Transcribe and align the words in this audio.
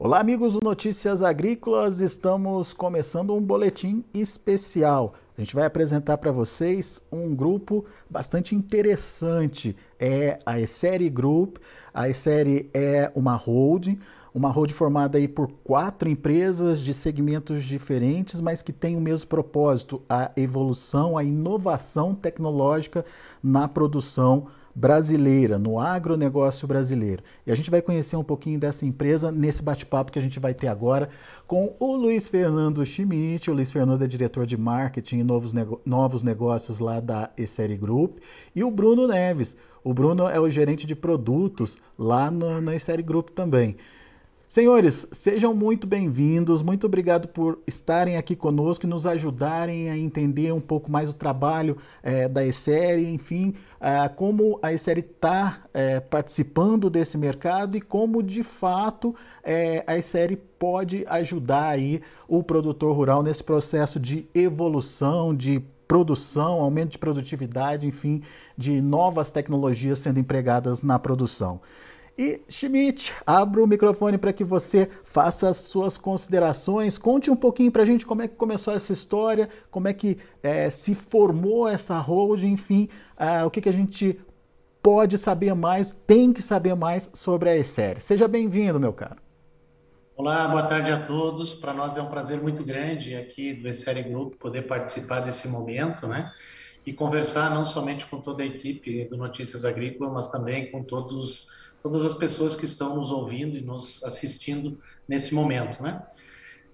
Olá, 0.00 0.20
amigos 0.20 0.52
do 0.52 0.60
Notícias 0.62 1.24
Agrícolas. 1.24 1.98
Estamos 1.98 2.72
começando 2.72 3.34
um 3.34 3.42
boletim 3.42 4.04
especial. 4.14 5.14
A 5.36 5.40
gente 5.40 5.56
vai 5.56 5.66
apresentar 5.66 6.18
para 6.18 6.30
vocês 6.30 7.04
um 7.10 7.34
grupo 7.34 7.84
bastante 8.08 8.54
interessante. 8.54 9.74
É 9.98 10.38
a 10.46 10.60
Essere 10.60 11.10
Group. 11.10 11.56
A 11.92 12.08
Essere 12.08 12.70
é 12.72 13.10
uma 13.12 13.34
holding, 13.34 13.98
uma 14.32 14.50
holding 14.50 14.72
formada 14.72 15.18
aí 15.18 15.26
por 15.26 15.50
quatro 15.64 16.08
empresas 16.08 16.78
de 16.78 16.94
segmentos 16.94 17.64
diferentes, 17.64 18.40
mas 18.40 18.62
que 18.62 18.72
tem 18.72 18.96
o 18.96 19.00
mesmo 19.00 19.26
propósito: 19.26 20.00
a 20.08 20.30
evolução, 20.36 21.18
a 21.18 21.24
inovação 21.24 22.14
tecnológica 22.14 23.04
na 23.42 23.66
produção 23.66 24.46
brasileira, 24.74 25.58
no 25.58 25.78
agronegócio 25.78 26.68
brasileiro. 26.68 27.22
E 27.46 27.52
a 27.52 27.54
gente 27.54 27.70
vai 27.70 27.82
conhecer 27.82 28.16
um 28.16 28.24
pouquinho 28.24 28.58
dessa 28.58 28.86
empresa 28.86 29.32
nesse 29.32 29.62
bate-papo 29.62 30.12
que 30.12 30.18
a 30.18 30.22
gente 30.22 30.38
vai 30.38 30.54
ter 30.54 30.68
agora 30.68 31.08
com 31.46 31.74
o 31.80 31.96
Luiz 31.96 32.28
Fernando 32.28 32.84
Schmidt. 32.84 33.50
O 33.50 33.54
Luiz 33.54 33.70
Fernando 33.70 34.04
é 34.04 34.06
diretor 34.06 34.46
de 34.46 34.56
marketing 34.56 35.18
e 35.18 35.24
novos, 35.24 35.52
nego 35.52 35.80
novos 35.84 36.22
negócios 36.22 36.78
lá 36.78 37.00
da 37.00 37.30
Essere 37.36 37.76
Group. 37.76 38.18
E 38.54 38.62
o 38.62 38.70
Bruno 38.70 39.06
Neves. 39.06 39.56
O 39.82 39.94
Bruno 39.94 40.28
é 40.28 40.38
o 40.38 40.50
gerente 40.50 40.86
de 40.86 40.94
produtos 40.94 41.78
lá 41.98 42.30
no, 42.30 42.60
na 42.60 42.74
Essere 42.74 43.02
Group 43.02 43.30
também. 43.30 43.76
Senhores, 44.48 45.06
sejam 45.12 45.52
muito 45.52 45.86
bem-vindos, 45.86 46.62
muito 46.62 46.86
obrigado 46.86 47.28
por 47.28 47.58
estarem 47.66 48.16
aqui 48.16 48.34
conosco 48.34 48.86
e 48.86 48.88
nos 48.88 49.06
ajudarem 49.06 49.90
a 49.90 49.98
entender 49.98 50.54
um 50.54 50.60
pouco 50.60 50.90
mais 50.90 51.10
o 51.10 51.12
trabalho 51.12 51.76
é, 52.02 52.26
da 52.26 52.46
ESERI, 52.46 53.12
enfim, 53.12 53.54
é, 53.78 54.08
como 54.08 54.58
a 54.62 54.72
ESERI 54.72 55.00
está 55.00 55.64
é, 55.74 56.00
participando 56.00 56.88
desse 56.88 57.18
mercado 57.18 57.76
e 57.76 57.80
como, 57.82 58.22
de 58.22 58.42
fato, 58.42 59.14
é, 59.44 59.84
a 59.86 59.98
ESERI 59.98 60.36
pode 60.58 61.04
ajudar 61.06 61.68
aí 61.68 62.00
o 62.26 62.42
produtor 62.42 62.96
rural 62.96 63.22
nesse 63.22 63.44
processo 63.44 64.00
de 64.00 64.26
evolução, 64.34 65.36
de 65.36 65.62
produção, 65.86 66.62
aumento 66.62 66.92
de 66.92 66.98
produtividade, 66.98 67.86
enfim, 67.86 68.22
de 68.56 68.80
novas 68.80 69.30
tecnologias 69.30 69.98
sendo 69.98 70.18
empregadas 70.18 70.82
na 70.82 70.98
produção. 70.98 71.60
E 72.18 72.42
Schmidt, 72.48 73.14
abro 73.24 73.62
o 73.62 73.66
microfone 73.66 74.18
para 74.18 74.32
que 74.32 74.42
você 74.42 74.90
faça 75.04 75.48
as 75.48 75.58
suas 75.58 75.96
considerações. 75.96 76.98
Conte 76.98 77.30
um 77.30 77.36
pouquinho 77.36 77.70
para 77.70 77.84
a 77.84 77.86
gente 77.86 78.04
como 78.04 78.22
é 78.22 78.26
que 78.26 78.34
começou 78.34 78.74
essa 78.74 78.92
história, 78.92 79.48
como 79.70 79.86
é 79.86 79.92
que 79.92 80.18
é, 80.42 80.68
se 80.68 80.96
formou 80.96 81.68
essa 81.68 81.96
holding, 81.96 82.48
enfim, 82.48 82.88
uh, 83.16 83.46
o 83.46 83.50
que, 83.52 83.60
que 83.60 83.68
a 83.68 83.72
gente 83.72 84.18
pode 84.82 85.16
saber 85.16 85.54
mais, 85.54 85.96
tem 86.08 86.32
que 86.32 86.42
saber 86.42 86.74
mais 86.74 87.08
sobre 87.14 87.50
a 87.50 87.56
ESER. 87.56 88.00
Seja 88.00 88.26
bem-vindo, 88.26 88.80
meu 88.80 88.92
caro. 88.92 89.18
Olá, 90.16 90.48
boa 90.48 90.64
tarde 90.64 90.90
a 90.90 91.06
todos. 91.06 91.52
Para 91.52 91.72
nós 91.72 91.96
é 91.96 92.02
um 92.02 92.08
prazer 92.08 92.42
muito 92.42 92.64
grande 92.64 93.14
aqui 93.14 93.54
do 93.54 93.68
ESER 93.68 94.08
Group 94.08 94.34
poder 94.40 94.62
participar 94.62 95.20
desse 95.20 95.46
momento, 95.46 96.08
né? 96.08 96.32
E 96.84 96.92
conversar 96.92 97.48
não 97.54 97.64
somente 97.64 98.06
com 98.06 98.20
toda 98.20 98.42
a 98.42 98.46
equipe 98.46 99.04
do 99.04 99.16
Notícias 99.16 99.64
Agrícolas, 99.64 100.12
mas 100.12 100.28
também 100.28 100.68
com 100.72 100.82
todos 100.82 101.46
todas 101.82 102.04
as 102.04 102.14
pessoas 102.14 102.56
que 102.56 102.64
estão 102.64 102.96
nos 102.96 103.10
ouvindo 103.10 103.56
e 103.56 103.60
nos 103.60 104.02
assistindo 104.04 104.78
nesse 105.06 105.34
momento, 105.34 105.82
né? 105.82 106.02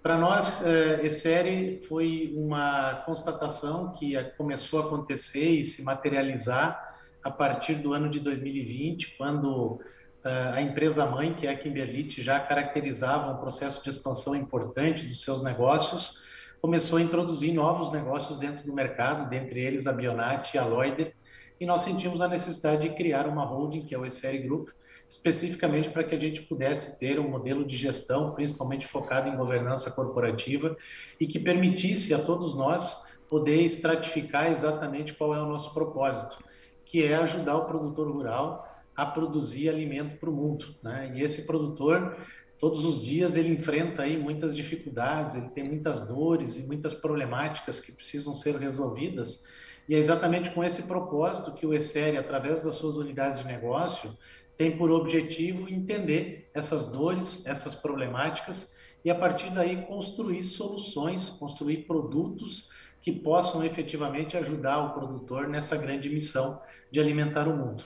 Para 0.03 0.19
nós, 0.19 0.63
eh, 0.67 1.09
série 1.09 1.83
foi 1.89 2.35
uma 2.37 3.03
constatação 3.07 3.93
que 3.93 4.23
começou 4.37 4.83
a 4.83 4.85
acontecer 4.85 5.49
e 5.49 5.65
se 5.65 5.83
materializar 5.83 6.95
a 7.23 7.31
partir 7.31 7.77
do 7.77 7.95
ano 7.95 8.11
de 8.11 8.21
2020, 8.21 9.17
quando 9.17 9.81
eh, 10.23 10.53
a 10.55 10.61
empresa 10.61 11.07
mãe, 11.07 11.33
que 11.33 11.47
é 11.47 11.51
a 11.51 11.57
Kimberlite, 11.57 12.23
já 12.23 12.39
caracterizava 12.39 13.33
um 13.33 13.39
processo 13.39 13.83
de 13.83 13.89
expansão 13.89 14.37
importante 14.37 15.07
dos 15.07 15.23
seus 15.23 15.43
negócios, 15.43 16.23
começou 16.61 16.99
a 16.99 17.03
introduzir 17.03 17.55
novos 17.55 17.91
negócios 17.91 18.39
dentro 18.39 18.67
do 18.67 18.75
mercado, 18.75 19.29
dentre 19.31 19.61
eles 19.61 19.87
a 19.87 19.93
Bionat 19.93 20.55
e 20.55 20.59
a 20.59 20.67
Loider, 20.67 21.15
e 21.59 21.65
nós 21.65 21.81
sentimos 21.81 22.21
a 22.21 22.29
necessidade 22.29 22.89
de 22.89 22.95
criar 22.95 23.27
uma 23.27 23.45
holding, 23.45 23.87
que 23.87 23.95
é 23.95 23.99
o 23.99 24.05
Essere 24.05 24.39
Group, 24.39 24.69
especificamente 25.09 25.91
para 25.91 26.05
que 26.05 26.15
a 26.15 26.19
gente 26.19 26.43
pudesse 26.43 26.99
ter 26.99 27.19
um 27.21 27.29
modelo 27.29 27.65
de 27.65 27.77
gestão, 27.77 28.33
principalmente 28.33 28.87
focado 28.87 29.29
em 29.29 29.37
governança 29.37 29.91
corporativa, 29.91 30.77
e 31.21 31.27
que 31.27 31.39
permitisse 31.39 32.13
a 32.15 32.25
todos 32.25 32.55
nós 32.55 33.15
poder 33.29 33.63
estratificar 33.63 34.51
exatamente 34.51 35.15
qual 35.15 35.35
é 35.35 35.41
o 35.41 35.47
nosso 35.47 35.73
propósito, 35.73 36.43
que 36.85 37.03
é 37.03 37.15
ajudar 37.15 37.57
o 37.57 37.65
produtor 37.65 38.11
rural 38.11 38.71
a 38.97 39.05
produzir 39.05 39.69
alimento 39.69 40.19
para 40.19 40.31
o 40.31 40.33
mundo. 40.33 40.67
Né? 40.83 41.13
E 41.15 41.23
esse 41.23 41.47
produtor, 41.47 42.17
todos 42.61 42.85
os 42.85 43.03
dias, 43.03 43.35
ele 43.37 43.49
enfrenta 43.49 44.03
aí 44.03 44.17
muitas 44.17 44.55
dificuldades, 44.55 45.35
ele 45.35 45.49
tem 45.49 45.65
muitas 45.65 46.01
dores 46.01 46.57
e 46.57 46.63
muitas 46.63 46.95
problemáticas 46.95 47.81
que 47.81 47.93
precisam 47.93 48.33
ser 48.33 48.57
resolvidas. 48.57 49.45
E 49.89 49.95
é 49.95 49.99
exatamente 49.99 50.51
com 50.51 50.65
esse 50.65 50.85
propósito 50.85 51.53
que 51.53 51.67
o 51.67 51.75
ESERI, 51.75 52.17
através 52.17 52.63
das 52.63 52.77
suas 52.77 52.97
unidades 52.97 53.39
de 53.39 53.47
negócio, 53.47 54.17
tem 54.57 54.77
por 54.77 54.91
objetivo 54.91 55.69
entender 55.69 56.51
essas 56.55 56.87
dores, 56.87 57.45
essas 57.47 57.75
problemáticas 57.75 58.75
e 59.05 59.11
a 59.11 59.15
partir 59.15 59.51
daí 59.51 59.83
construir 59.83 60.45
soluções, 60.45 61.29
construir 61.29 61.87
produtos 61.87 62.69
que 63.03 63.13
possam 63.13 63.63
efetivamente 63.63 64.37
ajudar 64.37 64.79
o 64.79 64.95
produtor 64.95 65.49
nessa 65.49 65.77
grande 65.77 66.09
missão 66.09 66.61
de 66.91 67.01
alimentar 67.01 67.47
o 67.47 67.57
mundo. 67.57 67.85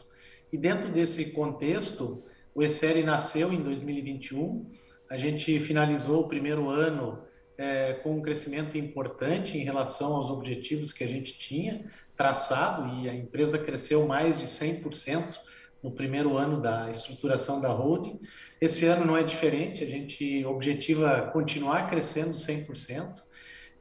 E 0.52 0.56
dentro 0.56 0.90
desse 0.92 1.32
contexto, 1.32 2.22
o 2.54 2.62
ESERI 2.62 3.02
nasceu 3.02 3.52
em 3.52 3.60
2021, 3.60 4.70
a 5.10 5.16
gente 5.16 5.58
finalizou 5.60 6.20
o 6.20 6.28
primeiro 6.28 6.68
ano 6.68 7.18
é, 7.56 7.94
com 7.94 8.18
um 8.18 8.22
crescimento 8.22 8.78
importante 8.78 9.58
em 9.58 9.64
relação 9.64 10.14
aos 10.14 10.30
objetivos 10.30 10.92
que 10.92 11.02
a 11.02 11.08
gente 11.08 11.36
tinha 11.36 11.84
traçado 12.16 13.02
e 13.02 13.08
a 13.08 13.14
empresa 13.14 13.58
cresceu 13.58 14.06
mais 14.06 14.38
de 14.38 14.44
100% 14.44 15.34
no 15.83 15.91
primeiro 15.91 16.37
ano 16.37 16.61
da 16.61 16.91
estruturação 16.91 17.61
da 17.61 17.69
holding. 17.69 18.19
Esse 18.61 18.84
ano 18.87 19.05
não 19.05 19.16
é 19.16 19.22
diferente, 19.22 19.83
a 19.83 19.87
gente 19.87 20.44
objetiva 20.44 21.31
continuar 21.33 21.89
crescendo 21.89 22.33
100%. 22.33 23.22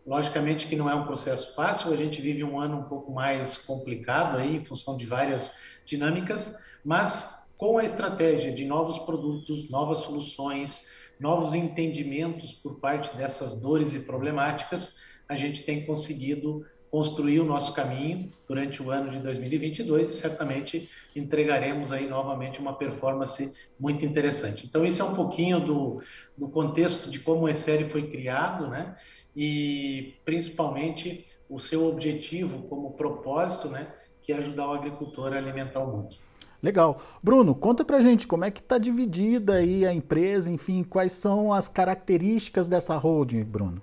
Logicamente 0.05 0.67
que 0.67 0.75
não 0.75 0.89
é 0.89 0.95
um 0.95 1.05
processo 1.05 1.53
fácil, 1.53 1.91
a 1.91 1.97
gente 1.97 2.21
vive 2.21 2.43
um 2.43 2.59
ano 2.59 2.77
um 2.77 2.83
pouco 2.83 3.11
mais 3.11 3.57
complicado 3.57 4.37
aí, 4.37 4.55
em 4.55 4.63
função 4.63 4.95
de 4.95 5.05
várias 5.05 5.53
dinâmicas, 5.85 6.57
mas 6.85 7.45
com 7.57 7.77
a 7.77 7.83
estratégia 7.83 8.53
de 8.53 8.63
novos 8.63 8.99
produtos, 8.99 9.69
novas 9.69 9.99
soluções, 9.99 10.81
novos 11.19 11.53
entendimentos 11.53 12.53
por 12.53 12.79
parte 12.79 13.15
dessas 13.17 13.59
dores 13.59 13.93
e 13.93 13.99
problemáticas, 13.99 14.95
a 15.27 15.35
gente 15.35 15.63
tem 15.63 15.85
conseguido 15.85 16.65
construir 16.89 17.39
o 17.39 17.45
nosso 17.45 17.73
caminho 17.73 18.31
durante 18.47 18.81
o 18.81 18.91
ano 18.91 19.11
de 19.11 19.19
2022 19.19 20.09
e 20.09 20.13
certamente 20.13 20.89
entregaremos 21.19 21.91
aí 21.91 22.07
novamente 22.07 22.59
uma 22.59 22.73
performance 22.73 23.53
muito 23.79 24.05
interessante. 24.05 24.65
Então, 24.65 24.85
isso 24.85 25.01
é 25.01 25.05
um 25.05 25.15
pouquinho 25.15 25.59
do, 25.59 26.01
do 26.37 26.47
contexto 26.49 27.09
de 27.09 27.19
como 27.19 27.43
o 27.43 27.49
ESERI 27.49 27.89
foi 27.89 28.09
criado, 28.09 28.67
né? 28.67 28.95
E 29.35 30.15
principalmente 30.25 31.25
o 31.49 31.59
seu 31.59 31.85
objetivo 31.85 32.63
como 32.67 32.93
propósito, 32.93 33.69
né? 33.69 33.87
Que 34.21 34.33
é 34.33 34.37
ajudar 34.37 34.67
o 34.67 34.73
agricultor 34.73 35.33
a 35.33 35.37
alimentar 35.37 35.79
o 35.79 35.87
mundo. 35.87 36.15
Legal. 36.61 37.01
Bruno, 37.21 37.53
conta 37.53 37.85
pra 37.85 38.01
gente 38.01 38.25
como 38.25 38.43
é 38.43 38.51
que 38.51 38.59
está 38.59 38.77
dividida 38.77 39.55
aí 39.55 39.85
a 39.85 39.93
empresa, 39.93 40.51
enfim, 40.51 40.83
quais 40.83 41.11
são 41.11 41.53
as 41.53 41.67
características 41.67 42.67
dessa 42.67 42.97
holding, 42.97 43.43
Bruno? 43.43 43.81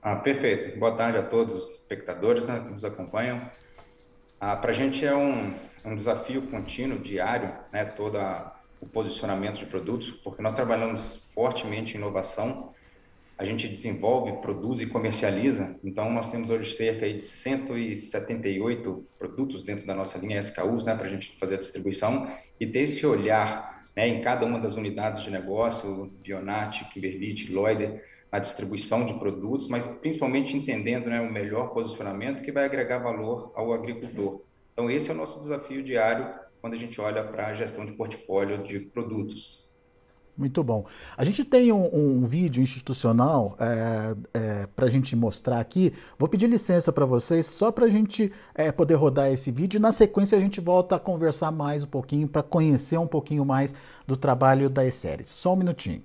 Ah, 0.00 0.16
perfeito. 0.16 0.78
Boa 0.78 0.96
tarde 0.96 1.18
a 1.18 1.22
todos 1.22 1.54
os 1.54 1.70
espectadores 1.78 2.46
né, 2.46 2.60
que 2.60 2.72
nos 2.72 2.84
acompanham. 2.84 3.50
Ah, 4.40 4.54
Para 4.54 4.70
a 4.70 4.74
gente 4.74 5.04
é 5.04 5.16
um, 5.16 5.52
um 5.86 5.96
desafio 5.96 6.42
contínuo, 6.42 6.98
diário, 6.98 7.52
né, 7.72 7.84
todo 7.84 8.18
o 8.80 8.86
posicionamento 8.86 9.58
de 9.58 9.66
produtos, 9.66 10.10
porque 10.10 10.42
nós 10.42 10.54
trabalhamos 10.54 11.22
fortemente 11.34 11.94
em 11.94 11.98
inovação, 11.98 12.74
a 13.38 13.44
gente 13.44 13.68
desenvolve, 13.68 14.40
produz 14.40 14.80
e 14.80 14.86
comercializa, 14.86 15.76
então 15.84 16.10
nós 16.10 16.30
temos 16.30 16.50
hoje 16.50 16.74
cerca 16.74 17.10
de 17.10 17.22
178 17.22 19.06
produtos 19.18 19.62
dentro 19.62 19.86
da 19.86 19.94
nossa 19.94 20.18
linha 20.18 20.40
SKUs, 20.40 20.84
né, 20.84 20.94
para 20.94 21.06
a 21.06 21.10
gente 21.10 21.36
fazer 21.38 21.56
a 21.56 21.58
distribuição 21.58 22.30
e 22.58 22.66
ter 22.66 22.80
esse 22.80 23.06
olhar 23.06 23.86
né, 23.94 24.08
em 24.08 24.22
cada 24.22 24.44
uma 24.44 24.58
das 24.58 24.76
unidades 24.76 25.22
de 25.22 25.30
negócio, 25.30 26.10
Bionat, 26.22 26.84
Kimberlite, 26.90 27.52
Loider, 27.52 28.04
a 28.32 28.38
distribuição 28.38 29.06
de 29.06 29.14
produtos, 29.14 29.68
mas 29.68 29.86
principalmente 29.86 30.56
entendendo 30.56 31.08
né, 31.08 31.20
o 31.20 31.32
melhor 31.32 31.68
posicionamento 31.68 32.42
que 32.42 32.52
vai 32.52 32.64
agregar 32.64 32.98
valor 32.98 33.52
ao 33.54 33.72
agricultor. 33.72 34.42
Então, 34.76 34.90
esse 34.90 35.08
é 35.08 35.14
o 35.14 35.16
nosso 35.16 35.40
desafio 35.40 35.82
diário 35.82 36.34
quando 36.60 36.74
a 36.74 36.76
gente 36.76 37.00
olha 37.00 37.24
para 37.24 37.46
a 37.46 37.54
gestão 37.54 37.86
de 37.86 37.92
portfólio 37.92 38.62
de 38.62 38.78
produtos. 38.78 39.66
Muito 40.36 40.62
bom. 40.62 40.84
A 41.16 41.24
gente 41.24 41.46
tem 41.46 41.72
um, 41.72 41.88
um 41.94 42.26
vídeo 42.26 42.62
institucional 42.62 43.56
é, 43.58 44.14
é, 44.34 44.66
para 44.66 44.84
a 44.84 44.90
gente 44.90 45.16
mostrar 45.16 45.60
aqui. 45.60 45.94
Vou 46.18 46.28
pedir 46.28 46.46
licença 46.46 46.92
para 46.92 47.06
vocês 47.06 47.46
só 47.46 47.72
para 47.72 47.86
a 47.86 47.88
gente 47.88 48.30
é, 48.54 48.70
poder 48.70 48.96
rodar 48.96 49.32
esse 49.32 49.50
vídeo. 49.50 49.80
Na 49.80 49.92
sequência, 49.92 50.36
a 50.36 50.40
gente 50.40 50.60
volta 50.60 50.96
a 50.96 51.00
conversar 51.00 51.50
mais 51.50 51.82
um 51.82 51.86
pouquinho 51.86 52.28
para 52.28 52.42
conhecer 52.42 52.98
um 52.98 53.06
pouquinho 53.06 53.46
mais 53.46 53.74
do 54.06 54.14
trabalho 54.14 54.68
da 54.68 54.84
E-Série. 54.84 55.24
Só 55.24 55.54
um 55.54 55.56
minutinho. 55.56 56.02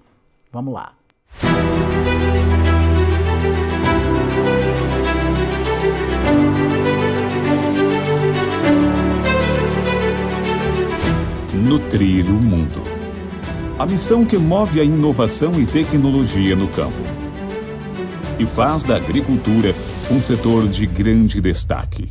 Vamos 0.50 0.74
lá. 0.74 0.94
Nutrir 11.72 12.26
o 12.26 12.34
mundo. 12.34 12.84
A 13.80 13.86
missão 13.86 14.26
que 14.26 14.38
move 14.38 14.82
a 14.82 14.84
inovação 14.84 15.54
e 15.58 15.66
tecnologia 15.66 16.54
no 16.54 16.68
campo. 16.68 17.02
E 18.38 18.46
faz 18.46 18.84
da 18.84 18.98
agricultura 18.98 19.74
um 20.12 20.20
setor 20.20 20.68
de 20.68 20.86
grande 20.86 21.40
destaque. 21.40 22.10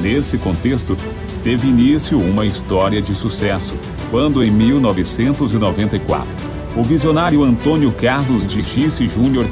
Nesse 0.00 0.36
contexto, 0.36 0.96
teve 1.44 1.68
início 1.68 2.18
uma 2.18 2.44
história 2.44 3.00
de 3.00 3.14
sucesso, 3.14 3.76
quando 4.10 4.42
em 4.42 4.50
1994, 4.50 6.28
o 6.74 6.82
visionário 6.82 7.44
Antônio 7.44 7.92
Carlos 7.92 8.50
de 8.50 8.64
Xisse 8.64 9.06
Júnior 9.06 9.48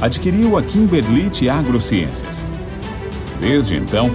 adquiriu 0.00 0.58
a 0.58 0.62
Kimberlite 0.64 1.48
Agrociências. 1.48 2.44
Desde 3.38 3.76
então, 3.76 4.10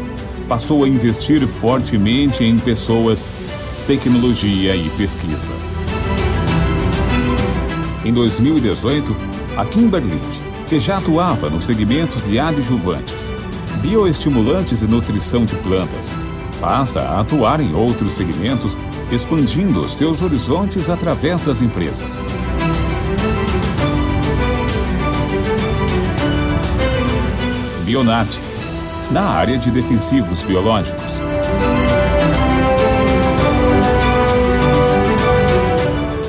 passou 0.47 0.83
a 0.83 0.87
investir 0.87 1.45
fortemente 1.47 2.43
em 2.43 2.57
pessoas, 2.57 3.25
tecnologia 3.87 4.75
e 4.75 4.89
pesquisa. 4.91 5.53
Em 8.03 8.13
2018, 8.13 9.15
a 9.57 9.65
Kimberlite, 9.65 10.41
que 10.67 10.79
já 10.79 10.97
atuava 10.97 11.49
no 11.49 11.61
segmento 11.61 12.19
de 12.21 12.39
adjuvantes, 12.39 13.31
bioestimulantes 13.81 14.81
e 14.81 14.87
nutrição 14.87 15.45
de 15.45 15.55
plantas, 15.55 16.15
passa 16.59 17.01
a 17.01 17.21
atuar 17.21 17.59
em 17.59 17.73
outros 17.73 18.13
segmentos, 18.13 18.79
expandindo 19.11 19.87
seus 19.89 20.21
horizontes 20.21 20.89
através 20.89 21.39
das 21.39 21.61
empresas. 21.61 22.25
Bionat 27.83 28.39
na 29.11 29.21
área 29.21 29.57
de 29.57 29.71
defensivos 29.71 30.43
biológicos. 30.43 31.21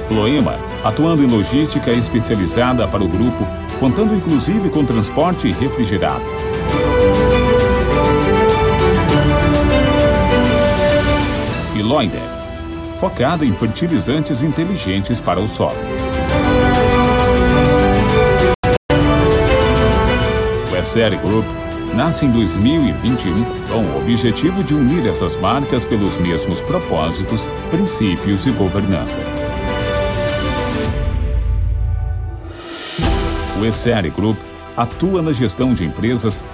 Floema, 0.08 0.58
atuando 0.84 1.22
em 1.22 1.26
logística 1.26 1.90
especializada 1.90 2.86
para 2.88 3.02
o 3.02 3.08
grupo, 3.08 3.46
contando 3.78 4.14
inclusive 4.14 4.70
com 4.70 4.84
transporte 4.84 5.50
refrigerado. 5.52 6.24
E 11.74 11.82
Loider, 11.82 12.22
focada 12.98 13.44
em 13.44 13.52
fertilizantes 13.52 14.42
inteligentes 14.42 15.20
para 15.20 15.40
o 15.40 15.48
solo. 15.48 15.76
O 20.72 20.76
Essere 20.76 21.16
Group 21.16 21.65
nasce 21.96 22.26
em 22.26 22.30
2021 22.30 23.42
com 23.68 23.78
o 23.78 23.98
objetivo 24.02 24.62
de 24.62 24.74
unir 24.74 25.06
essas 25.06 25.34
marcas 25.34 25.82
pelos 25.82 26.18
mesmos 26.18 26.60
propósitos, 26.60 27.48
princípios 27.70 28.44
e 28.44 28.50
governança. 28.50 29.18
O 33.58 33.64
Essere 33.64 34.10
Group 34.10 34.36
atua 34.76 35.22
na 35.22 35.32
gestão 35.32 35.72
de 35.72 35.84
empresas 35.86 36.44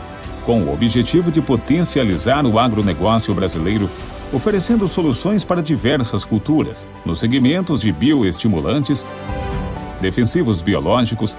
com 0.47 0.63
o 0.63 0.73
objetivo 0.73 1.33
de 1.33 1.43
potencializar 1.43 2.47
o 2.47 2.57
agronegócio 2.57 3.35
brasileiro, 3.35 3.91
oferecendo 4.33 4.87
soluções 4.87 5.45
para 5.45 5.61
diversas 5.61 6.25
culturas, 6.25 6.89
nos 7.05 7.19
segmentos 7.19 7.81
de 7.81 7.91
bioestimulantes, 7.91 9.05
defensivos 10.01 10.63
biológicos, 10.63 11.37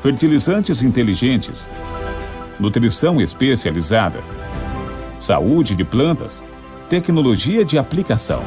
fertilizantes 0.00 0.82
inteligentes, 0.82 1.68
nutrição 2.64 3.20
especializada, 3.20 4.24
saúde 5.18 5.76
de 5.76 5.84
plantas, 5.84 6.42
tecnologia 6.88 7.62
de 7.62 7.76
aplicação. 7.76 8.42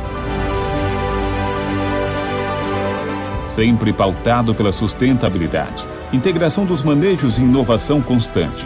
Sempre 3.45 3.93
pautado 3.93 4.55
pela 4.55 4.71
sustentabilidade, 4.71 5.85
integração 6.11 6.65
dos 6.65 6.81
manejos 6.81 7.37
e 7.37 7.43
inovação 7.43 8.01
constante. 8.01 8.65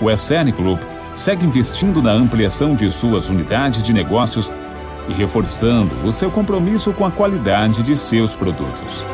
O 0.00 0.08
SN 0.12 0.52
Group 0.56 0.80
segue 1.12 1.44
investindo 1.44 2.00
na 2.00 2.12
ampliação 2.12 2.76
de 2.76 2.88
suas 2.88 3.28
unidades 3.28 3.82
de 3.82 3.92
negócios 3.92 4.52
e 5.08 5.12
reforçando 5.12 5.92
o 6.06 6.12
seu 6.12 6.30
compromisso 6.30 6.92
com 6.92 7.04
a 7.04 7.10
qualidade 7.10 7.82
de 7.82 7.96
seus 7.96 8.36
produtos. 8.36 9.04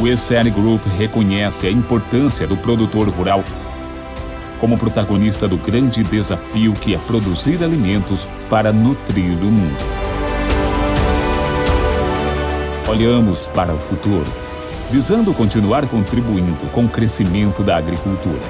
O 0.00 0.08
ECL 0.08 0.50
Group 0.50 0.86
reconhece 0.96 1.66
a 1.66 1.70
importância 1.70 2.46
do 2.46 2.56
produtor 2.56 3.06
rural 3.10 3.44
como 4.58 4.78
protagonista 4.78 5.46
do 5.46 5.58
grande 5.58 6.02
desafio 6.02 6.72
que 6.72 6.94
é 6.94 6.98
produzir 6.98 7.62
alimentos 7.62 8.26
para 8.48 8.72
nutrir 8.72 9.38
o 9.38 9.46
mundo. 9.46 9.84
Olhamos 12.88 13.46
para 13.46 13.72
o 13.74 13.78
futuro, 13.78 14.26
visando 14.90 15.32
continuar 15.32 15.86
contribuindo 15.86 16.66
com 16.72 16.84
o 16.84 16.88
crescimento 16.88 17.62
da 17.62 17.76
agricultura. 17.76 18.42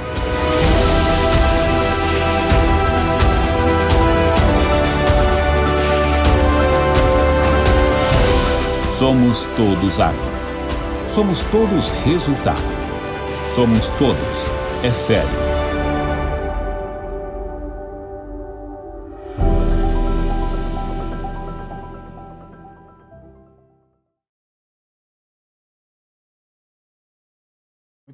Somos 8.90 9.48
todos 9.56 10.00
agro 10.00 10.29
Somos 11.10 11.42
todos 11.42 11.90
resultado. 12.04 12.62
Somos 13.50 13.90
todos. 13.90 14.46
É 14.84 14.92
sério. 14.92 15.50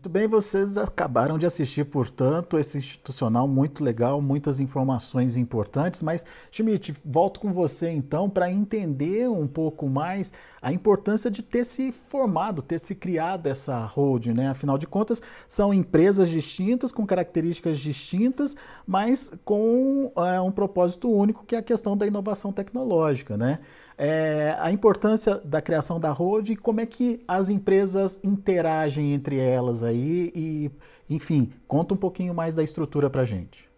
Muito 0.06 0.12
bem, 0.12 0.28
vocês 0.28 0.78
acabaram 0.78 1.36
de 1.36 1.46
assistir, 1.46 1.84
portanto, 1.86 2.58
esse 2.58 2.78
institucional 2.78 3.48
muito 3.48 3.82
legal, 3.82 4.22
muitas 4.22 4.60
informações 4.60 5.36
importantes, 5.36 6.00
mas, 6.00 6.24
Schmidt, 6.48 6.94
volto 7.04 7.40
com 7.40 7.52
você 7.52 7.90
então 7.90 8.30
para 8.30 8.48
entender 8.48 9.28
um 9.28 9.48
pouco 9.48 9.88
mais 9.88 10.32
a 10.66 10.72
importância 10.72 11.30
de 11.30 11.44
ter 11.44 11.62
se 11.62 11.92
formado, 11.92 12.60
ter 12.60 12.80
se 12.80 12.92
criado 12.92 13.46
essa 13.46 13.84
holding, 13.84 14.32
né? 14.32 14.48
Afinal 14.48 14.76
de 14.76 14.84
contas, 14.84 15.22
são 15.48 15.72
empresas 15.72 16.28
distintas, 16.28 16.90
com 16.90 17.06
características 17.06 17.78
distintas, 17.78 18.56
mas 18.84 19.32
com 19.44 20.10
é, 20.16 20.40
um 20.40 20.50
propósito 20.50 21.08
único, 21.08 21.46
que 21.46 21.54
é 21.54 21.58
a 21.58 21.62
questão 21.62 21.96
da 21.96 22.04
inovação 22.04 22.52
tecnológica, 22.52 23.36
né? 23.36 23.60
É, 23.96 24.56
a 24.58 24.72
importância 24.72 25.36
da 25.36 25.62
criação 25.62 26.00
da 26.00 26.10
holding, 26.10 26.56
como 26.56 26.80
é 26.80 26.86
que 26.86 27.22
as 27.28 27.48
empresas 27.48 28.18
interagem 28.24 29.14
entre 29.14 29.38
elas 29.38 29.84
aí 29.84 30.32
e, 30.34 30.70
enfim, 31.08 31.52
conta 31.68 31.94
um 31.94 31.96
pouquinho 31.96 32.34
mais 32.34 32.56
da 32.56 32.64
estrutura 32.64 33.08
para 33.08 33.24
gente. 33.24 33.70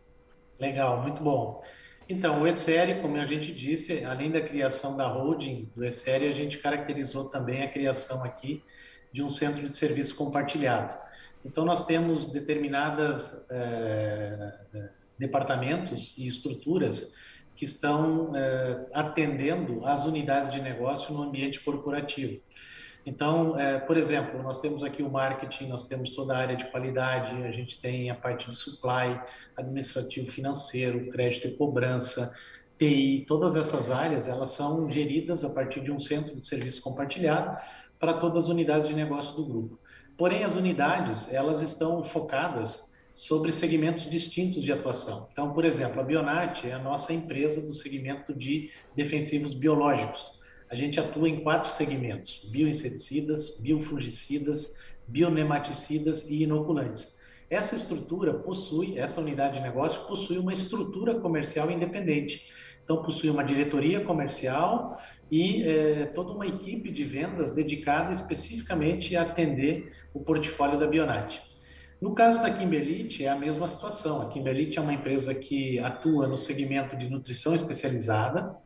Legal, 0.58 1.02
muito 1.02 1.22
bom. 1.22 1.62
Então, 2.08 2.42
o 2.42 2.46
ESERI, 2.46 3.02
como 3.02 3.16
a 3.18 3.26
gente 3.26 3.52
disse, 3.52 4.02
além 4.02 4.30
da 4.30 4.40
criação 4.40 4.96
da 4.96 5.06
holding 5.06 5.70
do 5.76 5.84
ESERI, 5.84 6.28
a 6.28 6.32
gente 6.32 6.56
caracterizou 6.56 7.28
também 7.28 7.62
a 7.62 7.68
criação 7.68 8.24
aqui 8.24 8.62
de 9.12 9.22
um 9.22 9.28
centro 9.28 9.60
de 9.60 9.76
serviço 9.76 10.16
compartilhado. 10.16 10.96
Então, 11.44 11.66
nós 11.66 11.84
temos 11.84 12.32
determinadas 12.32 13.46
é, 13.50 14.54
departamentos 15.18 16.16
e 16.16 16.26
estruturas 16.26 17.14
que 17.54 17.66
estão 17.66 18.34
é, 18.34 18.86
atendendo 18.94 19.84
as 19.84 20.06
unidades 20.06 20.50
de 20.50 20.62
negócio 20.62 21.12
no 21.12 21.22
ambiente 21.22 21.60
corporativo. 21.60 22.40
Então, 23.06 23.58
é, 23.58 23.78
por 23.78 23.96
exemplo, 23.96 24.42
nós 24.42 24.60
temos 24.60 24.84
aqui 24.84 25.02
o 25.02 25.10
marketing, 25.10 25.68
nós 25.68 25.86
temos 25.86 26.10
toda 26.10 26.34
a 26.34 26.38
área 26.38 26.56
de 26.56 26.70
qualidade, 26.70 27.42
a 27.42 27.50
gente 27.50 27.80
tem 27.80 28.10
a 28.10 28.14
parte 28.14 28.50
de 28.50 28.56
supply, 28.56 29.20
administrativo 29.56 30.30
financeiro, 30.30 31.10
crédito 31.10 31.48
e 31.48 31.52
cobrança, 31.52 32.34
TI, 32.78 33.24
todas 33.26 33.56
essas 33.56 33.90
áreas, 33.90 34.28
elas 34.28 34.50
são 34.50 34.90
geridas 34.90 35.42
a 35.42 35.50
partir 35.50 35.80
de 35.80 35.90
um 35.90 35.98
centro 35.98 36.36
de 36.36 36.46
serviço 36.46 36.80
compartilhado 36.80 37.56
para 37.98 38.14
todas 38.14 38.44
as 38.44 38.50
unidades 38.50 38.86
de 38.86 38.94
negócio 38.94 39.34
do 39.34 39.44
grupo. 39.44 39.78
Porém, 40.16 40.44
as 40.44 40.54
unidades, 40.54 41.32
elas 41.32 41.60
estão 41.60 42.04
focadas 42.04 42.94
sobre 43.12 43.50
segmentos 43.50 44.08
distintos 44.08 44.62
de 44.62 44.70
atuação. 44.70 45.28
Então, 45.32 45.52
por 45.52 45.64
exemplo, 45.64 46.00
a 46.00 46.04
Bionat 46.04 46.64
é 46.64 46.72
a 46.72 46.78
nossa 46.78 47.12
empresa 47.12 47.60
do 47.60 47.72
segmento 47.72 48.32
de 48.32 48.70
defensivos 48.94 49.54
biológicos. 49.54 50.37
A 50.70 50.74
gente 50.74 51.00
atua 51.00 51.28
em 51.28 51.40
quatro 51.40 51.70
segmentos: 51.70 52.46
bioinseticidas, 52.50 53.58
biofungicidas, 53.60 54.74
bionematicidas 55.06 56.28
e 56.28 56.42
inoculantes. 56.42 57.16
Essa 57.50 57.76
estrutura 57.76 58.34
possui, 58.34 58.98
essa 58.98 59.20
unidade 59.20 59.54
de 59.54 59.60
negócio 59.60 60.06
possui 60.06 60.36
uma 60.36 60.52
estrutura 60.52 61.14
comercial 61.14 61.70
independente. 61.70 62.44
Então, 62.84 63.02
possui 63.02 63.30
uma 63.30 63.44
diretoria 63.44 64.04
comercial 64.04 65.00
e 65.30 65.62
é, 65.62 66.06
toda 66.06 66.32
uma 66.32 66.46
equipe 66.46 66.90
de 66.90 67.04
vendas 67.04 67.54
dedicada 67.54 68.12
especificamente 68.12 69.14
a 69.16 69.22
atender 69.22 69.92
o 70.12 70.20
portfólio 70.20 70.78
da 70.78 70.86
Bionat. 70.86 71.42
No 72.00 72.14
caso 72.14 72.40
da 72.40 72.50
Kimberlite, 72.50 73.24
é 73.24 73.28
a 73.28 73.36
mesma 73.36 73.66
situação. 73.66 74.22
A 74.22 74.28
Kimberlite 74.28 74.78
é 74.78 74.80
uma 74.80 74.94
empresa 74.94 75.34
que 75.34 75.78
atua 75.80 76.26
no 76.26 76.36
segmento 76.36 76.96
de 76.96 77.10
nutrição 77.10 77.54
especializada, 77.54 78.56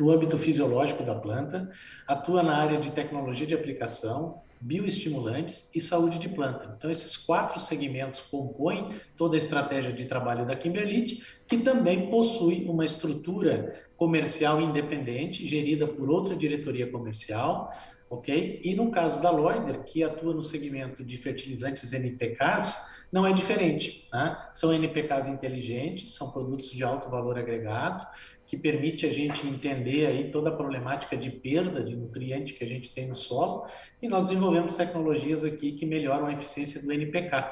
no 0.00 0.10
âmbito 0.10 0.38
fisiológico 0.38 1.02
da 1.04 1.14
planta, 1.14 1.70
atua 2.08 2.42
na 2.42 2.56
área 2.56 2.80
de 2.80 2.90
tecnologia 2.90 3.46
de 3.46 3.54
aplicação, 3.54 4.40
bioestimulantes 4.58 5.68
e 5.74 5.80
saúde 5.80 6.18
de 6.18 6.28
planta. 6.30 6.74
Então, 6.76 6.90
esses 6.90 7.18
quatro 7.18 7.60
segmentos 7.60 8.20
compõem 8.22 8.98
toda 9.14 9.36
a 9.36 9.38
estratégia 9.38 9.92
de 9.92 10.06
trabalho 10.06 10.46
da 10.46 10.56
Kimberlite, 10.56 11.22
que 11.46 11.58
também 11.58 12.08
possui 12.08 12.64
uma 12.64 12.84
estrutura 12.84 13.78
comercial 13.98 14.58
independente, 14.62 15.46
gerida 15.46 15.86
por 15.86 16.10
outra 16.10 16.34
diretoria 16.34 16.90
comercial, 16.90 17.70
ok? 18.08 18.62
E 18.64 18.74
no 18.74 18.90
caso 18.90 19.20
da 19.20 19.30
Loider, 19.30 19.84
que 19.84 20.02
atua 20.02 20.32
no 20.32 20.42
segmento 20.42 21.04
de 21.04 21.18
fertilizantes 21.18 21.92
NPKs, 21.92 22.74
não 23.12 23.26
é 23.26 23.34
diferente. 23.34 24.08
Né? 24.10 24.36
São 24.54 24.72
NPKs 24.72 25.28
inteligentes, 25.28 26.14
são 26.14 26.30
produtos 26.32 26.70
de 26.70 26.82
alto 26.82 27.10
valor 27.10 27.38
agregado, 27.38 28.06
que 28.50 28.56
permite 28.56 29.06
a 29.06 29.12
gente 29.12 29.46
entender 29.46 30.06
aí 30.06 30.32
toda 30.32 30.50
a 30.50 30.56
problemática 30.56 31.16
de 31.16 31.30
perda 31.30 31.84
de 31.84 31.94
nutriente 31.94 32.52
que 32.52 32.64
a 32.64 32.66
gente 32.66 32.92
tem 32.92 33.06
no 33.06 33.14
solo, 33.14 33.64
e 34.02 34.08
nós 34.08 34.26
desenvolvemos 34.26 34.74
tecnologias 34.74 35.44
aqui 35.44 35.70
que 35.70 35.86
melhoram 35.86 36.26
a 36.26 36.32
eficiência 36.32 36.82
do 36.82 36.92
NPK. 36.92 37.48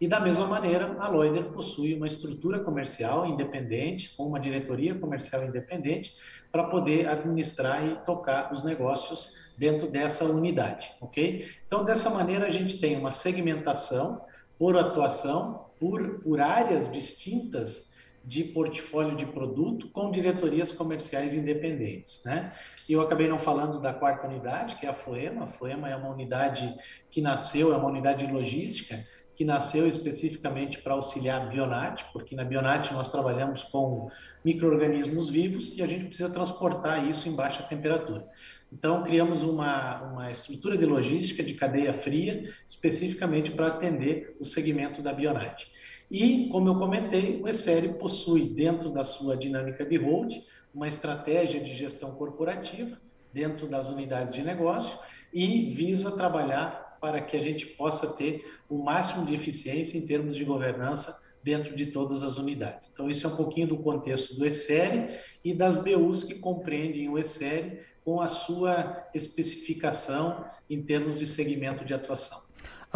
E 0.00 0.06
da 0.06 0.20
mesma 0.20 0.46
maneira, 0.46 0.94
a 1.00 1.08
Loider 1.08 1.46
possui 1.46 1.94
uma 1.94 2.06
estrutura 2.06 2.60
comercial 2.60 3.26
independente, 3.26 4.14
com 4.16 4.24
uma 4.24 4.38
diretoria 4.38 4.94
comercial 4.94 5.44
independente, 5.44 6.14
para 6.52 6.62
poder 6.62 7.08
administrar 7.08 7.84
e 7.84 7.96
tocar 8.04 8.52
os 8.52 8.62
negócios 8.62 9.32
dentro 9.58 9.88
dessa 9.88 10.24
unidade, 10.26 10.92
ok? 11.00 11.44
Então, 11.66 11.84
dessa 11.84 12.08
maneira, 12.08 12.46
a 12.46 12.52
gente 12.52 12.78
tem 12.78 12.96
uma 12.96 13.10
segmentação 13.10 14.24
por 14.56 14.76
atuação, 14.76 15.66
por, 15.80 16.20
por 16.20 16.40
áreas 16.40 16.88
distintas 16.92 17.90
de 18.26 18.42
portfólio 18.42 19.16
de 19.16 19.24
produto 19.24 19.88
com 19.90 20.10
diretorias 20.10 20.72
comerciais 20.72 21.32
independentes, 21.32 22.22
né? 22.24 22.52
E 22.88 22.92
eu 22.92 23.00
acabei 23.00 23.28
não 23.28 23.38
falando 23.38 23.80
da 23.80 23.92
quarta 23.92 24.26
unidade, 24.26 24.76
que 24.76 24.86
é 24.86 24.88
a 24.88 24.94
Floema. 24.94 25.44
A 25.44 25.46
Floema 25.46 25.88
é 25.88 25.96
uma 25.96 26.10
unidade 26.10 26.74
que 27.10 27.20
nasceu, 27.20 27.72
é 27.72 27.76
uma 27.76 27.88
unidade 27.88 28.26
de 28.26 28.32
logística, 28.32 29.04
que 29.36 29.44
nasceu 29.44 29.86
especificamente 29.86 30.78
para 30.78 30.94
auxiliar 30.94 31.42
a 31.42 31.46
Bionat, 31.46 32.04
porque 32.12 32.34
na 32.34 32.44
Bionat 32.44 32.92
nós 32.92 33.12
trabalhamos 33.12 33.64
com 33.64 34.10
micro-organismos 34.44 35.28
vivos 35.28 35.76
e 35.76 35.82
a 35.82 35.86
gente 35.86 36.06
precisa 36.06 36.30
transportar 36.30 37.08
isso 37.08 37.28
em 37.28 37.34
baixa 37.34 37.62
temperatura. 37.64 38.26
Então, 38.72 39.04
criamos 39.04 39.42
uma, 39.42 40.02
uma 40.02 40.30
estrutura 40.30 40.76
de 40.76 40.84
logística 40.84 41.42
de 41.42 41.54
cadeia 41.54 41.92
fria, 41.92 42.52
especificamente 42.66 43.50
para 43.50 43.68
atender 43.68 44.36
o 44.40 44.44
segmento 44.44 45.02
da 45.02 45.12
Bionat. 45.12 45.70
E, 46.10 46.48
como 46.50 46.68
eu 46.68 46.78
comentei, 46.78 47.40
o 47.42 47.48
ESERI 47.48 47.98
possui, 47.98 48.48
dentro 48.48 48.90
da 48.90 49.02
sua 49.02 49.36
dinâmica 49.36 49.84
de 49.84 49.96
hold, 49.96 50.34
uma 50.72 50.86
estratégia 50.86 51.60
de 51.60 51.74
gestão 51.74 52.14
corporativa 52.14 52.98
dentro 53.32 53.66
das 53.66 53.88
unidades 53.88 54.32
de 54.32 54.42
negócio 54.42 54.98
e 55.32 55.74
visa 55.74 56.16
trabalhar 56.16 56.98
para 57.00 57.20
que 57.20 57.36
a 57.36 57.42
gente 57.42 57.66
possa 57.66 58.06
ter 58.14 58.44
o 58.68 58.78
máximo 58.78 59.26
de 59.26 59.34
eficiência 59.34 59.98
em 59.98 60.06
termos 60.06 60.36
de 60.36 60.44
governança 60.44 61.14
dentro 61.42 61.76
de 61.76 61.86
todas 61.86 62.22
as 62.22 62.38
unidades. 62.38 62.88
Então, 62.92 63.10
isso 63.10 63.26
é 63.26 63.30
um 63.30 63.36
pouquinho 63.36 63.68
do 63.68 63.78
contexto 63.78 64.36
do 64.36 64.46
ESERI 64.46 65.18
e 65.44 65.54
das 65.54 65.76
BUs 65.76 66.24
que 66.24 66.40
compreendem 66.40 67.08
o 67.08 67.18
ESERI 67.18 67.80
com 68.04 68.20
a 68.20 68.28
sua 68.28 69.08
especificação 69.14 70.44
em 70.68 70.82
termos 70.82 71.18
de 71.18 71.26
segmento 71.26 71.84
de 71.84 71.92
atuação. 71.92 72.45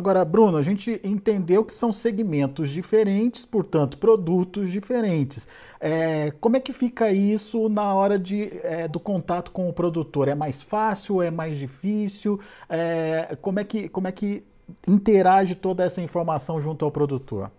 Agora, 0.01 0.25
Bruno, 0.25 0.57
a 0.57 0.63
gente 0.63 0.99
entendeu 1.05 1.63
que 1.63 1.75
são 1.75 1.93
segmentos 1.93 2.71
diferentes, 2.71 3.45
portanto, 3.45 3.99
produtos 3.99 4.71
diferentes. 4.71 5.47
É, 5.79 6.31
como 6.41 6.57
é 6.57 6.61
que 6.61 6.73
fica 6.73 7.13
isso 7.13 7.69
na 7.69 7.93
hora 7.93 8.19
de, 8.19 8.49
é, 8.63 8.89
do 8.89 8.99
contato 8.99 9.51
com 9.51 9.69
o 9.69 9.75
produtor? 9.75 10.27
É 10.29 10.35
mais 10.35 10.63
fácil? 10.63 11.21
É 11.21 11.31
mais 11.31 11.59
difícil? 11.59 12.41
É, 12.67 13.37
como, 13.43 13.61
é 13.61 13.65
que, 13.65 13.91
como 13.91 14.09
é 14.09 14.13
que 14.13 14.43
interage 14.89 15.55
toda 15.55 15.85
essa 15.85 16.01
informação 16.01 16.59
junto 16.59 16.83
ao 16.83 16.91
produtor? 16.91 17.51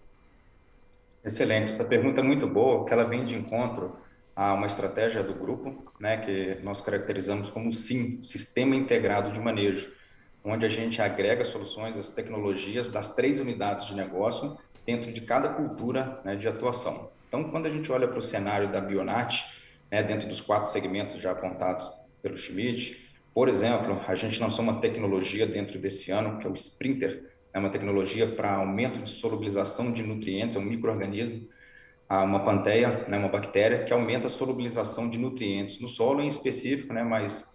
Excelente, 1.23 1.71
essa 1.73 1.85
pergunta 1.85 2.21
é 2.21 2.23
muito 2.23 2.47
boa, 2.47 2.83
que 2.85 2.91
ela 2.91 3.03
vem 3.03 3.23
de 3.23 3.35
encontro 3.35 3.93
a 4.35 4.55
uma 4.55 4.65
estratégia 4.65 5.21
do 5.21 5.35
grupo, 5.35 5.93
né, 5.99 6.17
que 6.17 6.57
nós 6.63 6.81
caracterizamos 6.81 7.51
como 7.51 7.71
SIM, 7.71 8.19
Sistema 8.23 8.75
Integrado 8.75 9.31
de 9.31 9.39
Manejo, 9.39 10.00
onde 10.43 10.65
a 10.65 10.69
gente 10.69 11.01
agrega 11.01 11.43
soluções, 11.43 11.95
as 11.95 12.09
tecnologias 12.09 12.89
das 12.89 13.13
três 13.13 13.39
unidades 13.39 13.85
de 13.85 13.95
negócio 13.95 14.57
dentro 14.85 15.11
de 15.11 15.21
cada 15.21 15.49
cultura 15.49 16.19
né, 16.25 16.35
de 16.35 16.47
atuação. 16.47 17.09
Então, 17.27 17.45
quando 17.45 17.67
a 17.67 17.69
gente 17.69 17.91
olha 17.91 18.07
para 18.07 18.19
o 18.19 18.23
cenário 18.23 18.71
da 18.71 18.81
Bionat, 18.81 19.45
né, 19.91 20.01
dentro 20.03 20.27
dos 20.27 20.41
quatro 20.41 20.69
segmentos 20.71 21.21
já 21.21 21.31
apontados 21.31 21.89
pelo 22.21 22.37
Schmidt, 22.37 23.09
por 23.33 23.47
exemplo, 23.47 24.01
a 24.07 24.15
gente 24.15 24.39
lançou 24.39 24.63
uma 24.63 24.81
tecnologia 24.81 25.45
dentro 25.45 25.79
desse 25.79 26.11
ano, 26.11 26.39
que 26.39 26.47
é 26.47 26.49
o 26.49 26.53
Sprinter, 26.53 27.31
é 27.53 27.59
uma 27.59 27.69
tecnologia 27.69 28.27
para 28.27 28.55
aumento 28.55 29.01
de 29.01 29.09
solubilização 29.09 29.91
de 29.91 30.03
nutrientes, 30.03 30.55
é 30.55 30.59
um 30.59 30.63
microorganismo 30.63 31.47
uma 32.19 32.43
panteia, 32.43 33.05
né, 33.07 33.17
uma 33.17 33.29
bactéria, 33.29 33.85
que 33.85 33.93
aumenta 33.93 34.27
a 34.27 34.29
solubilização 34.29 35.09
de 35.09 35.17
nutrientes 35.17 35.79
no 35.79 35.87
solo, 35.87 36.21
em 36.21 36.27
específico, 36.27 36.93
né, 36.93 37.03
mas 37.03 37.47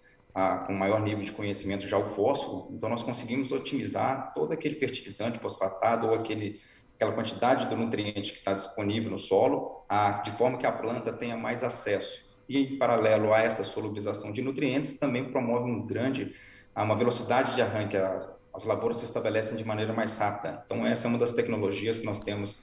com 0.66 0.74
maior 0.74 1.00
nível 1.00 1.24
de 1.24 1.32
conhecimento 1.32 1.88
já 1.88 1.96
o 1.96 2.10
fósforo. 2.10 2.68
Então, 2.70 2.90
nós 2.90 3.02
conseguimos 3.02 3.50
otimizar 3.52 4.34
todo 4.34 4.52
aquele 4.52 4.74
fertilizante 4.74 5.38
fosfatado 5.38 6.08
ou 6.08 6.14
aquele, 6.14 6.60
aquela 6.94 7.12
quantidade 7.12 7.66
do 7.68 7.76
nutriente 7.76 8.32
que 8.32 8.38
está 8.38 8.52
disponível 8.52 9.10
no 9.10 9.18
solo, 9.18 9.82
a, 9.88 10.10
de 10.20 10.30
forma 10.32 10.58
que 10.58 10.66
a 10.66 10.72
planta 10.72 11.10
tenha 11.10 11.38
mais 11.38 11.62
acesso. 11.62 12.22
E, 12.46 12.58
em 12.58 12.78
paralelo 12.78 13.32
a 13.32 13.40
essa 13.40 13.64
solubilização 13.64 14.30
de 14.30 14.42
nutrientes, 14.42 14.98
também 14.98 15.24
promove 15.24 15.70
um 15.70 15.86
grande, 15.86 16.34
uma 16.76 16.94
velocidade 16.94 17.54
de 17.54 17.62
arranque. 17.62 17.96
As 17.96 18.62
lavouras 18.62 18.98
se 18.98 19.06
estabelecem 19.06 19.56
de 19.56 19.64
maneira 19.64 19.94
mais 19.94 20.18
rápida. 20.18 20.62
Então, 20.66 20.86
essa 20.86 21.06
é 21.06 21.08
uma 21.08 21.18
das 21.18 21.32
tecnologias 21.32 21.98
que 21.98 22.04
nós 22.04 22.20
temos 22.20 22.58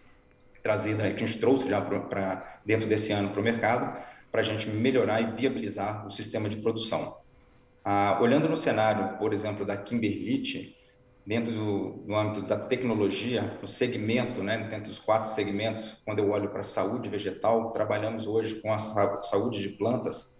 trazida, 0.61 1.11
que 1.11 1.23
a 1.23 1.27
gente 1.27 1.39
trouxe 1.39 1.67
já 1.67 1.81
para 1.81 2.59
dentro 2.63 2.87
desse 2.87 3.11
ano 3.11 3.31
para 3.31 3.41
o 3.41 3.43
mercado, 3.43 3.97
para 4.31 4.41
a 4.41 4.43
gente 4.43 4.69
melhorar 4.69 5.21
e 5.21 5.35
viabilizar 5.35 6.05
o 6.05 6.11
sistema 6.11 6.47
de 6.47 6.57
produção. 6.57 7.22
Ah, 7.85 8.17
olhando 8.21 8.47
no 8.47 8.55
cenário, 8.55 9.17
por 9.17 9.33
exemplo, 9.33 9.65
da 9.65 9.75
Kimberlite, 9.75 10.77
dentro 11.25 11.53
do, 11.53 11.89
do, 12.05 12.15
âmbito 12.15 12.41
da 12.43 12.57
tecnologia, 12.57 13.57
no 13.61 13.67
segmento, 13.67 14.41
né, 14.41 14.57
dentro 14.69 14.87
dos 14.87 14.99
quatro 14.99 15.31
segmentos, 15.31 15.97
quando 16.05 16.19
eu 16.19 16.29
olho 16.31 16.49
para 16.49 16.59
a 16.61 16.63
saúde 16.63 17.09
vegetal, 17.09 17.71
trabalhamos 17.71 18.25
hoje 18.25 18.61
com 18.61 18.71
a 18.71 18.77
saúde 18.77 19.61
de 19.61 19.69
plantas, 19.69 20.33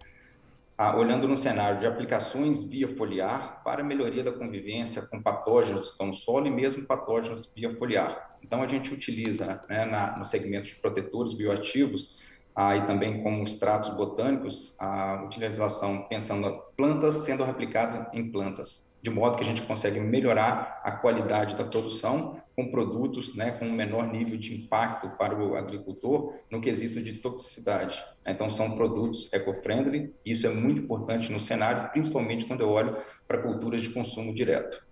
ah, 0.76 0.96
olhando 0.96 1.28
no 1.28 1.36
cenário 1.36 1.80
de 1.80 1.86
aplicações 1.86 2.64
via 2.64 2.88
foliar 2.96 3.62
para 3.62 3.84
melhoria 3.84 4.24
da 4.24 4.32
convivência 4.32 5.02
com 5.02 5.22
patógenos 5.22 5.86
que 5.86 5.92
estão 5.92 6.06
no 6.08 6.14
solo 6.14 6.46
e 6.46 6.50
mesmo 6.50 6.84
patógenos 6.84 7.50
via 7.54 7.74
foliar. 7.76 8.38
Então, 8.42 8.62
a 8.62 8.66
gente 8.66 8.92
utiliza 8.92 9.62
né, 9.68 9.84
na, 9.84 10.18
no 10.18 10.24
segmento 10.24 10.66
de 10.66 10.74
protetores 10.76 11.34
bioativos 11.34 12.18
ah, 12.54 12.76
e 12.76 12.86
também 12.86 13.22
como 13.22 13.42
extratos 13.42 13.90
botânicos 13.90 14.74
a 14.78 15.22
utilização 15.24 16.06
pensando 16.08 16.62
plantas 16.76 17.24
sendo 17.24 17.44
replicadas 17.44 18.06
em 18.12 18.30
plantas 18.30 18.84
de 19.04 19.10
modo 19.10 19.36
que 19.36 19.44
a 19.44 19.46
gente 19.46 19.60
consegue 19.60 20.00
melhorar 20.00 20.80
a 20.82 20.90
qualidade 20.90 21.56
da 21.56 21.64
produção 21.64 22.40
com 22.56 22.70
produtos 22.70 23.36
né, 23.36 23.50
com 23.50 23.66
um 23.66 23.72
menor 23.72 24.10
nível 24.10 24.38
de 24.38 24.54
impacto 24.54 25.10
para 25.18 25.36
o 25.36 25.56
agricultor 25.56 26.32
no 26.50 26.58
quesito 26.58 27.02
de 27.02 27.14
toxicidade. 27.18 28.02
Então, 28.26 28.48
são 28.48 28.74
produtos 28.74 29.30
eco-friendly, 29.30 30.14
isso 30.24 30.46
é 30.46 30.50
muito 30.50 30.80
importante 30.80 31.30
no 31.30 31.38
cenário, 31.38 31.90
principalmente 31.90 32.46
quando 32.46 32.62
eu 32.62 32.70
olho 32.70 32.96
para 33.28 33.42
culturas 33.42 33.82
de 33.82 33.90
consumo 33.90 34.34
direto. 34.34 34.82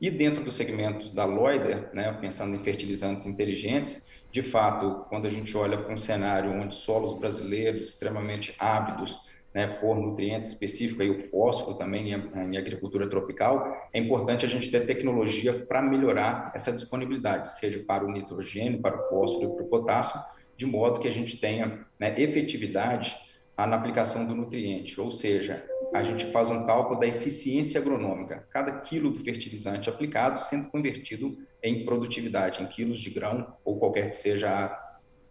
E 0.00 0.10
dentro 0.10 0.42
dos 0.42 0.54
segmentos 0.54 1.12
da 1.12 1.24
Loider, 1.24 1.90
né, 1.94 2.10
pensando 2.20 2.56
em 2.56 2.64
fertilizantes 2.64 3.24
inteligentes, 3.24 4.02
de 4.30 4.42
fato, 4.42 5.06
quando 5.08 5.26
a 5.26 5.30
gente 5.30 5.56
olha 5.56 5.76
para 5.76 5.92
um 5.92 5.96
cenário 5.96 6.52
onde 6.52 6.74
solos 6.74 7.18
brasileiros 7.18 7.88
extremamente 7.88 8.54
ávidos 8.58 9.18
né, 9.52 9.66
por 9.66 9.96
nutrientes 9.96 10.50
específicos, 10.50 11.00
aí 11.00 11.10
o 11.10 11.18
fósforo 11.28 11.76
também 11.76 12.12
em, 12.12 12.14
em, 12.14 12.56
agricultura 12.56 13.08
tropical, 13.10 13.88
é 13.92 13.98
importante 13.98 14.44
a 14.44 14.48
gente 14.48 14.70
ter 14.70 14.86
tecnologia 14.86 15.52
para 15.66 15.82
melhorar 15.82 16.52
essa 16.54 16.70
disponibilidade, 16.72 17.58
seja 17.58 17.82
para 17.84 18.04
o 18.04 18.12
nitrogênio, 18.12 18.80
para 18.80 18.96
o 18.96 19.08
fósforo 19.08 19.52
e 19.52 19.56
para 19.56 19.64
o 19.64 19.68
potássio, 19.68 20.20
de 20.56 20.66
modo 20.66 21.00
que 21.00 21.08
a 21.08 21.12
gente 21.12 21.36
tenha 21.36 21.84
né, 21.98 22.14
efetividade 22.20 23.16
na 23.58 23.76
aplicação 23.76 24.24
do 24.24 24.34
nutriente, 24.34 24.98
ou 25.00 25.10
seja, 25.10 25.64
a 25.92 26.02
gente 26.02 26.30
faz 26.30 26.48
um 26.48 26.64
cálculo 26.64 27.00
da 27.00 27.06
eficiência 27.06 27.80
agronômica, 27.80 28.46
cada 28.50 28.72
quilo 28.80 29.10
do 29.10 29.24
fertilizante 29.24 29.88
aplicado 29.88 30.40
sendo 30.42 30.68
convertido 30.68 31.36
em 31.62 31.84
produtividade, 31.84 32.62
em 32.62 32.66
quilos 32.66 33.00
de 33.00 33.10
grão 33.10 33.54
ou 33.64 33.78
qualquer 33.78 34.10
que 34.10 34.16
seja 34.16 34.48
a 34.48 34.90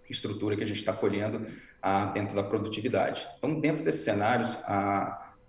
estrutura 0.09 0.55
que 0.55 0.63
a 0.63 0.67
gente 0.67 0.79
está 0.79 0.93
colhendo 0.93 1.47
a, 1.81 2.05
dentro 2.05 2.35
da 2.35 2.43
produtividade. 2.43 3.25
Então, 3.37 3.59
dentro 3.59 3.83
desses 3.83 4.03
cenários, 4.03 4.57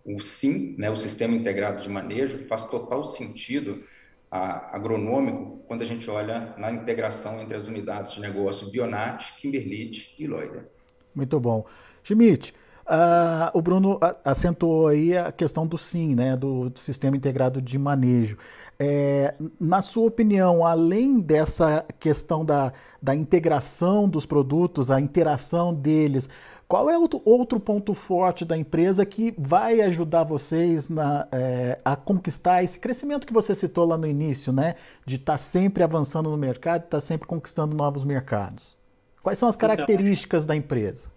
o 0.04 0.20
SIM, 0.20 0.74
né, 0.78 0.90
o 0.90 0.96
Sistema 0.96 1.34
Integrado 1.34 1.82
de 1.82 1.88
Manejo, 1.88 2.46
faz 2.46 2.64
total 2.66 3.04
sentido 3.04 3.82
a, 4.30 4.76
agronômico 4.76 5.64
quando 5.66 5.82
a 5.82 5.86
gente 5.86 6.08
olha 6.08 6.54
na 6.56 6.70
integração 6.70 7.40
entre 7.40 7.56
as 7.56 7.66
unidades 7.66 8.12
de 8.12 8.20
negócio 8.20 8.70
Bionat, 8.70 9.34
Kimberlite 9.38 10.14
e 10.18 10.26
Loider. 10.26 10.68
Muito 11.14 11.40
bom. 11.40 11.66
Schmidt, 12.02 12.54
uh, 12.90 13.56
o 13.56 13.62
Bruno 13.62 13.98
acentuou 14.24 14.88
aí 14.88 15.16
a 15.16 15.30
questão 15.30 15.66
do 15.66 15.78
SIM, 15.78 16.14
né, 16.14 16.36
do, 16.36 16.68
do 16.70 16.78
Sistema 16.78 17.16
Integrado 17.16 17.62
de 17.62 17.78
Manejo. 17.78 18.36
É, 18.78 19.34
na 19.60 19.82
sua 19.82 20.06
opinião, 20.06 20.64
além 20.64 21.20
dessa 21.20 21.84
questão 21.98 22.44
da, 22.44 22.72
da 23.00 23.14
integração 23.14 24.08
dos 24.08 24.24
produtos, 24.24 24.90
a 24.90 24.98
interação 24.98 25.74
deles, 25.74 26.28
qual 26.66 26.88
é 26.88 26.96
o 26.96 27.08
outro 27.24 27.60
ponto 27.60 27.92
forte 27.92 28.44
da 28.44 28.56
empresa 28.56 29.04
que 29.04 29.34
vai 29.36 29.82
ajudar 29.82 30.24
vocês 30.24 30.88
na, 30.88 31.26
é, 31.30 31.78
a 31.84 31.94
conquistar 31.94 32.62
esse 32.62 32.78
crescimento 32.78 33.26
que 33.26 33.32
você 33.32 33.54
citou 33.54 33.84
lá 33.84 33.98
no 33.98 34.06
início, 34.06 34.52
né? 34.52 34.76
De 35.04 35.16
estar 35.16 35.32
tá 35.32 35.38
sempre 35.38 35.82
avançando 35.82 36.30
no 36.30 36.36
mercado, 36.38 36.84
estar 36.84 36.96
tá 36.96 37.00
sempre 37.00 37.26
conquistando 37.26 37.76
novos 37.76 38.04
mercados? 38.04 38.78
Quais 39.20 39.36
são 39.36 39.48
as 39.48 39.56
então, 39.56 39.68
características 39.68 40.46
da 40.46 40.56
empresa? 40.56 41.10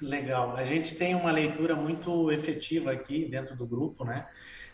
Legal. 0.00 0.56
A 0.56 0.64
gente 0.64 0.94
tem 0.94 1.14
uma 1.14 1.30
leitura 1.30 1.74
muito 1.74 2.30
efetiva 2.32 2.92
aqui 2.92 3.26
dentro 3.26 3.56
do 3.56 3.66
grupo, 3.66 4.04
né? 4.04 4.26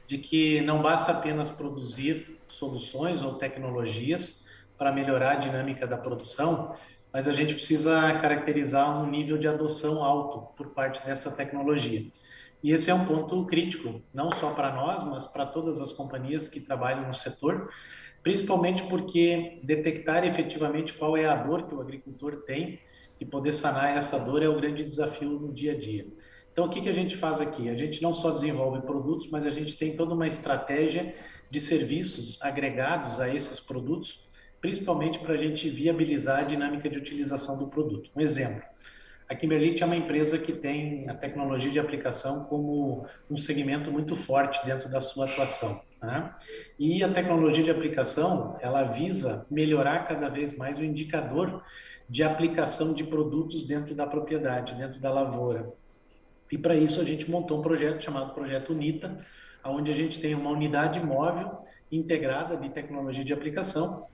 de 0.06 0.18
que 0.18 0.60
não 0.60 0.82
basta 0.82 1.12
apenas 1.12 1.48
produzir 1.48 2.38
soluções 2.48 3.24
ou 3.24 3.34
tecnologias 3.34 4.46
para 4.76 4.92
melhorar 4.92 5.32
a 5.32 5.36
dinâmica 5.36 5.86
da 5.86 5.96
produção, 5.96 6.76
mas 7.12 7.28
a 7.28 7.32
gente 7.32 7.54
precisa 7.54 8.18
caracterizar 8.20 9.02
um 9.02 9.08
nível 9.08 9.38
de 9.38 9.48
adoção 9.48 10.02
alto 10.02 10.54
por 10.56 10.74
parte 10.74 11.04
dessa 11.06 11.30
tecnologia. 11.30 12.04
E 12.62 12.72
esse 12.72 12.90
é 12.90 12.94
um 12.94 13.06
ponto 13.06 13.44
crítico, 13.46 14.02
não 14.14 14.30
só 14.32 14.50
para 14.50 14.72
nós, 14.72 15.02
mas 15.02 15.24
para 15.24 15.46
todas 15.46 15.80
as 15.80 15.92
companhias 15.92 16.46
que 16.46 16.60
trabalham 16.60 17.08
no 17.08 17.14
setor, 17.14 17.70
principalmente 18.22 18.82
porque 18.84 19.60
detectar 19.64 20.24
efetivamente 20.24 20.94
qual 20.94 21.16
é 21.16 21.26
a 21.26 21.34
dor 21.34 21.66
que 21.66 21.74
o 21.74 21.80
agricultor 21.80 22.42
tem 22.44 22.78
e 23.22 23.24
poder 23.24 23.52
sanar 23.52 23.96
essa 23.96 24.18
dor 24.18 24.42
é 24.42 24.48
o 24.48 24.56
grande 24.56 24.84
desafio 24.84 25.30
no 25.30 25.52
dia 25.52 25.72
a 25.72 25.78
dia. 25.78 26.04
Então, 26.52 26.64
o 26.64 26.68
que, 26.68 26.80
que 26.82 26.88
a 26.88 26.92
gente 26.92 27.16
faz 27.16 27.40
aqui? 27.40 27.70
A 27.70 27.74
gente 27.74 28.02
não 28.02 28.12
só 28.12 28.32
desenvolve 28.32 28.84
produtos, 28.84 29.30
mas 29.30 29.46
a 29.46 29.50
gente 29.50 29.76
tem 29.76 29.96
toda 29.96 30.12
uma 30.12 30.26
estratégia 30.26 31.14
de 31.48 31.60
serviços 31.60 32.42
agregados 32.42 33.20
a 33.20 33.32
esses 33.32 33.60
produtos, 33.60 34.28
principalmente 34.60 35.20
para 35.20 35.34
a 35.34 35.36
gente 35.36 35.70
viabilizar 35.70 36.40
a 36.40 36.42
dinâmica 36.42 36.90
de 36.90 36.98
utilização 36.98 37.56
do 37.56 37.68
produto. 37.68 38.10
Um 38.16 38.20
exemplo, 38.20 38.60
a 39.28 39.36
Kimberlite 39.36 39.84
é 39.84 39.86
uma 39.86 39.96
empresa 39.96 40.36
que 40.36 40.52
tem 40.52 41.08
a 41.08 41.14
tecnologia 41.14 41.70
de 41.70 41.78
aplicação 41.78 42.44
como 42.46 43.06
um 43.30 43.36
segmento 43.36 43.90
muito 43.90 44.16
forte 44.16 44.64
dentro 44.66 44.90
da 44.90 45.00
sua 45.00 45.26
atuação. 45.26 45.80
Né? 46.02 46.34
E 46.76 47.04
a 47.04 47.12
tecnologia 47.12 47.62
de 47.62 47.70
aplicação, 47.70 48.58
ela 48.60 48.82
visa 48.82 49.46
melhorar 49.48 50.08
cada 50.08 50.28
vez 50.28 50.56
mais 50.56 50.76
o 50.76 50.84
indicador 50.84 51.62
de 52.12 52.22
aplicação 52.22 52.92
de 52.92 53.04
produtos 53.04 53.64
dentro 53.64 53.94
da 53.94 54.06
propriedade, 54.06 54.74
dentro 54.74 55.00
da 55.00 55.10
lavoura. 55.10 55.72
E 56.50 56.58
para 56.58 56.76
isso 56.76 57.00
a 57.00 57.04
gente 57.04 57.30
montou 57.30 57.58
um 57.58 57.62
projeto 57.62 58.04
chamado 58.04 58.34
Projeto 58.34 58.74
UNITA, 58.74 59.16
onde 59.64 59.90
a 59.90 59.94
gente 59.94 60.20
tem 60.20 60.34
uma 60.34 60.50
unidade 60.50 61.00
móvel 61.00 61.64
integrada 61.90 62.54
de 62.58 62.68
tecnologia 62.68 63.24
de 63.24 63.32
aplicação 63.32 64.06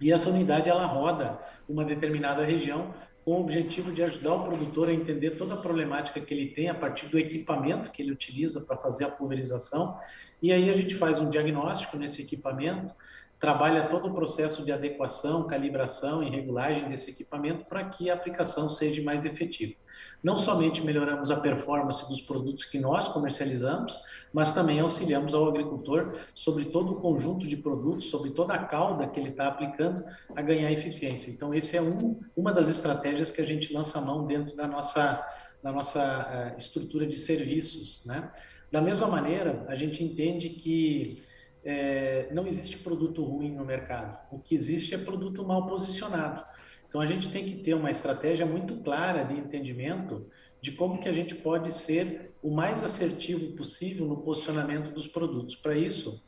e 0.00 0.12
essa 0.12 0.28
unidade 0.30 0.68
ela 0.68 0.84
roda 0.84 1.38
uma 1.68 1.84
determinada 1.84 2.44
região 2.44 2.92
com 3.24 3.34
o 3.34 3.40
objetivo 3.40 3.92
de 3.92 4.02
ajudar 4.02 4.34
o 4.34 4.44
produtor 4.44 4.88
a 4.88 4.92
entender 4.92 5.36
toda 5.36 5.54
a 5.54 5.58
problemática 5.58 6.20
que 6.20 6.34
ele 6.34 6.48
tem 6.48 6.68
a 6.68 6.74
partir 6.74 7.06
do 7.06 7.20
equipamento 7.20 7.92
que 7.92 8.02
ele 8.02 8.10
utiliza 8.10 8.62
para 8.62 8.76
fazer 8.76 9.04
a 9.04 9.10
pulverização. 9.12 9.96
E 10.42 10.50
aí 10.52 10.68
a 10.70 10.76
gente 10.76 10.96
faz 10.96 11.20
um 11.20 11.30
diagnóstico 11.30 11.96
nesse 11.96 12.20
equipamento, 12.20 12.92
trabalha 13.40 13.88
todo 13.88 14.08
o 14.08 14.14
processo 14.14 14.64
de 14.64 14.72
adequação, 14.72 15.46
calibração 15.46 16.22
e 16.22 16.30
regulagem 16.30 16.88
desse 16.88 17.10
equipamento 17.10 17.64
para 17.66 17.84
que 17.84 18.10
a 18.10 18.14
aplicação 18.14 18.68
seja 18.68 19.02
mais 19.02 19.24
efetiva. 19.24 19.74
Não 20.22 20.36
somente 20.36 20.84
melhoramos 20.84 21.30
a 21.30 21.36
performance 21.36 22.06
dos 22.08 22.20
produtos 22.20 22.64
que 22.64 22.78
nós 22.78 23.06
comercializamos, 23.08 23.96
mas 24.32 24.52
também 24.52 24.80
auxiliamos 24.80 25.32
ao 25.32 25.48
agricultor 25.48 26.18
sobre 26.34 26.66
todo 26.66 26.92
o 26.92 27.00
conjunto 27.00 27.46
de 27.46 27.56
produtos, 27.56 28.10
sobre 28.10 28.30
toda 28.30 28.54
a 28.54 28.64
cauda 28.64 29.06
que 29.06 29.20
ele 29.20 29.30
está 29.30 29.46
aplicando 29.46 30.04
a 30.34 30.42
ganhar 30.42 30.72
eficiência. 30.72 31.30
Então, 31.30 31.54
esse 31.54 31.76
é 31.76 31.82
um, 31.82 32.20
uma 32.36 32.52
das 32.52 32.68
estratégias 32.68 33.30
que 33.30 33.40
a 33.40 33.46
gente 33.46 33.72
lança 33.72 33.98
a 33.98 34.02
mão 34.02 34.26
dentro 34.26 34.56
da 34.56 34.66
nossa, 34.66 35.24
da 35.62 35.70
nossa 35.70 36.54
uh, 36.54 36.58
estrutura 36.58 37.06
de 37.06 37.16
serviços. 37.16 38.04
Né? 38.04 38.28
Da 38.72 38.80
mesma 38.80 39.06
maneira, 39.06 39.64
a 39.68 39.76
gente 39.76 40.02
entende 40.02 40.50
que 40.50 41.22
é, 41.70 42.28
não 42.32 42.46
existe 42.46 42.78
produto 42.78 43.22
ruim 43.22 43.54
no 43.54 43.62
mercado. 43.62 44.18
O 44.32 44.38
que 44.38 44.54
existe 44.54 44.94
é 44.94 44.98
produto 44.98 45.44
mal 45.44 45.66
posicionado. 45.66 46.42
Então 46.88 46.98
a 46.98 47.04
gente 47.06 47.30
tem 47.30 47.44
que 47.44 47.56
ter 47.56 47.74
uma 47.74 47.90
estratégia 47.90 48.46
muito 48.46 48.76
clara 48.76 49.22
de 49.24 49.34
entendimento 49.34 50.26
de 50.62 50.72
como 50.72 50.98
que 50.98 51.06
a 51.06 51.12
gente 51.12 51.34
pode 51.34 51.70
ser 51.74 52.32
o 52.42 52.50
mais 52.50 52.82
assertivo 52.82 53.54
possível 53.54 54.06
no 54.06 54.16
posicionamento 54.16 54.94
dos 54.94 55.06
produtos. 55.06 55.56
Para 55.56 55.76
isso, 55.76 56.24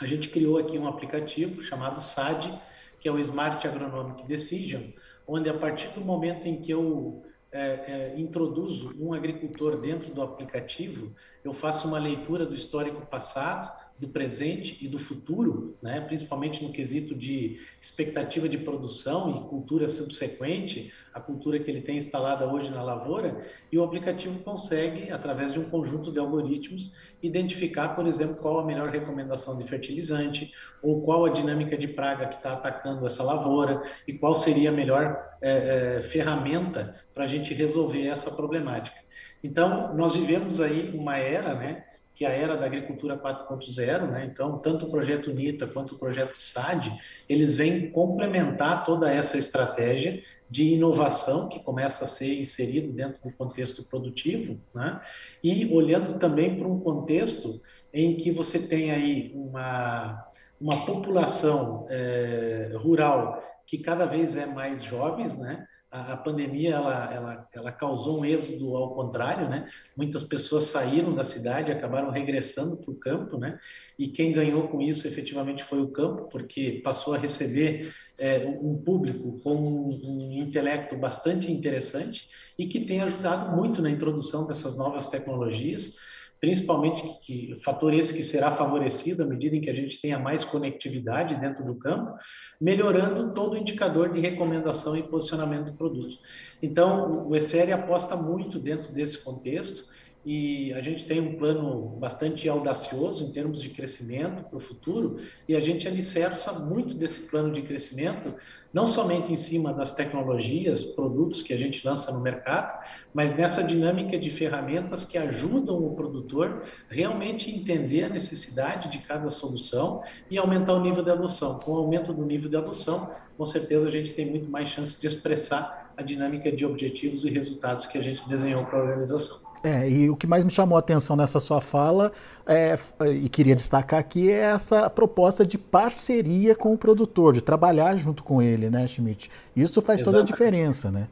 a 0.00 0.06
gente 0.06 0.28
criou 0.28 0.56
aqui 0.56 0.78
um 0.78 0.86
aplicativo 0.86 1.64
chamado 1.64 2.00
SAD, 2.00 2.56
que 3.00 3.08
é 3.08 3.12
o 3.12 3.18
Smart 3.18 3.66
Agronomic 3.66 4.24
Decision, 4.28 4.92
onde 5.26 5.48
a 5.48 5.58
partir 5.58 5.88
do 5.88 6.00
momento 6.00 6.46
em 6.46 6.62
que 6.62 6.70
eu 6.70 7.24
é, 7.50 8.12
é, 8.14 8.14
introduzo 8.16 8.94
um 8.96 9.12
agricultor 9.12 9.80
dentro 9.80 10.14
do 10.14 10.22
aplicativo, 10.22 11.12
eu 11.44 11.52
faço 11.52 11.88
uma 11.88 11.98
leitura 11.98 12.46
do 12.46 12.54
histórico 12.54 13.04
passado, 13.06 13.81
do 14.02 14.08
presente 14.08 14.76
e 14.84 14.88
do 14.88 14.98
futuro, 14.98 15.78
né? 15.80 16.00
principalmente 16.00 16.60
no 16.60 16.72
quesito 16.72 17.14
de 17.14 17.60
expectativa 17.80 18.48
de 18.48 18.58
produção 18.58 19.30
e 19.30 19.48
cultura 19.48 19.88
subsequente, 19.88 20.92
a 21.14 21.20
cultura 21.20 21.60
que 21.60 21.70
ele 21.70 21.82
tem 21.82 21.98
instalada 21.98 22.44
hoje 22.44 22.68
na 22.72 22.82
lavoura, 22.82 23.46
e 23.70 23.78
o 23.78 23.84
aplicativo 23.84 24.40
consegue, 24.40 25.12
através 25.12 25.52
de 25.52 25.60
um 25.60 25.70
conjunto 25.70 26.10
de 26.10 26.18
algoritmos, 26.18 26.96
identificar, 27.22 27.90
por 27.90 28.08
exemplo, 28.08 28.34
qual 28.34 28.58
a 28.58 28.64
melhor 28.64 28.88
recomendação 28.88 29.56
de 29.56 29.62
fertilizante, 29.68 30.52
ou 30.82 31.02
qual 31.02 31.24
a 31.24 31.30
dinâmica 31.30 31.78
de 31.78 31.86
praga 31.86 32.26
que 32.26 32.34
está 32.34 32.54
atacando 32.54 33.06
essa 33.06 33.22
lavoura, 33.22 33.84
e 34.08 34.14
qual 34.14 34.34
seria 34.34 34.70
a 34.70 34.72
melhor 34.72 35.16
é, 35.40 35.98
é, 35.98 36.02
ferramenta 36.02 36.96
para 37.14 37.22
a 37.22 37.28
gente 37.28 37.54
resolver 37.54 38.04
essa 38.08 38.32
problemática. 38.32 38.96
Então, 39.44 39.94
nós 39.94 40.16
vivemos 40.16 40.60
aí 40.60 40.90
uma 40.92 41.18
era, 41.18 41.54
né? 41.54 41.84
Que 42.14 42.24
a 42.24 42.30
era 42.30 42.56
da 42.56 42.66
agricultura 42.66 43.16
4.0, 43.16 44.10
né? 44.10 44.28
Então, 44.30 44.58
tanto 44.58 44.86
o 44.86 44.90
projeto 44.90 45.32
NITA 45.32 45.66
quanto 45.66 45.94
o 45.94 45.98
projeto 45.98 46.40
SAD, 46.40 46.92
eles 47.28 47.54
vêm 47.54 47.90
complementar 47.90 48.84
toda 48.84 49.10
essa 49.10 49.38
estratégia 49.38 50.22
de 50.48 50.74
inovação 50.74 51.48
que 51.48 51.60
começa 51.60 52.04
a 52.04 52.06
ser 52.06 52.40
inserido 52.40 52.92
dentro 52.92 53.22
do 53.22 53.34
contexto 53.34 53.82
produtivo, 53.84 54.60
né? 54.74 55.00
E 55.42 55.66
olhando 55.72 56.18
também 56.18 56.58
para 56.58 56.68
um 56.68 56.80
contexto 56.80 57.60
em 57.92 58.16
que 58.16 58.30
você 58.30 58.68
tem 58.68 58.90
aí 58.90 59.32
uma 59.34 60.28
uma 60.62 60.86
população 60.86 61.88
é, 61.90 62.70
rural 62.76 63.42
que 63.66 63.78
cada 63.78 64.06
vez 64.06 64.36
é 64.36 64.46
mais 64.46 64.82
jovens, 64.84 65.36
né? 65.36 65.66
A, 65.92 66.16
pandemia 66.16 66.70
ela, 66.70 67.12
ela, 67.12 67.48
ela 67.52 67.70
causou 67.70 68.20
um 68.20 68.24
êxodo 68.24 68.74
ao 68.74 68.94
contrário, 68.94 69.46
né? 69.46 69.68
Muitas 69.94 70.24
pessoas 70.24 70.64
saíram 70.64 71.14
da 71.14 71.22
cidade, 71.22 71.70
acabaram 71.70 72.10
regressando 72.10 72.78
para 72.78 72.90
o 72.90 72.96
campo, 72.96 73.36
né? 73.36 73.60
E 73.98 74.08
quem 74.08 74.32
ganhou 74.32 74.68
com 74.68 74.80
isso 74.80 75.06
efetivamente 75.06 75.62
foi 75.64 75.82
o 75.82 75.90
campo, 75.90 76.30
porque 76.30 76.80
passou 76.82 77.12
a 77.12 77.18
receber 77.18 77.92
é, 78.16 78.38
um 78.38 78.82
público 78.82 79.38
com 79.40 79.54
um, 79.54 80.32
intelecto 80.32 80.96
bastante 80.96 81.52
interessante 81.52 82.26
e 82.58 82.66
que 82.66 82.86
tem 82.86 83.02
ajudado 83.02 83.54
muito 83.54 83.82
na 83.82 83.90
introdução 83.90 84.46
dessas 84.46 84.74
novas 84.74 85.08
tecnologias 85.08 85.98
principalmente 86.42 87.04
que 87.22 87.56
fator 87.62 87.94
esse 87.94 88.12
que 88.12 88.24
será 88.24 88.50
favorecido 88.50 89.22
à 89.22 89.26
medida 89.26 89.54
em 89.54 89.60
que 89.60 89.70
a 89.70 89.74
gente 89.74 90.02
tenha 90.02 90.18
mais 90.18 90.42
conectividade 90.42 91.40
dentro 91.40 91.64
do 91.64 91.76
campo, 91.76 92.18
melhorando 92.60 93.32
todo 93.32 93.52
o 93.52 93.56
indicador 93.56 94.12
de 94.12 94.18
recomendação 94.18 94.96
e 94.96 95.04
posicionamento 95.04 95.66
do 95.66 95.74
produto. 95.74 96.18
Então, 96.60 97.28
o 97.28 97.36
ESERI 97.36 97.70
aposta 97.70 98.16
muito 98.16 98.58
dentro 98.58 98.92
desse 98.92 99.22
contexto 99.22 99.84
e 100.26 100.72
a 100.72 100.80
gente 100.80 101.06
tem 101.06 101.20
um 101.20 101.36
plano 101.36 101.96
bastante 102.00 102.48
audacioso 102.48 103.24
em 103.24 103.32
termos 103.32 103.62
de 103.62 103.68
crescimento 103.68 104.42
para 104.42 104.56
o 104.56 104.60
futuro 104.60 105.20
e 105.48 105.54
a 105.54 105.60
gente 105.60 105.86
alicerça 105.86 106.58
muito 106.58 106.92
desse 106.92 107.28
plano 107.28 107.54
de 107.54 107.62
crescimento 107.62 108.34
não 108.72 108.86
somente 108.86 109.32
em 109.32 109.36
cima 109.36 109.72
das 109.72 109.94
tecnologias, 109.94 110.82
produtos 110.82 111.42
que 111.42 111.52
a 111.52 111.58
gente 111.58 111.86
lança 111.86 112.10
no 112.10 112.22
mercado, 112.22 112.82
mas 113.12 113.36
nessa 113.36 113.62
dinâmica 113.62 114.18
de 114.18 114.30
ferramentas 114.30 115.04
que 115.04 115.18
ajudam 115.18 115.76
o 115.76 115.94
produtor 115.94 116.64
realmente 116.88 117.50
entender 117.50 118.04
a 118.04 118.08
necessidade 118.08 118.90
de 118.90 118.98
cada 118.98 119.28
solução 119.28 120.02
e 120.30 120.38
aumentar 120.38 120.72
o 120.72 120.80
nível 120.80 121.04
de 121.04 121.10
adoção. 121.10 121.58
Com 121.58 121.72
o 121.72 121.76
aumento 121.76 122.12
do 122.12 122.24
nível 122.24 122.48
de 122.48 122.56
adoção, 122.56 123.14
com 123.36 123.44
certeza 123.44 123.88
a 123.88 123.90
gente 123.90 124.14
tem 124.14 124.30
muito 124.30 124.50
mais 124.50 124.68
chance 124.68 124.98
de 125.00 125.06
expressar 125.06 125.92
a 125.96 126.02
dinâmica 126.02 126.50
de 126.50 126.64
objetivos 126.64 127.24
e 127.24 127.30
resultados 127.30 127.84
que 127.86 127.98
a 127.98 128.02
gente 128.02 128.26
desenhou 128.26 128.64
para 128.64 128.78
a 128.78 128.82
organização. 128.82 129.51
É, 129.64 129.88
e 129.88 130.10
o 130.10 130.16
que 130.16 130.26
mais 130.26 130.44
me 130.44 130.50
chamou 130.50 130.76
a 130.76 130.80
atenção 130.80 131.14
nessa 131.14 131.38
sua 131.38 131.60
fala, 131.60 132.12
é, 132.46 132.76
e 133.14 133.28
queria 133.28 133.54
destacar 133.54 134.00
aqui, 134.00 134.30
é 134.30 134.52
essa 134.52 134.90
proposta 134.90 135.46
de 135.46 135.56
parceria 135.56 136.54
com 136.54 136.72
o 136.74 136.78
produtor, 136.78 137.32
de 137.32 137.40
trabalhar 137.40 137.96
junto 137.96 138.24
com 138.24 138.42
ele, 138.42 138.68
né, 138.68 138.86
Schmidt? 138.88 139.30
Isso 139.54 139.80
faz 139.80 140.00
Exatamente. 140.00 140.04
toda 140.04 140.20
a 140.20 140.24
diferença, 140.24 140.90
né? 140.90 141.06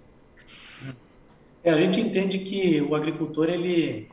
É, 1.63 1.71
a 1.71 1.77
gente 1.77 2.01
entende 2.01 2.39
que 2.39 2.81
o 2.81 2.95
agricultor, 2.95 3.49
ele 3.49 4.09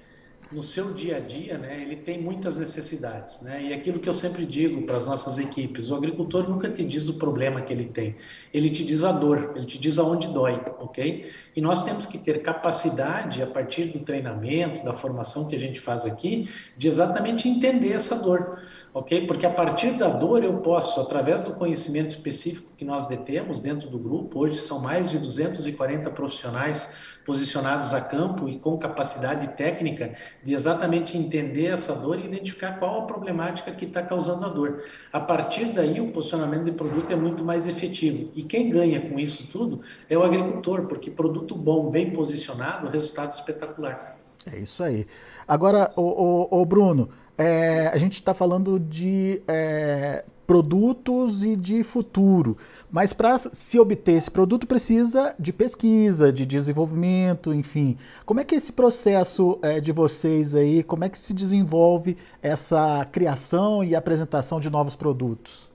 no 0.52 0.64
seu 0.64 0.94
dia 0.94 1.18
a 1.18 1.20
dia, 1.20 1.58
né, 1.58 1.82
ele 1.82 1.98
tem 1.98 2.22
muitas 2.22 2.58
necessidades, 2.58 3.42
né? 3.42 3.62
E 3.64 3.74
aquilo 3.74 4.00
que 4.00 4.08
eu 4.08 4.14
sempre 4.14 4.46
digo 4.46 4.82
para 4.84 4.96
as 4.96 5.06
nossas 5.06 5.38
equipes, 5.38 5.90
o 5.90 5.96
agricultor 5.96 6.50
nunca 6.50 6.70
te 6.70 6.84
diz 6.84 7.10
o 7.10 7.16
problema 7.16 7.62
que 7.62 7.74
ele 7.74 7.86
tem, 7.86 8.16
ele 8.54 8.70
te 8.70 8.84
diz 8.84 9.04
a 9.04 9.12
dor, 9.12 9.54
ele 9.56 9.66
te 9.66 9.78
diz 9.78 10.00
aonde 10.00 10.28
dói, 10.28 10.62
ok? 10.80 11.30
E 11.56 11.62
nós 11.62 11.84
temos 11.84 12.06
que 12.06 12.18
ter 12.18 12.42
capacidade, 12.42 13.42
a 13.42 13.48
partir 13.48 13.86
do 13.86 14.00
treinamento, 14.00 14.86
da 14.86 14.94
formação 14.94 15.48
que 15.48 15.56
a 15.56 15.60
gente 15.60 15.80
faz 15.80 16.06
aqui, 16.06 16.50
de 16.78 16.88
exatamente 16.88 17.48
entender 17.48 17.92
essa 17.92 18.16
dor 18.16 18.60
ok? 18.94 19.28
Porque 19.28 19.46
a 19.46 19.50
partir 19.50 19.92
da 19.92 20.08
dor 20.08 20.44
eu 20.44 20.58
posso, 20.58 21.00
através 21.00 21.44
do 21.44 21.54
conhecimento 21.54 22.10
específico 22.10 22.74
que 22.78 22.86
nós 22.86 23.08
detemos 23.08 23.60
dentro 23.60 23.90
do 23.90 23.98
grupo, 23.98 24.40
hoje 24.40 24.60
são 24.60 24.80
mais 24.80 25.10
de 25.10 25.18
240 25.20 26.10
profissionais 26.12 26.88
posicionados 27.28 27.94
a 27.94 28.00
campo 28.00 28.48
e 28.48 28.58
com 28.58 28.78
capacidade 28.78 29.50
técnica 29.58 30.16
de 30.42 30.54
exatamente 30.54 31.18
entender 31.18 31.66
essa 31.66 31.94
dor 31.94 32.18
e 32.18 32.26
identificar 32.26 32.80
qual 32.80 33.02
a 33.02 33.06
problemática 33.06 33.70
que 33.74 33.84
está 33.84 34.02
causando 34.02 34.46
a 34.46 34.50
dor. 34.50 34.84
A 35.12 35.20
partir 35.20 35.74
daí, 35.74 36.00
o 36.00 36.14
posicionamento 36.14 36.64
de 36.64 36.72
produto 36.72 37.12
é 37.12 37.18
muito 37.18 37.44
mais 37.44 37.68
efetivo. 37.68 38.32
E 38.34 38.44
quem 38.44 38.70
ganha 38.70 39.02
com 39.10 39.20
isso 39.20 39.52
tudo 39.52 39.82
é 40.10 40.18
o 40.18 40.24
agricultor, 40.24 40.88
porque 40.88 41.12
produto 41.12 41.54
bom, 41.54 41.92
bem 41.92 42.12
posicionado, 42.12 42.88
resultado 42.88 43.34
espetacular. 43.34 44.18
É 44.50 44.60
isso 44.60 44.82
aí. 44.82 45.06
Agora, 45.46 45.92
o, 45.98 46.02
o, 46.02 46.62
o 46.62 46.66
Bruno, 46.66 47.10
é, 47.38 47.88
a 47.88 47.98
gente 47.98 48.14
está 48.14 48.34
falando 48.34 48.80
de 48.80 49.42
é, 49.48 50.26
produtos 50.48 51.44
e 51.44 51.56
de 51.56 51.84
futuro, 51.84 52.58
mas 52.90 53.12
para 53.12 53.38
se 53.38 53.78
obter 53.78 54.14
esse 54.14 54.32
produto 54.32 54.66
precisa 54.66 55.36
de 55.38 55.52
pesquisa, 55.52 56.32
de 56.32 56.46
desenvolvimento, 56.46 57.54
enfim. 57.54 57.98
Como 58.26 58.40
é 58.40 58.44
que 58.44 58.56
é 58.56 58.58
esse 58.58 58.72
processo 58.72 59.60
é, 59.62 59.80
de 59.80 59.92
vocês 59.92 60.56
aí, 60.56 60.82
como 60.84 61.04
é 61.04 61.10
que 61.10 61.20
se 61.20 61.34
desenvolve 61.34 62.18
essa 62.42 63.06
criação 63.12 63.84
e 63.84 63.94
apresentação 63.94 64.60
de 64.60 64.70
novos 64.70 64.96
produtos? 64.96 65.70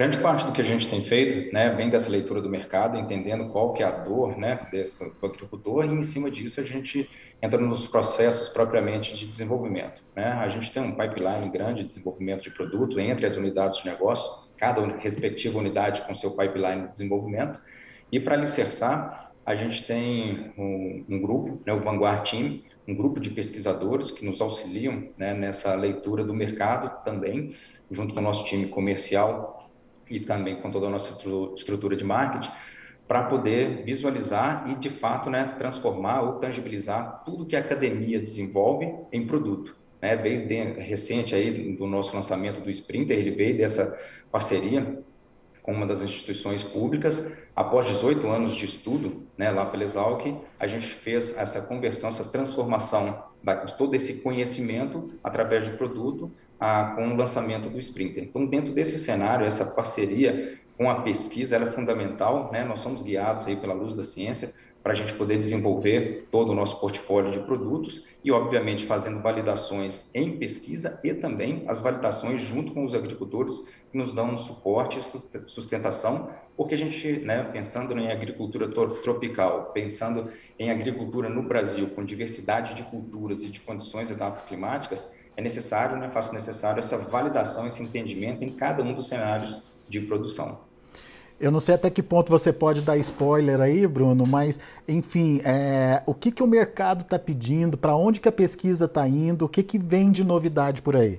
Grande 0.00 0.16
parte 0.16 0.46
do 0.46 0.52
que 0.52 0.62
a 0.62 0.64
gente 0.64 0.88
tem 0.88 1.04
feito, 1.04 1.52
né, 1.52 1.74
vem 1.74 1.90
dessa 1.90 2.08
leitura 2.08 2.40
do 2.40 2.48
mercado, 2.48 2.96
entendendo 2.96 3.50
qual 3.50 3.74
que 3.74 3.82
é 3.82 3.86
a 3.86 3.90
dor, 3.90 4.34
né, 4.38 4.66
desse, 4.72 4.98
do 4.98 5.26
agricultor, 5.26 5.84
e 5.84 5.88
em 5.88 6.02
cima 6.02 6.30
disso 6.30 6.58
a 6.58 6.64
gente 6.64 7.06
entra 7.42 7.60
nos 7.60 7.86
processos 7.86 8.48
propriamente 8.48 9.14
de 9.14 9.26
desenvolvimento. 9.26 10.02
Né? 10.16 10.24
A 10.24 10.48
gente 10.48 10.72
tem 10.72 10.82
um 10.82 10.92
pipeline 10.92 11.50
grande 11.50 11.82
de 11.82 11.88
desenvolvimento 11.88 12.44
de 12.44 12.50
produto 12.50 12.98
entre 12.98 13.26
as 13.26 13.36
unidades 13.36 13.76
de 13.76 13.90
negócio, 13.90 14.26
cada 14.56 14.80
respectiva 14.96 15.58
unidade 15.58 16.00
com 16.06 16.14
seu 16.14 16.30
pipeline 16.30 16.84
de 16.84 16.92
desenvolvimento, 16.92 17.60
e 18.10 18.18
para 18.18 18.36
alicerçar, 18.36 19.32
a 19.44 19.54
gente 19.54 19.86
tem 19.86 20.50
um, 20.56 21.04
um 21.10 21.20
grupo, 21.20 21.60
né, 21.66 21.74
o 21.74 21.80
Vanguard 21.80 22.26
Team, 22.26 22.62
um 22.88 22.94
grupo 22.94 23.20
de 23.20 23.28
pesquisadores 23.28 24.10
que 24.10 24.24
nos 24.24 24.40
auxiliam 24.40 25.10
né, 25.18 25.34
nessa 25.34 25.74
leitura 25.74 26.24
do 26.24 26.32
mercado 26.32 27.04
também, 27.04 27.54
junto 27.90 28.14
com 28.14 28.20
o 28.20 28.22
nosso 28.22 28.46
time 28.46 28.66
comercial 28.68 29.59
e 30.10 30.20
também 30.20 30.56
com 30.56 30.70
toda 30.70 30.86
a 30.86 30.90
nossa 30.90 31.16
estrutura 31.54 31.96
de 31.96 32.04
marketing, 32.04 32.50
para 33.06 33.24
poder 33.24 33.84
visualizar 33.84 34.70
e, 34.70 34.74
de 34.76 34.88
fato, 34.90 35.30
né, 35.30 35.54
transformar 35.58 36.22
ou 36.22 36.32
tangibilizar 36.34 37.22
tudo 37.24 37.46
que 37.46 37.56
a 37.56 37.60
academia 37.60 38.20
desenvolve 38.20 38.92
em 39.12 39.26
produto. 39.26 39.76
Né? 40.00 40.16
Veio 40.16 40.46
de, 40.46 40.62
recente 40.80 41.34
aí 41.34 41.74
do 41.76 41.86
nosso 41.86 42.14
lançamento 42.14 42.60
do 42.60 42.70
Sprinter, 42.70 43.18
ele 43.18 43.32
veio 43.32 43.56
dessa 43.56 43.98
parceria 44.30 45.02
uma 45.70 45.86
das 45.86 46.00
instituições 46.00 46.62
públicas. 46.62 47.24
Após 47.54 47.86
18 47.86 48.26
anos 48.28 48.54
de 48.54 48.64
estudo, 48.64 49.22
né, 49.36 49.50
lá 49.50 49.66
pela 49.66 49.84
Exalc, 49.84 50.34
a 50.58 50.66
gente 50.66 50.86
fez 50.86 51.36
essa 51.36 51.60
conversão, 51.60 52.10
essa 52.10 52.24
transformação 52.24 53.24
de 53.66 53.76
todo 53.78 53.94
esse 53.94 54.14
conhecimento 54.14 55.12
através 55.24 55.68
do 55.68 55.76
produto 55.76 56.30
a, 56.58 56.92
com 56.94 57.08
o 57.08 57.16
lançamento 57.16 57.70
do 57.70 57.78
Sprinter. 57.80 58.24
Então, 58.24 58.44
dentro 58.46 58.74
desse 58.74 58.98
cenário, 58.98 59.46
essa 59.46 59.64
parceria 59.64 60.58
com 60.76 60.90
a 60.90 61.02
pesquisa 61.02 61.56
é 61.56 61.70
fundamental, 61.72 62.50
né? 62.52 62.64
Nós 62.64 62.80
somos 62.80 63.02
guiados 63.02 63.46
aí 63.46 63.56
pela 63.56 63.74
luz 63.74 63.94
da 63.94 64.02
ciência 64.02 64.52
para 64.82 64.92
a 64.92 64.94
gente 64.94 65.12
poder 65.14 65.38
desenvolver 65.38 66.28
todo 66.30 66.52
o 66.52 66.54
nosso 66.54 66.80
portfólio 66.80 67.30
de 67.30 67.40
produtos 67.40 68.04
e, 68.24 68.30
obviamente, 68.30 68.86
fazendo 68.86 69.20
validações 69.20 70.08
em 70.14 70.38
pesquisa 70.38 70.98
e 71.04 71.12
também 71.12 71.64
as 71.66 71.80
validações 71.80 72.40
junto 72.40 72.72
com 72.72 72.84
os 72.84 72.94
agricultores 72.94 73.54
que 73.90 73.98
nos 73.98 74.12
dão 74.12 74.38
suporte 74.38 74.98
e 74.98 75.50
sustentação, 75.50 76.30
porque 76.56 76.74
a 76.74 76.78
gente, 76.78 77.18
né, 77.20 77.44
pensando 77.52 77.96
em 77.98 78.10
agricultura 78.10 78.68
tropical, 78.68 79.72
pensando 79.72 80.30
em 80.58 80.70
agricultura 80.70 81.28
no 81.28 81.42
Brasil, 81.42 81.88
com 81.90 82.04
diversidade 82.04 82.74
de 82.74 82.82
culturas 82.84 83.42
e 83.42 83.50
de 83.50 83.60
condições 83.60 84.10
climáticas, 84.48 85.10
é 85.36 85.42
necessário, 85.42 85.96
né, 85.96 86.10
faço 86.10 86.32
necessário 86.32 86.80
essa 86.80 86.96
validação, 86.96 87.66
esse 87.66 87.82
entendimento 87.82 88.44
em 88.44 88.54
cada 88.56 88.82
um 88.82 88.94
dos 88.94 89.08
cenários 89.08 89.62
de 89.88 90.00
produção. 90.00 90.69
Eu 91.40 91.50
não 91.50 91.58
sei 91.58 91.74
até 91.74 91.88
que 91.88 92.02
ponto 92.02 92.28
você 92.28 92.52
pode 92.52 92.82
dar 92.82 92.98
spoiler 92.98 93.62
aí, 93.62 93.86
Bruno, 93.86 94.26
mas, 94.26 94.60
enfim, 94.86 95.40
é, 95.42 96.02
o 96.04 96.12
que, 96.12 96.30
que 96.30 96.42
o 96.42 96.46
mercado 96.46 97.00
está 97.00 97.18
pedindo, 97.18 97.78
para 97.78 97.96
onde 97.96 98.20
que 98.20 98.28
a 98.28 98.32
pesquisa 98.32 98.84
está 98.84 99.08
indo, 99.08 99.46
o 99.46 99.48
que, 99.48 99.62
que 99.62 99.78
vem 99.78 100.12
de 100.12 100.22
novidade 100.22 100.82
por 100.82 100.94
aí? 100.94 101.18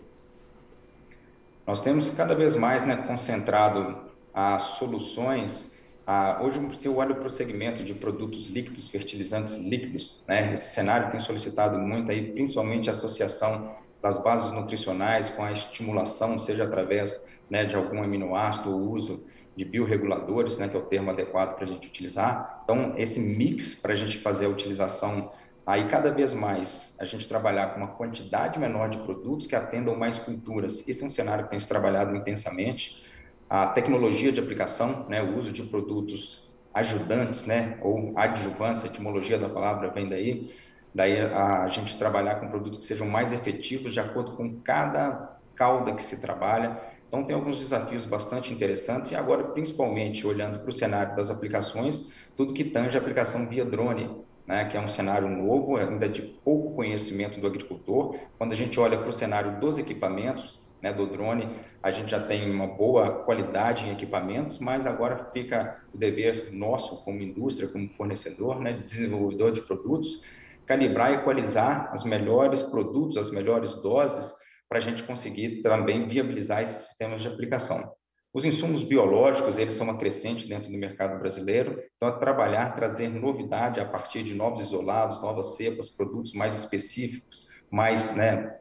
Nós 1.65 1.81
temos 1.81 2.11
cada 2.11 2.35
vez 2.35 2.55
mais 2.55 2.85
né, 2.85 2.97
concentrado 2.97 3.97
as 4.31 4.61
soluções. 4.77 5.65
A, 6.05 6.39
hoje, 6.43 6.61
se 6.77 6.87
eu 6.87 6.97
olho 6.97 7.15
para 7.15 7.25
o 7.25 7.29
segmento 7.29 7.83
de 7.83 7.95
produtos 7.95 8.45
líquidos, 8.45 8.89
fertilizantes 8.89 9.55
líquidos, 9.55 10.21
né, 10.27 10.53
esse 10.53 10.69
cenário 10.71 11.09
tem 11.09 11.19
solicitado 11.19 11.79
muito, 11.79 12.11
aí, 12.11 12.31
principalmente 12.31 12.91
a 12.91 12.93
associação 12.93 13.71
das 13.99 14.21
bases 14.21 14.51
nutricionais 14.51 15.29
com 15.29 15.43
a 15.43 15.51
estimulação, 15.51 16.37
seja 16.37 16.65
através 16.65 17.19
né, 17.49 17.65
de 17.65 17.75
algum 17.75 18.03
aminoácido 18.03 18.71
ou 18.71 18.91
uso 18.91 19.23
de 19.55 19.65
bioreguladores, 19.65 20.57
né, 20.57 20.67
que 20.67 20.75
é 20.75 20.79
o 20.79 20.83
termo 20.83 21.11
adequado 21.11 21.55
para 21.55 21.65
a 21.65 21.67
gente 21.67 21.87
utilizar. 21.87 22.61
Então, 22.63 22.93
esse 22.97 23.19
mix 23.19 23.75
para 23.75 23.93
a 23.93 23.95
gente 23.95 24.19
fazer 24.19 24.45
a 24.45 24.49
utilização, 24.49 25.31
aí 25.65 25.87
cada 25.89 26.11
vez 26.11 26.33
mais 26.33 26.93
a 26.97 27.05
gente 27.05 27.27
trabalhar 27.27 27.73
com 27.73 27.81
uma 27.81 27.89
quantidade 27.89 28.57
menor 28.57 28.89
de 28.89 28.97
produtos 28.99 29.47
que 29.47 29.55
atendam 29.55 29.95
mais 29.95 30.17
culturas. 30.17 30.83
Esse 30.87 31.03
é 31.03 31.07
um 31.07 31.11
cenário 31.11 31.45
que 31.45 31.49
tem 31.49 31.59
se 31.59 31.67
trabalhado 31.67 32.15
intensamente. 32.15 33.03
A 33.49 33.67
tecnologia 33.67 34.31
de 34.31 34.39
aplicação, 34.39 35.05
né, 35.09 35.21
o 35.21 35.37
uso 35.37 35.51
de 35.51 35.63
produtos 35.63 36.49
ajudantes, 36.73 37.45
né, 37.45 37.77
ou 37.81 38.13
adjuvantes, 38.15 38.83
a 38.83 38.87
etimologia 38.87 39.37
da 39.37 39.49
palavra 39.49 39.89
vem 39.89 40.07
daí. 40.07 40.55
Daí 40.95 41.19
a, 41.19 41.63
a 41.63 41.67
gente 41.67 41.97
trabalhar 41.97 42.35
com 42.35 42.47
produtos 42.47 42.79
que 42.79 42.85
sejam 42.85 43.07
mais 43.07 43.33
efetivos 43.33 43.93
de 43.93 43.99
acordo 43.99 44.31
com 44.37 44.61
cada 44.61 45.37
cauda 45.55 45.93
que 45.93 46.01
se 46.01 46.19
trabalha 46.19 46.90
então, 47.11 47.25
tem 47.25 47.35
alguns 47.35 47.59
desafios 47.59 48.05
bastante 48.05 48.53
interessantes 48.53 49.11
e 49.11 49.15
agora, 49.17 49.43
principalmente, 49.43 50.25
olhando 50.25 50.59
para 50.59 50.69
o 50.69 50.73
cenário 50.73 51.13
das 51.13 51.29
aplicações, 51.29 52.07
tudo 52.37 52.53
que 52.53 52.63
tange 52.63 52.97
a 52.97 53.01
aplicação 53.01 53.49
via 53.49 53.65
drone, 53.65 54.09
né, 54.47 54.63
que 54.69 54.77
é 54.77 54.79
um 54.79 54.87
cenário 54.87 55.27
novo, 55.27 55.75
ainda 55.75 56.07
de 56.07 56.21
pouco 56.21 56.73
conhecimento 56.73 57.37
do 57.37 57.47
agricultor. 57.47 58.15
Quando 58.37 58.53
a 58.53 58.55
gente 58.55 58.79
olha 58.79 58.97
para 58.97 59.09
o 59.09 59.11
cenário 59.11 59.59
dos 59.59 59.77
equipamentos, 59.77 60.63
né, 60.81 60.93
do 60.93 61.05
drone, 61.05 61.49
a 61.83 61.91
gente 61.91 62.09
já 62.09 62.19
tem 62.21 62.49
uma 62.49 62.65
boa 62.65 63.25
qualidade 63.25 63.85
em 63.85 63.91
equipamentos, 63.91 64.57
mas 64.57 64.87
agora 64.87 65.31
fica 65.33 65.83
o 65.93 65.97
dever 65.97 66.53
nosso, 66.53 67.03
como 67.03 67.21
indústria, 67.21 67.67
como 67.67 67.89
fornecedor, 67.89 68.61
né, 68.61 68.71
desenvolvedor 68.87 69.51
de 69.51 69.61
produtos, 69.63 70.21
calibrar 70.65 71.11
e 71.11 71.15
equalizar 71.15 71.93
os 71.93 72.05
melhores 72.05 72.61
produtos, 72.61 73.17
as 73.17 73.29
melhores 73.29 73.75
doses 73.81 74.33
para 74.71 74.77
a 74.77 74.81
gente 74.81 75.03
conseguir 75.03 75.61
também 75.61 76.07
viabilizar 76.07 76.61
esses 76.61 76.87
sistemas 76.87 77.19
de 77.19 77.27
aplicação. 77.27 77.91
Os 78.33 78.45
insumos 78.45 78.83
biológicos, 78.83 79.57
eles 79.57 79.73
são 79.73 79.85
uma 79.85 79.97
crescente 79.97 80.47
dentro 80.47 80.71
do 80.71 80.77
mercado 80.77 81.19
brasileiro, 81.19 81.77
então 81.97 82.07
é 82.07 82.17
trabalhar, 82.17 82.73
trazer 82.73 83.09
novidade 83.09 83.81
a 83.81 83.85
partir 83.85 84.23
de 84.23 84.33
novos 84.33 84.61
isolados, 84.61 85.21
novas 85.21 85.57
cepas, 85.57 85.89
produtos 85.89 86.31
mais 86.31 86.57
específicos, 86.57 87.49
mais 87.69 88.15
né, 88.15 88.59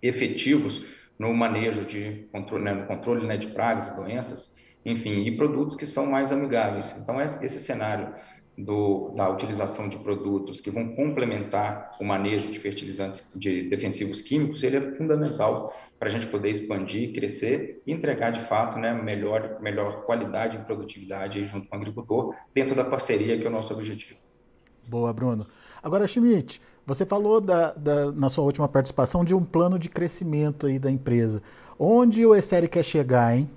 efetivos 0.00 0.86
no 1.18 1.34
manejo 1.34 1.84
de 1.84 2.28
controle, 2.30 2.62
né, 2.62 2.74
no 2.74 2.86
controle 2.86 3.26
né, 3.26 3.36
de 3.36 3.48
pragas 3.48 3.88
e 3.88 3.96
doenças, 3.96 4.54
enfim, 4.86 5.24
e 5.24 5.36
produtos 5.36 5.74
que 5.74 5.86
são 5.86 6.06
mais 6.06 6.30
amigáveis. 6.30 6.94
Então, 6.96 7.20
esse 7.20 7.58
cenário 7.58 8.14
do, 8.58 9.12
da 9.14 9.30
utilização 9.30 9.88
de 9.88 9.96
produtos 9.98 10.60
que 10.60 10.70
vão 10.70 10.88
complementar 10.88 11.96
o 12.00 12.04
manejo 12.04 12.50
de 12.50 12.58
fertilizantes 12.58 13.24
de 13.34 13.68
defensivos 13.68 14.20
químicos, 14.20 14.64
ele 14.64 14.76
é 14.76 14.90
fundamental 14.96 15.72
para 15.96 16.08
a 16.08 16.10
gente 16.10 16.26
poder 16.26 16.50
expandir, 16.50 17.14
crescer 17.14 17.80
e 17.86 17.92
entregar 17.92 18.30
de 18.30 18.40
fato 18.46 18.78
né, 18.78 18.92
melhor, 18.92 19.60
melhor 19.60 20.02
qualidade 20.02 20.56
e 20.56 20.60
produtividade 20.60 21.44
junto 21.44 21.68
com 21.68 21.76
o 21.76 21.78
agricultor, 21.78 22.34
dentro 22.52 22.74
da 22.74 22.84
parceria 22.84 23.38
que 23.38 23.46
é 23.46 23.48
o 23.48 23.52
nosso 23.52 23.72
objetivo. 23.72 24.18
Boa, 24.88 25.12
Bruno. 25.12 25.46
Agora, 25.80 26.06
Schmidt, 26.08 26.60
você 26.84 27.06
falou 27.06 27.40
da, 27.40 27.72
da, 27.72 28.10
na 28.10 28.28
sua 28.28 28.44
última 28.44 28.68
participação 28.68 29.24
de 29.24 29.34
um 29.34 29.44
plano 29.44 29.78
de 29.78 29.88
crescimento 29.88 30.66
aí 30.66 30.78
da 30.78 30.90
empresa. 30.90 31.42
Onde 31.78 32.26
o 32.26 32.34
ESERI 32.34 32.66
quer 32.66 32.82
chegar, 32.82 33.36
hein? 33.36 33.48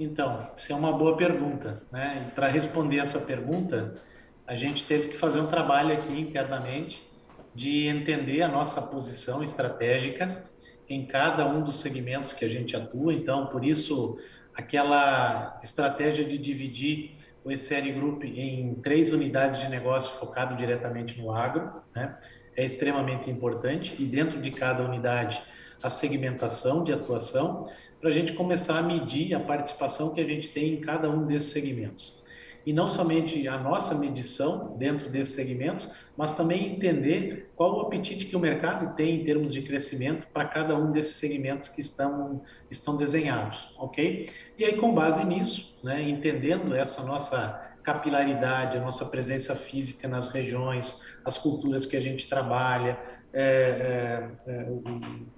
Então, 0.00 0.48
isso 0.56 0.72
é 0.72 0.74
uma 0.74 0.92
boa 0.92 1.14
pergunta. 1.14 1.82
Né? 1.92 2.32
Para 2.34 2.48
responder 2.48 3.00
essa 3.00 3.20
pergunta, 3.20 4.00
a 4.46 4.56
gente 4.56 4.86
teve 4.86 5.08
que 5.08 5.18
fazer 5.18 5.40
um 5.40 5.46
trabalho 5.46 5.92
aqui 5.92 6.18
internamente 6.18 7.06
de 7.54 7.86
entender 7.86 8.40
a 8.40 8.48
nossa 8.48 8.80
posição 8.80 9.44
estratégica 9.44 10.42
em 10.88 11.04
cada 11.04 11.46
um 11.46 11.62
dos 11.62 11.80
segmentos 11.80 12.32
que 12.32 12.46
a 12.46 12.48
gente 12.48 12.74
atua. 12.74 13.12
Então, 13.12 13.48
por 13.48 13.62
isso, 13.62 14.18
aquela 14.54 15.60
estratégia 15.62 16.24
de 16.24 16.38
dividir 16.38 17.18
o 17.44 17.52
ECR 17.52 17.92
Group 17.92 18.24
em 18.24 18.76
três 18.76 19.12
unidades 19.12 19.58
de 19.60 19.68
negócio 19.68 20.18
focado 20.18 20.56
diretamente 20.56 21.20
no 21.20 21.30
agro 21.30 21.72
né? 21.94 22.18
é 22.56 22.64
extremamente 22.64 23.30
importante 23.30 23.94
e 23.98 24.06
dentro 24.06 24.40
de 24.40 24.50
cada 24.50 24.82
unidade 24.82 25.42
a 25.82 25.90
segmentação 25.90 26.84
de 26.84 26.92
atuação 26.92 27.68
para 28.00 28.10
a 28.10 28.12
gente 28.12 28.32
começar 28.32 28.78
a 28.78 28.82
medir 28.82 29.34
a 29.34 29.40
participação 29.40 30.14
que 30.14 30.20
a 30.20 30.24
gente 30.24 30.48
tem 30.48 30.74
em 30.74 30.80
cada 30.80 31.10
um 31.10 31.26
desses 31.26 31.52
segmentos. 31.52 32.18
E 32.64 32.72
não 32.72 32.88
somente 32.88 33.48
a 33.48 33.58
nossa 33.58 33.94
medição 33.94 34.76
dentro 34.76 35.08
desses 35.08 35.34
segmentos, 35.34 35.90
mas 36.16 36.36
também 36.36 36.74
entender 36.74 37.50
qual 37.56 37.78
o 37.78 37.80
apetite 37.82 38.26
que 38.26 38.36
o 38.36 38.40
mercado 38.40 38.94
tem 38.94 39.20
em 39.20 39.24
termos 39.24 39.52
de 39.52 39.62
crescimento 39.62 40.26
para 40.32 40.44
cada 40.44 40.76
um 40.76 40.92
desses 40.92 41.16
segmentos 41.16 41.68
que 41.68 41.80
estão, 41.80 42.42
estão 42.70 42.96
desenhados, 42.96 43.74
ok? 43.78 44.28
E 44.58 44.64
aí, 44.64 44.76
com 44.76 44.94
base 44.94 45.24
nisso, 45.24 45.74
né, 45.82 46.02
entendendo 46.02 46.74
essa 46.74 47.02
nossa 47.02 47.70
capilaridade, 47.82 48.76
a 48.76 48.80
nossa 48.80 49.06
presença 49.06 49.56
física 49.56 50.06
nas 50.06 50.28
regiões, 50.28 51.00
as 51.24 51.38
culturas 51.38 51.86
que 51.86 51.96
a 51.96 52.00
gente 52.00 52.28
trabalha, 52.28 52.98
é, 53.32 53.42
é, 54.46 54.52
é, 54.52 54.62
o 54.68 54.82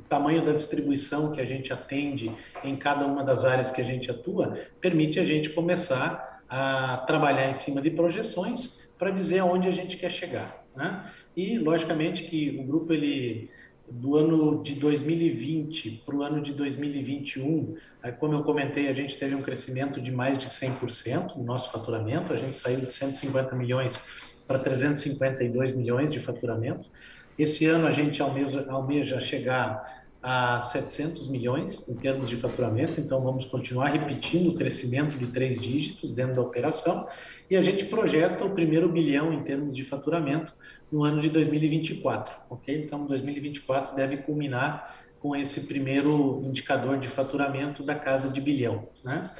tamanho 0.08 0.44
da 0.44 0.52
distribuição 0.52 1.32
que 1.32 1.40
a 1.40 1.44
gente 1.44 1.72
atende 1.72 2.32
em 2.64 2.76
cada 2.76 3.06
uma 3.06 3.22
das 3.22 3.44
áreas 3.44 3.70
que 3.70 3.80
a 3.80 3.84
gente 3.84 4.10
atua, 4.10 4.58
permite 4.80 5.20
a 5.20 5.24
gente 5.24 5.50
começar 5.50 6.42
a 6.48 6.98
trabalhar 7.06 7.50
em 7.50 7.54
cima 7.54 7.80
de 7.80 7.90
projeções 7.90 8.80
para 8.98 9.10
dizer 9.10 9.40
aonde 9.40 9.68
a 9.68 9.70
gente 9.70 9.96
quer 9.96 10.10
chegar. 10.10 10.64
Né? 10.74 11.10
E, 11.36 11.58
logicamente, 11.58 12.24
que 12.24 12.58
o 12.58 12.64
grupo, 12.64 12.92
ele, 12.92 13.50
do 13.90 14.16
ano 14.16 14.62
de 14.62 14.74
2020 14.74 16.02
para 16.06 16.16
o 16.16 16.22
ano 16.22 16.40
de 16.40 16.52
2021, 16.52 17.76
como 18.18 18.34
eu 18.34 18.42
comentei, 18.42 18.88
a 18.88 18.94
gente 18.94 19.18
teve 19.18 19.34
um 19.34 19.42
crescimento 19.42 20.00
de 20.00 20.10
mais 20.10 20.38
de 20.38 20.46
100% 20.46 21.36
no 21.36 21.44
nosso 21.44 21.70
faturamento, 21.70 22.32
a 22.32 22.36
gente 22.36 22.56
saiu 22.56 22.80
de 22.80 22.92
150 22.92 23.54
milhões 23.54 24.00
para 24.46 24.58
352 24.58 25.74
milhões 25.74 26.10
de 26.10 26.20
faturamento. 26.20 26.88
Esse 27.38 27.66
ano 27.66 27.86
a 27.86 27.92
gente 27.92 28.20
almeja, 28.20 28.66
almeja 28.68 29.20
chegar 29.20 30.02
a 30.22 30.60
700 30.60 31.28
milhões 31.28 31.84
em 31.88 31.94
termos 31.94 32.28
de 32.28 32.36
faturamento, 32.36 33.00
então 33.00 33.20
vamos 33.20 33.44
continuar 33.46 33.88
repetindo 33.88 34.50
o 34.50 34.54
crescimento 34.54 35.18
de 35.18 35.26
três 35.26 35.60
dígitos 35.60 36.12
dentro 36.12 36.36
da 36.36 36.42
operação 36.42 37.08
e 37.50 37.56
a 37.56 37.62
gente 37.62 37.86
projeta 37.86 38.44
o 38.44 38.50
primeiro 38.50 38.88
bilhão 38.88 39.32
em 39.32 39.42
termos 39.42 39.74
de 39.74 39.82
faturamento 39.82 40.54
no 40.90 41.04
ano 41.04 41.20
de 41.20 41.28
2024, 41.28 42.34
ok? 42.48 42.84
Então 42.84 43.04
2024 43.04 43.96
deve 43.96 44.18
culminar 44.18 44.96
com 45.18 45.34
esse 45.34 45.66
primeiro 45.66 46.40
indicador 46.44 46.98
de 46.98 47.08
faturamento 47.08 47.82
da 47.82 47.94
casa 47.94 48.28
de 48.28 48.40
bilhão, 48.40 48.88
né? 49.04 49.30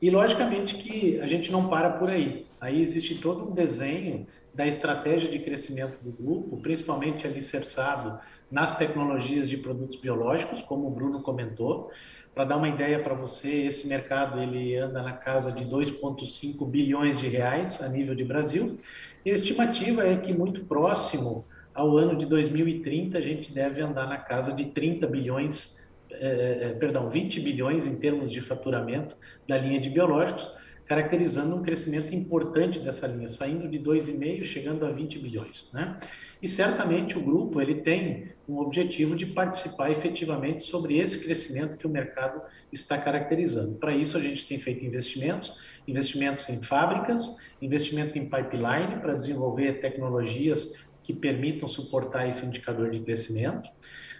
E 0.00 0.08
logicamente 0.08 0.76
que 0.76 1.20
a 1.20 1.26
gente 1.26 1.52
não 1.52 1.68
para 1.68 1.90
por 1.90 2.08
aí. 2.08 2.46
Aí 2.58 2.80
existe 2.80 3.16
todo 3.16 3.50
um 3.50 3.54
desenho 3.54 4.26
da 4.54 4.66
estratégia 4.66 5.30
de 5.30 5.38
crescimento 5.38 6.02
do 6.02 6.10
grupo, 6.10 6.56
principalmente 6.58 7.26
alicerçado 7.26 8.18
nas 8.50 8.76
tecnologias 8.76 9.48
de 9.48 9.56
produtos 9.56 9.96
biológicos, 9.96 10.62
como 10.62 10.88
o 10.88 10.90
Bruno 10.90 11.22
comentou. 11.22 11.90
Para 12.34 12.44
dar 12.44 12.56
uma 12.56 12.68
ideia 12.68 13.02
para 13.02 13.14
você, 13.14 13.66
esse 13.66 13.88
mercado 13.88 14.40
ele 14.40 14.76
anda 14.76 15.02
na 15.02 15.12
casa 15.12 15.52
de 15.52 15.64
2,5 15.64 16.68
bilhões 16.68 17.18
de 17.18 17.28
reais 17.28 17.80
a 17.80 17.88
nível 17.88 18.14
de 18.14 18.24
Brasil. 18.24 18.78
E 19.24 19.30
a 19.30 19.34
estimativa 19.34 20.06
é 20.06 20.16
que 20.16 20.32
muito 20.32 20.64
próximo 20.64 21.44
ao 21.74 21.96
ano 21.96 22.16
de 22.16 22.26
2030 22.26 23.18
a 23.18 23.20
gente 23.20 23.52
deve 23.52 23.80
andar 23.80 24.06
na 24.06 24.16
casa 24.16 24.52
de 24.52 24.66
30 24.66 25.06
bilhões, 25.06 25.90
eh, 26.10 26.76
perdão, 26.78 27.08
20 27.08 27.40
bilhões 27.40 27.86
em 27.86 27.96
termos 27.96 28.30
de 28.30 28.40
faturamento 28.40 29.16
da 29.48 29.58
linha 29.58 29.80
de 29.80 29.90
biológicos 29.90 30.59
caracterizando 30.90 31.54
um 31.54 31.62
crescimento 31.62 32.12
importante 32.12 32.80
dessa 32.80 33.06
linha, 33.06 33.28
saindo 33.28 33.68
de 33.68 33.78
2,5 33.78 34.42
chegando 34.42 34.84
a 34.84 34.90
20 34.90 35.20
bilhões, 35.20 35.70
né? 35.72 36.00
E 36.42 36.48
certamente 36.48 37.16
o 37.16 37.20
grupo 37.20 37.60
ele 37.60 37.76
tem 37.76 38.32
um 38.48 38.58
objetivo 38.58 39.14
de 39.14 39.24
participar 39.24 39.92
efetivamente 39.92 40.64
sobre 40.64 40.98
esse 40.98 41.22
crescimento 41.22 41.76
que 41.76 41.86
o 41.86 41.88
mercado 41.88 42.42
está 42.72 42.98
caracterizando. 42.98 43.78
Para 43.78 43.94
isso 43.94 44.16
a 44.16 44.20
gente 44.20 44.44
tem 44.48 44.58
feito 44.58 44.84
investimentos, 44.84 45.56
investimentos 45.86 46.48
em 46.48 46.60
fábricas, 46.60 47.36
investimento 47.62 48.18
em 48.18 48.28
pipeline 48.28 49.00
para 49.00 49.14
desenvolver 49.14 49.74
tecnologias 49.74 50.72
que 51.04 51.12
permitam 51.12 51.68
suportar 51.68 52.28
esse 52.28 52.44
indicador 52.44 52.90
de 52.90 52.98
crescimento. 52.98 53.70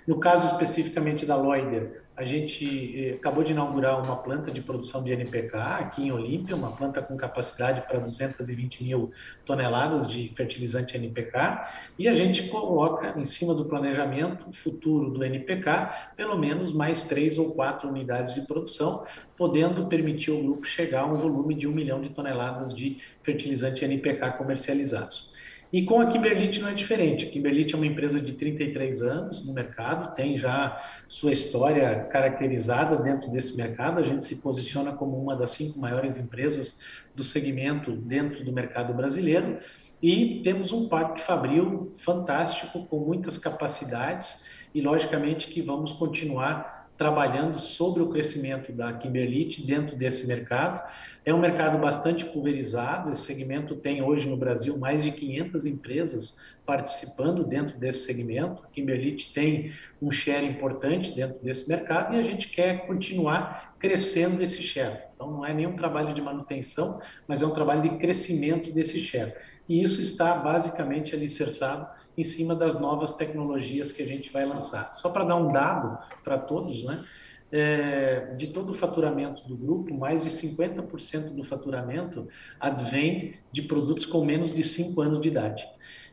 No 0.07 0.19
caso 0.19 0.47
especificamente 0.53 1.27
da 1.27 1.37
Loider, 1.37 2.03
a 2.21 2.25
gente 2.27 2.93
eh, 2.95 3.15
acabou 3.15 3.43
de 3.43 3.53
inaugurar 3.53 4.03
uma 4.05 4.17
planta 4.17 4.51
de 4.51 4.61
produção 4.61 5.03
de 5.03 5.11
NPK 5.11 5.57
aqui 5.57 6.03
em 6.03 6.13
Olímpia, 6.13 6.55
uma 6.55 6.73
planta 6.73 7.01
com 7.01 7.17
capacidade 7.17 7.81
para 7.89 7.99
220 7.99 8.85
mil 8.85 9.11
toneladas 9.47 10.07
de 10.07 10.31
fertilizante 10.37 10.97
NPK, 10.97 11.63
e 11.99 12.07
a 12.07 12.15
gente 12.15 12.49
coloca 12.49 13.19
em 13.19 13.25
cima 13.25 13.55
do 13.55 13.71
planejamento 13.71 14.53
futuro 14.53 15.11
do 15.11 15.25
NPK 15.25 16.13
pelo 16.15 16.39
menos 16.39 16.75
mais 16.75 17.05
três 17.05 17.39
ou 17.39 17.55
quatro 17.55 17.89
unidades 17.89 18.35
de 18.35 18.43
produção, 18.43 19.07
podendo 19.35 19.87
permitir 19.87 20.31
ao 20.31 20.43
grupo 20.43 20.67
chegar 20.67 21.03
a 21.03 21.07
um 21.07 21.17
volume 21.17 21.55
de 21.55 21.67
um 21.67 21.73
milhão 21.73 22.03
de 22.03 22.11
toneladas 22.11 22.75
de 22.75 22.99
fertilizante 23.23 23.83
NPK 23.83 24.33
comercializados. 24.33 25.31
E 25.73 25.85
com 25.85 26.01
a 26.01 26.07
Kimberlite 26.07 26.61
não 26.61 26.69
é 26.69 26.75
diferente. 26.75 27.27
A 27.27 27.31
Kimberlite 27.31 27.75
é 27.75 27.77
uma 27.77 27.87
empresa 27.87 28.21
de 28.21 28.33
33 28.33 29.03
anos 29.03 29.47
no 29.47 29.53
mercado, 29.53 30.15
tem 30.17 30.37
já 30.37 30.83
sua 31.07 31.31
história 31.31 32.09
caracterizada 32.11 32.97
dentro 32.97 33.31
desse 33.31 33.57
mercado. 33.57 34.01
A 34.01 34.03
gente 34.03 34.25
se 34.25 34.37
posiciona 34.37 34.93
como 34.93 35.17
uma 35.17 35.37
das 35.37 35.53
cinco 35.53 35.79
maiores 35.79 36.17
empresas 36.17 36.81
do 37.15 37.23
segmento 37.23 37.93
dentro 37.93 38.45
do 38.45 38.53
mercado 38.53 38.93
brasileiro. 38.93 39.59
E 40.03 40.41
temos 40.43 40.73
um 40.73 40.89
parque 40.89 41.21
fabril 41.21 41.93
fantástico, 41.97 42.87
com 42.87 42.99
muitas 42.99 43.39
capacidades, 43.39 44.45
e 44.75 44.81
logicamente 44.81 45.47
que 45.49 45.63
vamos 45.63 45.93
continuar 45.93 46.80
trabalhando 47.01 47.59
sobre 47.59 48.03
o 48.03 48.11
crescimento 48.11 48.71
da 48.73 48.93
Kimberlite 48.93 49.65
dentro 49.65 49.97
desse 49.97 50.27
mercado. 50.27 50.87
É 51.25 51.33
um 51.33 51.41
mercado 51.41 51.79
bastante 51.79 52.27
pulverizado, 52.27 53.11
esse 53.11 53.23
segmento 53.23 53.75
tem 53.75 54.03
hoje 54.03 54.29
no 54.29 54.37
Brasil 54.37 54.77
mais 54.77 55.03
de 55.03 55.11
500 55.11 55.65
empresas 55.65 56.39
participando 56.67 57.43
dentro 57.43 57.79
desse 57.79 58.01
segmento. 58.01 58.63
A 58.63 58.67
Kimberlite 58.67 59.33
tem 59.33 59.73
um 60.01 60.11
share 60.11 60.45
importante 60.45 61.13
dentro 61.13 61.43
desse 61.43 61.67
mercado 61.67 62.15
e 62.15 62.19
a 62.19 62.23
gente 62.23 62.49
quer 62.51 62.87
continuar 62.87 63.77
crescendo 63.79 64.43
esse 64.43 64.63
share. 64.63 65.05
Então 65.15 65.31
não 65.31 65.47
é 65.47 65.55
nenhum 65.55 65.77
trabalho 65.77 66.13
de 66.13 66.21
manutenção, 66.21 67.01
mas 67.27 67.41
é 67.41 67.47
um 67.47 67.55
trabalho 67.55 67.81
de 67.81 67.97
crescimento 67.97 68.71
desse 68.71 69.01
share. 69.01 69.33
E 69.67 69.83
isso 69.83 70.03
está 70.03 70.35
basicamente 70.35 71.15
alicerçado 71.15 71.89
em 72.21 72.25
cima 72.25 72.55
das 72.55 72.79
novas 72.79 73.13
tecnologias 73.15 73.91
que 73.91 74.03
a 74.03 74.07
gente 74.07 74.33
vai 74.33 74.47
lançar. 74.47 74.95
Só 74.95 75.09
para 75.11 75.25
dar 75.25 75.37
um 75.37 75.53
dado 75.53 75.99
para 76.23 76.39
todos, 76.39 76.85
né? 76.85 77.05
É, 77.53 78.35
de 78.37 78.47
todo 78.49 78.71
o 78.71 78.75
faturamento 78.75 79.43
do 79.49 79.57
grupo, 79.57 79.93
mais 79.93 80.23
de 80.23 80.31
50% 80.31 81.35
do 81.35 81.43
faturamento 81.43 82.29
advém 82.61 83.35
de 83.51 83.63
produtos 83.63 84.07
com 84.07 84.25
menos 84.25 84.55
de 84.55 84.63
5 84.63 85.01
anos 85.01 85.21
de 85.21 85.29
idade. 85.29 85.67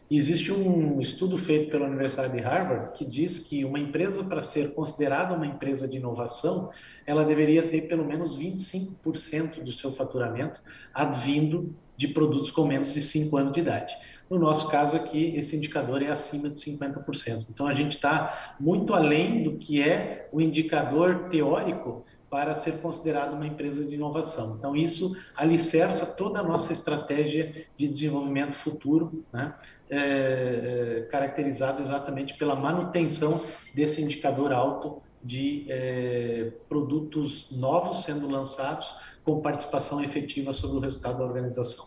Existe 0.09 0.53
um 0.53 1.01
estudo 1.01 1.37
feito 1.37 1.69
pela 1.69 1.85
Universidade 1.85 2.33
de 2.33 2.39
Harvard 2.39 2.97
que 2.97 3.05
diz 3.05 3.39
que 3.39 3.65
uma 3.65 3.77
empresa, 3.77 4.23
para 4.23 4.41
ser 4.41 4.73
considerada 4.73 5.35
uma 5.35 5.45
empresa 5.45 5.85
de 5.85 5.97
inovação, 5.97 6.71
ela 7.05 7.25
deveria 7.25 7.69
ter 7.69 7.87
pelo 7.89 8.05
menos 8.05 8.37
25% 8.37 9.61
do 9.61 9.71
seu 9.71 9.93
faturamento 9.93 10.59
advindo 10.93 11.75
de 11.97 12.07
produtos 12.07 12.51
com 12.51 12.65
menos 12.65 12.93
de 12.93 13.01
5 13.01 13.35
anos 13.35 13.53
de 13.53 13.59
idade. 13.59 13.93
No 14.29 14.37
nosso 14.37 14.67
caso 14.69 14.95
aqui, 14.95 15.35
esse 15.37 15.55
indicador 15.55 16.01
é 16.01 16.09
acima 16.09 16.49
de 16.49 16.59
50%. 16.59 17.47
Então, 17.49 17.65
a 17.65 17.73
gente 17.73 17.93
está 17.93 18.55
muito 18.59 18.93
além 18.93 19.43
do 19.43 19.57
que 19.57 19.81
é 19.81 20.27
o 20.31 20.41
indicador 20.41 21.29
teórico 21.29 22.05
para 22.29 22.53
ser 22.55 22.81
considerado 22.81 23.33
uma 23.33 23.47
empresa 23.47 23.85
de 23.85 23.95
inovação. 23.95 24.55
Então, 24.57 24.75
isso 24.75 25.15
alicerça 25.35 26.05
toda 26.05 26.39
a 26.39 26.43
nossa 26.43 26.73
estratégia 26.73 27.65
de 27.77 27.87
desenvolvimento 27.87 28.53
futuro, 28.53 29.23
né? 29.31 29.53
é, 29.89 29.97
é, 29.97 31.01
caracterizado 31.09 31.81
exatamente 31.81 32.37
pela 32.37 32.55
manutenção 32.55 33.41
desse 33.73 34.01
indicador 34.01 34.51
alto 34.51 35.01
de 35.23 35.65
é, 35.69 36.51
produtos 36.67 37.49
novos 37.51 38.03
sendo 38.03 38.29
lançados 38.29 38.93
com 39.23 39.41
participação 39.41 40.03
efetiva 40.03 40.53
sobre 40.53 40.77
o 40.77 40.79
resultado 40.79 41.19
da 41.19 41.23
organização. 41.25 41.85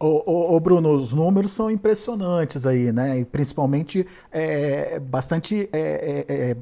Ô, 0.00 0.22
ô, 0.24 0.54
ô, 0.54 0.60
Bruno, 0.60 0.92
os 0.92 1.12
números 1.12 1.50
são 1.50 1.70
impressionantes 1.70 2.64
aí, 2.64 2.92
né? 2.92 3.18
E 3.18 3.24
principalmente 3.24 4.06
é, 4.30 5.00
bastante 5.00 5.68
é, 5.72 6.24
é, 6.28 6.50
é 6.50 6.56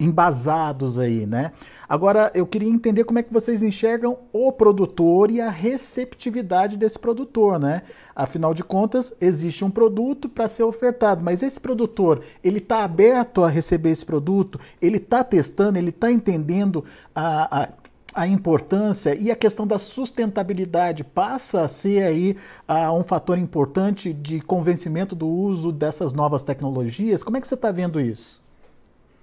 embasados 0.00 0.98
aí, 0.98 1.26
né? 1.26 1.52
Agora, 1.88 2.30
eu 2.34 2.46
queria 2.46 2.68
entender 2.68 3.04
como 3.04 3.18
é 3.18 3.22
que 3.22 3.32
vocês 3.32 3.62
enxergam 3.62 4.18
o 4.32 4.50
produtor 4.50 5.30
e 5.30 5.40
a 5.40 5.50
receptividade 5.50 6.76
desse 6.76 6.98
produtor, 6.98 7.58
né? 7.58 7.82
Afinal 8.16 8.54
de 8.54 8.64
contas, 8.64 9.14
existe 9.20 9.64
um 9.64 9.70
produto 9.70 10.28
para 10.28 10.48
ser 10.48 10.62
ofertado, 10.62 11.22
mas 11.22 11.42
esse 11.42 11.60
produtor, 11.60 12.22
ele 12.42 12.58
está 12.58 12.82
aberto 12.82 13.44
a 13.44 13.48
receber 13.48 13.90
esse 13.90 14.04
produto? 14.04 14.58
Ele 14.80 14.96
está 14.96 15.22
testando? 15.22 15.78
Ele 15.78 15.90
está 15.90 16.10
entendendo 16.10 16.84
a, 17.14 17.62
a 17.62 17.68
a 18.14 18.26
importância 18.26 19.14
e 19.14 19.30
a 19.30 19.36
questão 19.36 19.66
da 19.66 19.78
sustentabilidade 19.78 21.04
passa 21.04 21.62
a 21.62 21.68
ser 21.68 22.02
aí 22.02 22.36
uh, 22.68 22.92
um 22.92 23.02
fator 23.02 23.38
importante 23.38 24.12
de 24.12 24.40
convencimento 24.40 25.14
do 25.14 25.28
uso 25.28 25.72
dessas 25.72 26.12
novas 26.12 26.42
tecnologias. 26.42 27.22
Como 27.22 27.36
é 27.36 27.40
que 27.40 27.46
você 27.46 27.54
está 27.54 27.70
vendo 27.70 28.00
isso? 28.00 28.42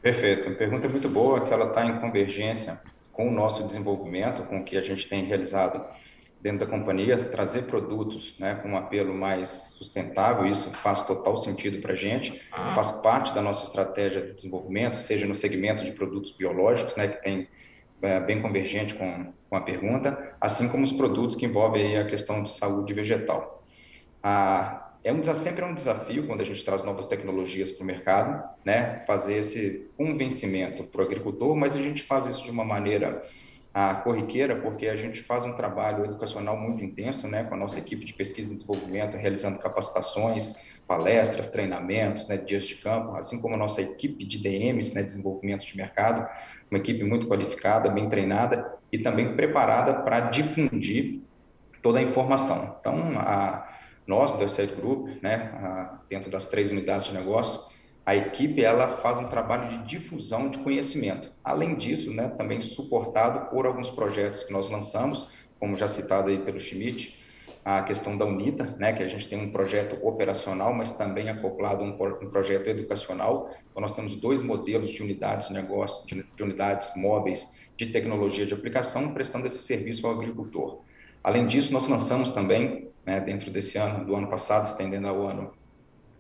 Perfeito. 0.02 0.50
Pergunta 0.56 0.88
muito 0.88 1.10
boa, 1.10 1.42
que 1.42 1.54
ela 1.54 1.68
está 1.68 1.86
em 1.86 2.00
convergência 2.00 2.80
com 3.12 3.28
o 3.28 3.32
nosso 3.32 3.64
desenvolvimento, 3.64 4.44
com 4.44 4.60
o 4.60 4.64
que 4.64 4.78
a 4.78 4.82
gente 4.82 5.08
tem 5.10 5.26
realizado 5.26 5.84
dentro 6.42 6.60
da 6.60 6.68
companhia, 6.68 7.18
trazer 7.26 7.64
produtos 7.64 8.34
né, 8.40 8.56
com 8.56 8.70
um 8.70 8.78
apelo 8.78 9.14
mais 9.14 9.50
sustentável, 9.78 10.46
isso 10.50 10.72
faz 10.78 11.04
total 11.04 11.36
sentido 11.36 11.82
para 11.82 11.94
a 11.94 11.96
gente, 11.98 12.42
faz 12.74 12.92
parte 12.92 13.34
da 13.34 13.42
nossa 13.42 13.66
estratégia 13.66 14.22
de 14.22 14.34
desenvolvimento, 14.34 14.96
seja 14.98 15.26
no 15.26 15.36
segmento 15.36 15.84
de 15.84 15.92
produtos 15.92 16.32
biológicos, 16.32 16.96
né, 16.96 17.10
que 17.10 17.22
tem 17.22 17.48
é, 18.02 18.20
bem 18.20 18.42
convergente 18.42 18.94
com, 18.96 19.34
com 19.50 19.56
a 19.56 19.62
pergunta, 19.62 20.36
assim 20.40 20.68
como 20.70 20.84
os 20.84 20.92
produtos 20.92 21.36
que 21.36 21.46
envolvem 21.46 21.98
a 21.98 22.06
questão 22.06 22.44
de 22.44 22.50
saúde 22.50 22.94
vegetal. 22.94 23.64
A, 24.22 24.92
é 25.04 25.14
um, 25.14 25.24
sempre 25.24 25.64
é 25.64 25.66
um 25.66 25.74
desafio 25.74 26.28
quando 26.28 26.42
a 26.42 26.46
gente 26.46 26.64
traz 26.64 26.84
novas 26.84 27.06
tecnologias 27.06 27.72
para 27.72 27.84
o 27.84 27.88
mercado, 27.88 28.44
né? 28.66 29.04
Fazer 29.08 29.36
esse 29.38 29.90
convencimento 29.96 30.84
para 30.84 31.02
o 31.02 31.06
agricultor, 31.06 31.56
mas 31.56 31.76
a 31.76 31.82
gente 31.82 32.04
faz 32.04 32.26
isso 32.26 32.44
de 32.44 32.52
uma 32.52 32.66
maneira 32.66 33.24
a 33.74 33.94
corriqueira, 33.96 34.56
porque 34.56 34.88
a 34.88 34.96
gente 34.96 35.22
faz 35.22 35.46
um 35.46 35.54
trabalho 35.54 36.04
educacional 36.04 36.58
muito 36.58 36.84
intenso, 36.84 37.28
né, 37.28 37.44
com 37.44 37.54
a 37.54 37.58
nossa 37.58 37.78
equipe 37.78 38.04
de 38.04 38.14
pesquisa 38.14 38.52
e 38.52 38.56
desenvolvimento, 38.56 39.16
realizando 39.16 39.60
capacitações, 39.60 40.56
palestras, 40.88 41.50
treinamentos, 41.50 42.28
né, 42.28 42.38
dias 42.38 42.66
de 42.66 42.76
campo, 42.76 43.16
assim 43.16 43.40
como 43.40 43.54
a 43.54 43.58
nossa 43.58 43.82
equipe 43.82 44.26
de 44.26 44.40
DMs, 44.40 44.94
né, 44.94 45.04
desenvolvimento 45.04 45.66
de 45.66 45.78
mercado, 45.78 46.28
uma 46.70 46.80
equipe 46.80 47.04
muito 47.04 47.28
qualificada, 47.28 47.90
bem 47.90 48.10
treinada 48.10 48.78
e 48.92 49.00
também 49.00 49.36
preparada 49.36 49.94
para 50.02 50.20
difundir 50.22 51.22
toda 51.82 52.00
a 52.00 52.02
informação. 52.02 52.78
Então, 52.80 53.14
a 53.18 53.68
nós 54.06 54.34
do 54.34 54.44
Asset 54.44 54.74
Group, 54.76 55.22
né, 55.22 55.52
dentro 56.10 56.32
das 56.32 56.48
três 56.48 56.72
unidades 56.72 57.08
de 57.08 57.14
negócio, 57.14 57.62
a 58.06 58.16
equipe 58.16 58.64
ela 58.64 58.88
faz 58.98 59.20
um 59.20 59.28
trabalho 59.28 59.70
de 59.70 59.78
difusão 59.86 60.50
de 60.50 60.58
conhecimento. 60.60 61.32
Além 61.44 61.76
disso, 61.76 62.12
né, 62.12 62.30
também 62.30 62.60
suportado 62.60 63.50
por 63.52 63.68
alguns 63.68 63.92
projetos 63.92 64.44
que 64.44 64.52
nós 64.52 64.68
lançamos, 64.70 65.28
como 65.60 65.78
já 65.78 65.88
citado 65.88 66.30
aí 66.30 66.40
pelo 66.40 66.60
Schmidt, 66.60 67.19
a 67.64 67.84
questão 67.84 68.18
da 68.18 68.26
UNITA, 68.26 68.76
né, 68.78 68.94
que 68.94 69.04
a 69.04 69.08
gente 69.08 69.28
tem 69.28 69.40
um 69.40 69.52
projeto 69.52 70.06
operacional, 70.06 70.74
mas 70.74 70.92
também 70.92 71.30
acoplado 71.30 71.84
um, 71.84 71.90
um 71.90 72.30
projeto 72.30 72.68
educacional. 72.68 73.50
Então, 73.70 73.82
nós 73.82 73.94
temos 73.96 74.16
dois 74.16 74.42
modelos 74.42 74.90
de 74.90 75.04
unidades 75.04 75.48
de 75.48 75.54
negócio, 75.54 76.06
de, 76.08 76.26
de 76.36 76.44
unidades 76.44 76.90
móveis 76.96 77.48
de 77.78 77.88
tecnologia 77.88 78.46
de 78.46 78.54
aplicação, 78.54 79.14
prestando 79.14 79.48
esse 79.48 79.60
serviço 79.60 80.06
ao 80.06 80.14
agricultor. 80.14 80.82
Além 81.24 81.48
disso, 81.48 81.72
nós 81.72 81.88
lançamos 81.88 82.32
também 82.32 82.90
né, 83.06 83.20
dentro 83.20 83.52
desse 83.52 83.78
ano, 83.78 84.06
do 84.06 84.16
ano 84.16 84.28
passado, 84.28 84.68
estendendo 84.68 85.08
ao 85.08 85.28
ano 85.28 85.52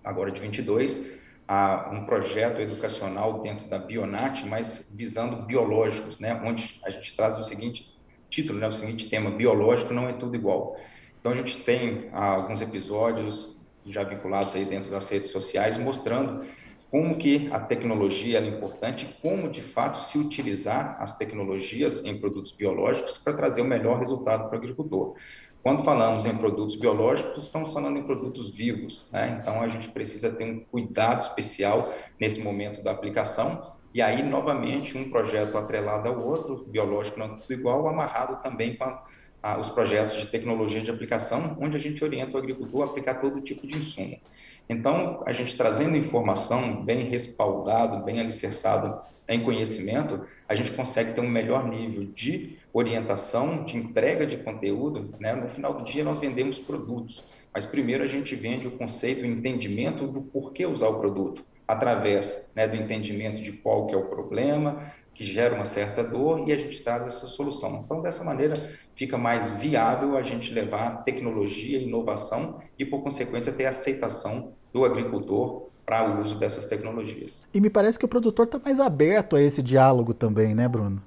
agora 0.04 0.32
de 0.32 0.40
22, 0.40 1.20
a 1.48 1.90
um 1.92 2.06
projeto 2.06 2.62
educacional 2.62 3.42
dentro 3.42 3.68
da 3.68 3.80
Bionat, 3.80 4.46
mas 4.46 4.86
visando 4.92 5.46
biológicos, 5.46 6.20
né, 6.20 6.40
onde 6.46 6.80
a 6.84 6.90
gente 6.90 7.16
traz 7.16 7.38
o 7.38 7.44
seguinte 7.44 7.98
título, 8.30 8.60
né, 8.60 8.68
o 8.68 8.72
seguinte 8.72 9.10
tema, 9.10 9.32
biológico 9.32 9.94
não 9.94 10.08
é 10.08 10.14
tudo 10.14 10.36
igual. 10.36 10.78
Então 11.20 11.32
a 11.32 11.36
gente 11.36 11.58
tem 11.64 12.10
ah, 12.14 12.32
alguns 12.32 12.62
episódios 12.62 13.58
já 13.86 14.04
vinculados 14.04 14.56
aí 14.56 14.66
dentro 14.66 14.92
das 14.92 15.10
redes 15.10 15.32
sociais 15.32 15.78
mostrando 15.78 16.46
como 16.92 17.18
que 17.18 17.50
a 17.52 17.60
tecnologia 17.60 18.40
é 18.40 18.48
importante, 18.48 19.16
como 19.22 19.50
de 19.50 19.62
fato 19.62 20.04
se 20.06 20.18
utilizar 20.18 20.98
as 21.00 21.16
tecnologias 21.16 22.04
em 22.04 22.20
produtos 22.20 22.52
biológicos 22.52 23.18
para 23.18 23.34
trazer 23.34 23.62
o 23.62 23.66
melhor 23.66 24.00
resultado 24.00 24.50
para 24.50 24.56
o 24.56 24.60
agricultor. 24.60 25.16
Quando 25.62 25.84
falamos 25.84 26.26
em 26.26 26.36
produtos 26.36 26.76
biológicos, 26.76 27.44
estamos 27.44 27.74
falando 27.74 27.98
em 27.98 28.04
produtos 28.04 28.50
vivos, 28.50 29.06
né? 29.12 29.40
Então 29.40 29.62
a 29.62 29.68
gente 29.68 29.90
precisa 29.90 30.32
ter 30.32 30.46
um 30.46 30.62
cuidado 30.62 31.22
especial 31.22 31.94
nesse 32.20 32.40
momento 32.40 32.82
da 32.82 32.92
aplicação. 32.92 33.74
E 33.94 34.02
aí, 34.02 34.24
novamente, 34.24 34.98
um 34.98 35.10
projeto 35.10 35.58
atrelado 35.58 36.08
ao 36.08 36.26
outro, 36.26 36.66
biológico 36.66 37.20
não 37.20 37.26
é 37.26 37.30
tudo 37.40 37.54
igual, 37.54 37.88
amarrado 37.88 38.42
também 38.42 38.78
com 38.78 38.86
a, 38.86 39.04
a, 39.42 39.60
os 39.60 39.70
projetos 39.70 40.18
de 40.18 40.28
tecnologia 40.28 40.82
de 40.82 40.92
aplicação, 40.92 41.58
onde 41.60 41.76
a 41.76 41.80
gente 41.80 42.04
orienta 42.04 42.36
o 42.36 42.38
agricultor 42.38 42.84
a 42.84 42.86
aplicar 42.86 43.16
todo 43.16 43.42
tipo 43.42 43.66
de 43.66 43.78
insumo. 43.78 44.20
Então, 44.68 45.24
a 45.26 45.32
gente 45.32 45.58
trazendo 45.58 45.98
informação 45.98 46.84
bem 46.84 47.10
respaldado, 47.10 48.04
bem 48.06 48.20
alicerçado 48.20 49.02
em 49.28 49.44
conhecimento, 49.44 50.26
a 50.48 50.56
gente 50.56 50.72
consegue 50.72 51.14
ter 51.14 51.22
um 51.22 51.30
melhor 51.30 51.68
nível 51.68 52.06
de 52.06 52.58
orientação, 52.74 53.64
de 53.64 53.78
entrega 53.78 54.26
de 54.26 54.38
conteúdo. 54.38 55.16
Né? 55.20 55.34
No 55.34 55.48
final 55.48 55.74
do 55.74 55.84
dia, 55.84 56.04
nós 56.04 56.20
vendemos 56.20 56.60
produtos, 56.60 57.24
mas 57.54 57.66
primeiro 57.66 58.04
a 58.04 58.08
gente 58.08 58.36
vende 58.36 58.68
o 58.68 58.72
conceito, 58.72 59.24
o 59.24 59.26
entendimento 59.26 60.08
do 60.08 60.22
porquê 60.22 60.66
usar 60.66 60.88
o 60.88 61.00
produto, 61.00 61.44
através 61.70 62.50
né, 62.56 62.68
do 62.68 62.76
entendimento 62.76 63.44
de 63.44 63.52
qual 63.52 63.86
que 63.86 63.94
é 63.94 63.98
o 63.98 64.06
problema, 64.06 64.92
que 65.14 65.24
gera 65.24 65.54
uma 65.54 65.66
certa 65.66 66.04
dor, 66.04 66.50
e 66.50 66.52
a 66.52 66.58
gente 66.58 66.82
traz 66.82 67.06
essa 67.06 67.28
solução. 67.28 67.84
Então, 67.86 68.02
dessa 68.02 68.24
maneira, 68.24 68.72
fica 68.96 69.20
mais 69.20 69.52
viável 69.52 70.18
a 70.18 70.24
gente 70.24 70.52
levar 70.52 71.04
tecnologia, 71.04 71.78
inovação 71.78 72.60
e, 72.78 72.84
por 72.84 73.04
consequência, 73.04 73.54
ter 73.54 73.68
aceitação 73.68 74.54
do 74.74 74.84
agricultor 74.84 75.68
para 75.86 76.10
o 76.10 76.22
uso 76.24 76.40
dessas 76.40 76.66
tecnologias. 76.66 77.44
E 77.54 77.62
me 77.62 77.70
parece 77.70 78.00
que 78.00 78.06
o 78.06 78.08
produtor 78.08 78.48
está 78.48 78.58
mais 78.58 78.80
aberto 78.80 79.36
a 79.36 79.42
esse 79.42 79.62
diálogo 79.62 80.12
também, 80.12 80.56
né, 80.56 80.68
Bruno? 80.68 81.00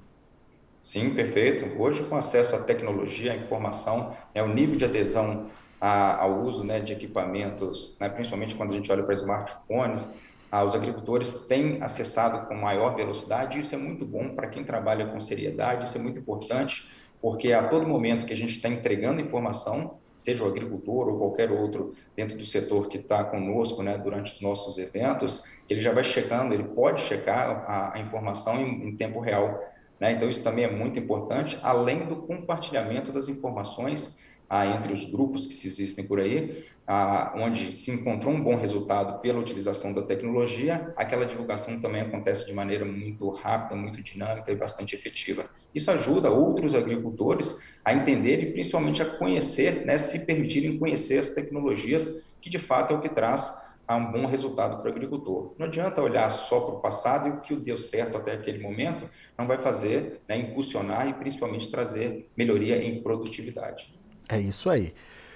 Sim, 0.79 1.13
perfeito. 1.13 1.77
Hoje, 1.81 2.03
com 2.03 2.15
acesso 2.15 2.55
à 2.55 2.59
tecnologia, 2.59 3.33
à 3.33 3.35
informação, 3.35 4.15
é 4.33 4.41
o 4.41 4.47
nível 4.47 4.77
de 4.77 4.85
adesão 4.85 5.49
a, 5.81 6.21
ao 6.21 6.43
uso 6.43 6.63
né, 6.63 6.79
de 6.79 6.93
equipamentos, 6.93 7.97
né, 7.99 8.07
principalmente 8.07 8.55
quando 8.55 8.71
a 8.71 8.73
gente 8.75 8.89
olha 8.89 9.03
para 9.03 9.13
smartphones, 9.15 10.09
ah, 10.53 10.63
os 10.63 10.75
agricultores 10.75 11.33
têm 11.45 11.81
acessado 11.81 12.45
com 12.45 12.53
maior 12.53 12.95
velocidade, 12.95 13.57
e 13.57 13.61
isso 13.61 13.73
é 13.73 13.77
muito 13.77 14.05
bom 14.05 14.35
para 14.35 14.45
quem 14.45 14.63
trabalha 14.63 15.07
com 15.07 15.19
seriedade, 15.19 15.85
isso 15.85 15.97
é 15.97 15.99
muito 15.99 16.19
importante, 16.19 16.87
porque 17.19 17.51
a 17.51 17.67
todo 17.67 17.87
momento 17.87 18.23
que 18.23 18.33
a 18.33 18.35
gente 18.35 18.57
está 18.57 18.69
entregando 18.69 19.19
informação, 19.19 19.97
seja 20.15 20.43
o 20.43 20.47
agricultor 20.47 21.07
ou 21.07 21.17
qualquer 21.17 21.49
outro 21.49 21.95
dentro 22.15 22.37
do 22.37 22.45
setor 22.45 22.87
que 22.87 22.99
está 22.99 23.23
conosco 23.23 23.81
né, 23.81 23.97
durante 23.97 24.31
os 24.31 24.41
nossos 24.41 24.77
eventos, 24.77 25.43
ele 25.67 25.79
já 25.79 25.91
vai 25.91 26.03
checando, 26.03 26.53
ele 26.53 26.65
pode 26.65 27.01
checar 27.01 27.65
a, 27.67 27.95
a 27.95 27.99
informação 27.99 28.61
em, 28.61 28.89
em, 28.89 28.95
tempo 28.95 29.19
real. 29.19 29.59
Né? 29.99 30.11
Então, 30.11 30.29
isso 30.29 30.43
também 30.43 30.65
é 30.65 30.71
muito 30.71 30.99
importante, 30.99 31.57
além 31.63 32.05
do 32.05 32.17
compartilhamento 32.17 33.11
das 33.11 33.27
informações 33.27 34.15
entre 34.51 34.93
os 34.93 35.05
grupos 35.05 35.47
que 35.47 35.53
se 35.53 35.67
existem 35.67 36.05
por 36.05 36.19
aí, 36.19 36.63
onde 37.35 37.71
se 37.71 37.91
encontrou 37.91 38.33
um 38.33 38.43
bom 38.43 38.55
resultado 38.55 39.19
pela 39.21 39.39
utilização 39.39 39.93
da 39.93 40.03
tecnologia, 40.03 40.93
aquela 40.97 41.25
divulgação 41.25 41.79
também 41.79 42.01
acontece 42.01 42.45
de 42.45 42.53
maneira 42.53 42.85
muito 42.85 43.29
rápida, 43.29 43.75
muito 43.75 44.03
dinâmica 44.03 44.51
e 44.51 44.55
bastante 44.55 44.95
efetiva. 44.95 45.49
Isso 45.73 45.89
ajuda 45.89 46.29
outros 46.29 46.75
agricultores 46.75 47.55
a 47.83 47.93
entender 47.93 48.43
e 48.43 48.51
principalmente 48.51 49.01
a 49.01 49.17
conhecer, 49.17 49.85
né, 49.85 49.97
se 49.97 50.25
permitirem 50.25 50.77
conhecer 50.77 51.19
as 51.19 51.29
tecnologias, 51.29 52.07
que 52.41 52.49
de 52.49 52.59
fato 52.59 52.93
é 52.93 52.97
o 52.97 53.01
que 53.01 53.09
traz 53.09 53.51
a 53.87 53.95
um 53.95 54.11
bom 54.11 54.25
resultado 54.25 54.77
para 54.77 54.89
o 54.89 54.93
agricultor. 54.93 55.55
Não 55.57 55.65
adianta 55.65 56.01
olhar 56.01 56.29
só 56.31 56.59
para 56.61 56.75
o 56.75 56.81
passado 56.81 57.27
e 57.27 57.31
o 57.31 57.41
que 57.41 57.55
deu 57.55 57.77
certo 57.77 58.17
até 58.17 58.33
aquele 58.33 58.59
momento 58.59 59.09
não 59.37 59.47
vai 59.47 59.57
fazer 59.57 60.21
né, 60.27 60.37
impulsionar 60.37 61.07
e 61.07 61.13
principalmente 61.13 61.71
trazer 61.71 62.29
melhoria 62.37 62.81
em 62.81 63.01
produtividade. 63.01 64.02
É 64.29 64.39
isso 64.39 64.69
aí. 64.69 64.93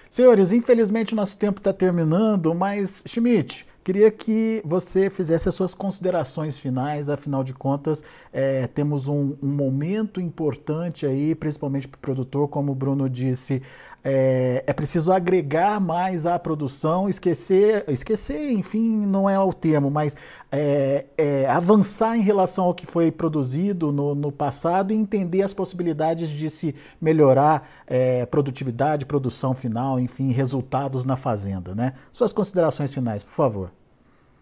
Senhores, 0.09 0.51
infelizmente 0.51 1.13
o 1.13 1.15
nosso 1.15 1.37
tempo 1.37 1.59
está 1.59 1.73
terminando, 1.73 2.53
mas 2.55 3.03
Schmidt, 3.05 3.67
queria 3.87 4.11
que 4.11 4.61
você 4.65 5.09
fizesse 5.09 5.47
as 5.47 5.55
suas 5.55 5.73
considerações 5.73 6.57
finais, 6.57 7.07
afinal 7.07 7.41
de 7.41 7.53
contas, 7.53 8.03
é, 8.33 8.67
temos 8.67 9.07
um, 9.07 9.37
um, 9.41 9.47
momento 9.47 10.19
importante 10.19 11.05
aí, 11.05 11.33
principalmente 11.33 11.87
para 11.87 11.97
o 11.97 12.01
produtor, 12.01 12.49
como 12.49 12.73
o 12.73 12.75
Bruno 12.75 13.09
disse, 13.09 13.63
é, 14.03 14.61
é, 14.67 14.73
preciso 14.73 15.09
agregar 15.13 15.79
mais 15.79 16.25
à 16.25 16.37
produção, 16.37 17.07
esquecer, 17.07 17.85
esquecer, 17.87 18.51
enfim, 18.51 19.05
não 19.05 19.29
é 19.29 19.39
o 19.39 19.53
termo, 19.53 19.89
mas 19.89 20.17
é, 20.51 21.05
é, 21.17 21.45
avançar 21.49 22.17
em 22.17 22.21
relação 22.21 22.65
ao 22.65 22.73
que 22.73 22.85
foi 22.85 23.09
produzido 23.09 23.89
no, 23.93 24.13
no, 24.13 24.33
passado 24.33 24.91
e 24.91 24.97
entender 24.97 25.43
as 25.43 25.53
possibilidades 25.53 26.27
de 26.27 26.49
se 26.49 26.75
melhorar 26.99 27.69
é, 27.87 28.25
produtividade, 28.25 29.05
produção 29.05 29.53
final, 29.53 29.97
enfim, 29.97 30.29
resultados 30.33 31.05
na 31.05 31.15
fazenda, 31.15 31.73
né? 31.73 31.93
Suas 32.11 32.33
considerações 32.33 32.93
finais, 32.93 33.23
por 33.23 33.33
favor. 33.33 33.76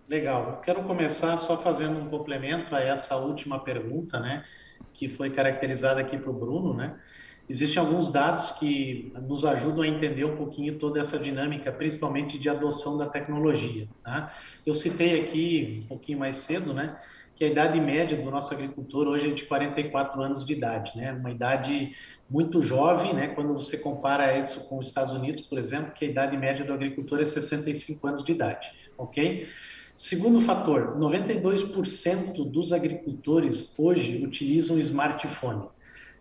Legal. 0.07 0.61
Quero 0.63 0.83
começar 0.83 1.35
só 1.37 1.57
fazendo 1.57 1.99
um 1.99 2.07
complemento 2.07 2.75
a 2.75 2.79
essa 2.79 3.15
última 3.15 3.59
pergunta, 3.59 4.19
né, 4.19 4.45
que 4.93 5.09
foi 5.09 5.31
caracterizada 5.31 5.99
aqui 5.99 6.15
para 6.15 6.29
o 6.29 6.33
Bruno, 6.33 6.75
né? 6.75 6.95
Existem 7.49 7.79
alguns 7.79 8.11
dados 8.11 8.51
que 8.51 9.11
nos 9.27 9.45
ajudam 9.45 9.81
a 9.81 9.87
entender 9.87 10.23
um 10.23 10.35
pouquinho 10.35 10.77
toda 10.79 10.99
essa 10.99 11.17
dinâmica, 11.17 11.71
principalmente 11.71 12.39
de 12.39 12.49
adoção 12.49 12.97
da 12.97 13.07
tecnologia. 13.07 13.87
Tá? 14.03 14.33
Eu 14.65 14.73
citei 14.73 15.21
aqui 15.21 15.81
um 15.83 15.87
pouquinho 15.87 16.19
mais 16.19 16.37
cedo, 16.37 16.73
né, 16.73 16.99
que 17.35 17.43
a 17.43 17.47
idade 17.47 17.79
média 17.79 18.15
do 18.15 18.29
nosso 18.29 18.53
agricultor 18.53 19.07
hoje 19.07 19.29
é 19.29 19.33
de 19.33 19.43
44 19.45 20.21
anos 20.21 20.45
de 20.45 20.53
idade, 20.53 20.95
né, 20.95 21.13
uma 21.13 21.31
idade 21.31 21.95
muito 22.29 22.61
jovem, 22.61 23.13
né, 23.13 23.27
quando 23.29 23.53
você 23.53 23.77
compara 23.77 24.37
isso 24.37 24.67
com 24.69 24.77
os 24.77 24.87
Estados 24.87 25.13
Unidos, 25.13 25.41
por 25.41 25.57
exemplo, 25.57 25.91
que 25.93 26.05
a 26.05 26.07
idade 26.07 26.37
média 26.37 26.63
do 26.63 26.73
agricultor 26.73 27.19
é 27.19 27.25
65 27.25 28.07
anos 28.07 28.23
de 28.23 28.31
idade, 28.31 28.71
ok? 28.97 29.47
Segundo 29.95 30.41
fator, 30.41 30.97
92% 30.97 32.43
dos 32.51 32.73
agricultores 32.73 33.73
hoje 33.79 34.21
utilizam 34.25 34.77
smartphone. 34.77 35.69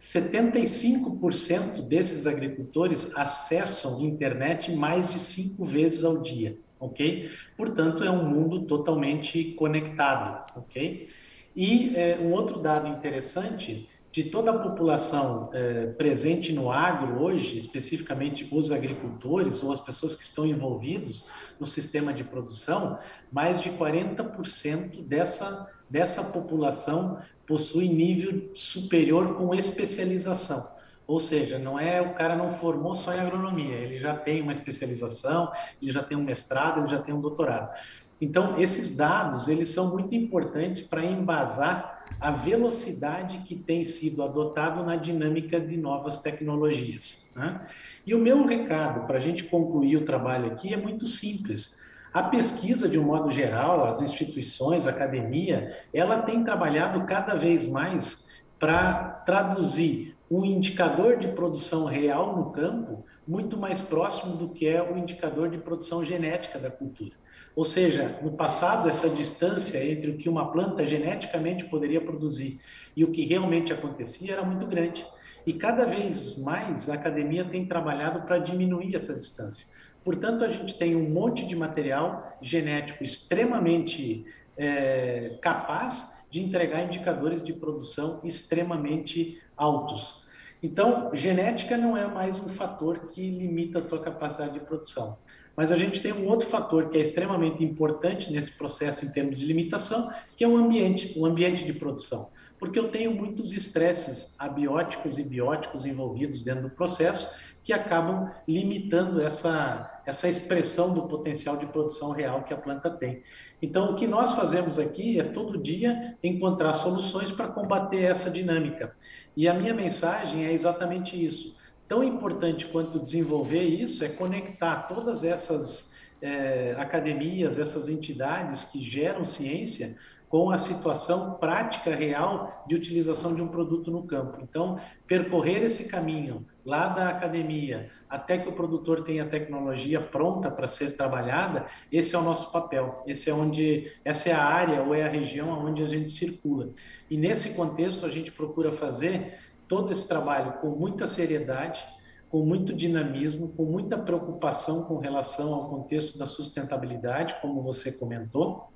75% 0.01 1.83
desses 1.89 2.25
agricultores 2.25 3.11
acessam 3.17 4.01
internet 4.01 4.71
mais 4.73 5.11
de 5.11 5.19
cinco 5.19 5.65
vezes 5.65 6.05
ao 6.05 6.23
dia, 6.23 6.57
ok? 6.79 7.31
Portanto, 7.57 8.05
é 8.05 8.11
um 8.11 8.29
mundo 8.29 8.63
totalmente 8.63 9.55
conectado, 9.55 10.45
ok? 10.57 11.09
E 11.57 11.97
é, 11.97 12.19
um 12.21 12.33
outro 12.33 12.61
dado 12.61 12.87
interessante 12.87 13.89
de 14.15 14.23
toda 14.23 14.53
a 14.53 14.59
população 14.61 15.51
é, 15.53 15.87
presente 15.87 16.53
no 16.53 16.71
agro 16.71 17.21
hoje, 17.21 17.57
especificamente 17.57 18.49
os 18.53 18.71
agricultores 18.71 19.61
ou 19.61 19.73
as 19.73 19.81
pessoas 19.81 20.15
que 20.15 20.23
estão 20.23 20.47
envolvidos 20.47 21.27
no 21.59 21.67
sistema 21.67 22.15
de 22.15 22.23
produção, 22.23 22.97
mais 23.33 23.61
de 23.61 23.71
40% 23.71 25.03
dessa, 25.03 25.69
dessa 25.91 26.23
população 26.31 27.21
possui 27.45 27.89
nível 27.89 28.53
superior 28.55 29.35
com 29.35 29.53
especialização. 29.53 30.73
Ou 31.09 31.19
seja, 31.19 31.59
não 31.59 31.77
é 31.77 32.01
o 32.01 32.15
cara 32.15 32.37
não 32.37 32.53
formou 32.53 32.95
só 32.95 33.13
em 33.13 33.19
agronomia, 33.19 33.75
ele 33.75 33.99
já 33.99 34.15
tem 34.15 34.41
uma 34.41 34.53
especialização, 34.53 35.51
ele 35.83 35.91
já 35.91 36.05
tem 36.05 36.17
um 36.17 36.23
mestrado, 36.23 36.83
ele 36.83 36.89
já 36.89 37.03
tem 37.03 37.13
um 37.13 37.21
doutorado. 37.21 37.77
Então, 38.21 38.61
esses 38.61 38.97
dados, 38.97 39.49
eles 39.49 39.71
são 39.71 39.91
muito 39.91 40.15
importantes 40.15 40.83
para 40.83 41.05
embasar 41.05 41.94
a 42.21 42.31
velocidade 42.31 43.39
que 43.47 43.55
tem 43.55 43.85
sido 43.85 44.23
adotado 44.23 44.83
na 44.83 44.97
dinâmica 44.97 45.61
de 45.61 45.77
novas 45.77 46.21
tecnologias. 46.23 47.31
Né? 47.35 47.67
E 48.07 48.15
o 48.15 48.19
meu 48.19 48.47
recado 48.47 49.07
para 49.07 49.19
a 49.19 49.21
gente 49.21 49.45
concluir 49.45 49.97
o 49.97 50.05
trabalho 50.05 50.53
aqui 50.53 50.73
é 50.73 50.77
muito 50.77 51.07
simples. 51.07 51.79
A 52.13 52.23
pesquisa, 52.23 52.89
de 52.89 52.99
um 52.99 53.05
modo 53.05 53.33
geral, 53.33 53.87
as 53.87 54.01
instituições, 54.01 54.87
a 54.87 54.91
academia, 54.91 55.77
ela 55.93 56.23
tem 56.23 56.45
trabalhado 56.45 57.05
cada 57.05 57.35
vez 57.35 57.69
mais 57.69 58.43
para 58.59 59.23
traduzir 59.27 60.17
um 60.31 60.45
indicador 60.45 61.17
de 61.17 61.29
produção 61.29 61.85
real 61.85 62.37
no 62.37 62.53
campo 62.53 63.05
muito 63.27 63.57
mais 63.57 63.81
próximo 63.81 64.37
do 64.37 64.49
que 64.49 64.67
é 64.67 64.83
o 64.83 64.97
indicador 64.97 65.49
de 65.51 65.59
produção 65.59 66.05
genética 66.05 66.59
da 66.59 66.71
cultura. 66.71 67.13
Ou 67.57 67.65
seja, 67.65 68.19
no 68.21 68.33
passado, 68.33 68.89
essa 68.89 69.09
distância 69.09 69.79
entre 69.85 70.11
o 70.11 70.17
que 70.17 70.29
uma 70.29 70.51
planta 70.51 70.87
geneticamente 70.87 71.65
poderia 71.65 72.01
produzir 72.01 72.61
e 72.97 73.05
o 73.05 73.13
que 73.13 73.25
realmente 73.25 73.73
acontecia 73.73 74.33
era 74.33 74.43
muito 74.43 74.67
grande. 74.67 75.07
E 75.47 75.53
cada 75.53 75.85
vez 75.85 76.37
mais 76.39 76.89
a 76.89 76.95
academia 76.95 77.45
tem 77.45 77.67
trabalhado 77.67 78.23
para 78.23 78.39
diminuir 78.39 78.97
essa 78.97 79.15
distância. 79.15 79.67
Portanto, 80.03 80.45
a 80.45 80.49
gente 80.49 80.77
tem 80.77 80.97
um 80.97 81.09
monte 81.09 81.47
de 81.47 81.55
material 81.55 82.37
genético 82.43 83.05
extremamente 83.05 84.27
é, 84.57 85.39
capaz 85.41 86.25
de 86.31 86.43
entregar 86.43 86.85
indicadores 86.85 87.43
de 87.43 87.53
produção 87.53 88.21
extremamente 88.25 89.41
altos. 89.57 90.23
Então, 90.63 91.11
genética 91.15 91.77
não 91.77 91.97
é 91.97 92.07
mais 92.07 92.39
um 92.39 92.49
fator 92.49 93.09
que 93.09 93.31
limita 93.31 93.79
a 93.79 93.83
tua 93.83 94.01
capacidade 94.01 94.55
de 94.55 94.61
produção. 94.61 95.19
Mas 95.57 95.71
a 95.71 95.77
gente 95.77 96.01
tem 96.01 96.13
um 96.13 96.27
outro 96.27 96.49
fator 96.49 96.91
que 96.91 96.99
é 96.99 97.01
extremamente 97.01 97.63
importante 97.63 98.33
nesse 98.33 98.53
processo 98.53 99.05
em 99.05 99.13
termos 99.13 99.39
de 99.39 99.45
limitação, 99.45 100.11
que 100.37 100.45
é 100.45 100.49
o 100.49 100.57
ambiente, 100.57 101.13
o 101.17 101.25
ambiente 101.25 101.65
de 101.65 101.73
produção. 101.73 102.29
Porque 102.59 102.79
eu 102.79 102.91
tenho 102.91 103.15
muitos 103.15 103.53
estresses 103.53 104.35
abióticos 104.39 105.19
e 105.19 105.23
bióticos 105.23 105.85
envolvidos 105.85 106.43
dentro 106.43 106.63
do 106.63 106.71
processo 106.71 107.29
que 107.65 107.73
acabam 107.73 108.31
limitando 108.47 109.21
essa, 109.23 110.03
essa 110.05 110.29
expressão 110.29 110.93
do 110.93 111.09
potencial 111.09 111.57
de 111.57 111.67
produção 111.67 112.11
real 112.11 112.43
que 112.43 112.53
a 112.53 112.59
planta 112.59 112.91
tem. 112.91 113.23
Então, 113.61 113.93
o 113.93 113.97
que 113.97 114.07
nós 114.07 114.33
fazemos 114.33 114.79
aqui 114.79 115.19
é 115.19 115.25
todo 115.25 115.57
dia 115.57 116.17
encontrar 116.23 116.75
soluções 116.75 117.31
para 117.31 117.49
combater 117.49 118.03
essa 118.03 118.31
dinâmica. 118.31 118.95
E 119.35 119.49
a 119.49 119.55
minha 119.55 119.73
mensagem 119.73 120.45
é 120.45 120.53
exatamente 120.53 121.23
isso. 121.23 121.57
Tão 121.89 122.03
importante 122.03 122.67
quanto 122.67 122.99
desenvolver 122.99 123.63
isso 123.63 124.05
é 124.05 124.09
conectar 124.09 124.89
todas 124.89 125.23
essas 125.23 125.95
é, 126.21 126.75
academias, 126.79 127.59
essas 127.59 127.89
entidades 127.89 128.65
que 128.65 128.81
geram 128.81 129.25
ciência 129.25 129.97
com 130.35 130.51
a 130.51 130.59
situação 130.59 131.35
prática 131.35 131.95
real 131.95 132.65
de 132.67 132.75
utilização 132.75 133.37
de 133.37 133.41
um 133.41 133.47
produto 133.47 133.91
no 133.91 134.05
campo. 134.05 134.39
Então, 134.43 134.81
percorrer 135.07 135.63
esse 135.63 135.87
caminho 135.89 136.45
lá 136.65 136.89
da 136.89 137.09
academia 137.09 137.91
até 138.09 138.39
que 138.39 138.49
o 138.49 138.53
produtor 138.53 139.05
tenha 139.05 139.23
a 139.23 139.29
tecnologia 139.29 140.01
pronta 140.01 140.51
para 140.51 140.67
ser 140.67 140.97
trabalhada, 140.97 141.67
esse 141.93 142.17
é 142.17 142.19
o 142.19 142.23
nosso 142.23 142.51
papel. 142.51 143.03
Esse 143.07 143.31
é 143.31 143.33
onde 143.35 143.93
essa 144.05 144.29
é 144.29 144.33
a 144.33 144.43
área 144.43 144.83
ou 144.83 144.95
é 144.95 145.05
a 145.05 145.09
região 145.09 145.51
onde 145.51 145.83
a 145.83 145.87
gente 145.87 146.11
circula. 146.11 146.71
E 147.09 147.17
nesse 147.17 147.55
contexto 147.55 148.05
a 148.05 148.11
gente 148.11 148.33
procura 148.33 148.73
fazer 148.73 149.39
todo 149.69 149.93
esse 149.93 150.07
trabalho 150.07 150.55
com 150.61 150.69
muita 150.69 151.07
seriedade, 151.07 151.85
com 152.31 152.45
muito 152.45 152.73
dinamismo, 152.73 153.49
com 153.57 153.65
muita 153.65 153.97
preocupação 153.97 154.85
com 154.85 154.99
relação 154.99 155.55
ao 155.55 155.69
contexto 155.69 156.19
da 156.19 156.27
sustentabilidade, 156.27 157.37
como 157.41 157.63
você 157.63 157.93
comentou, 157.93 158.73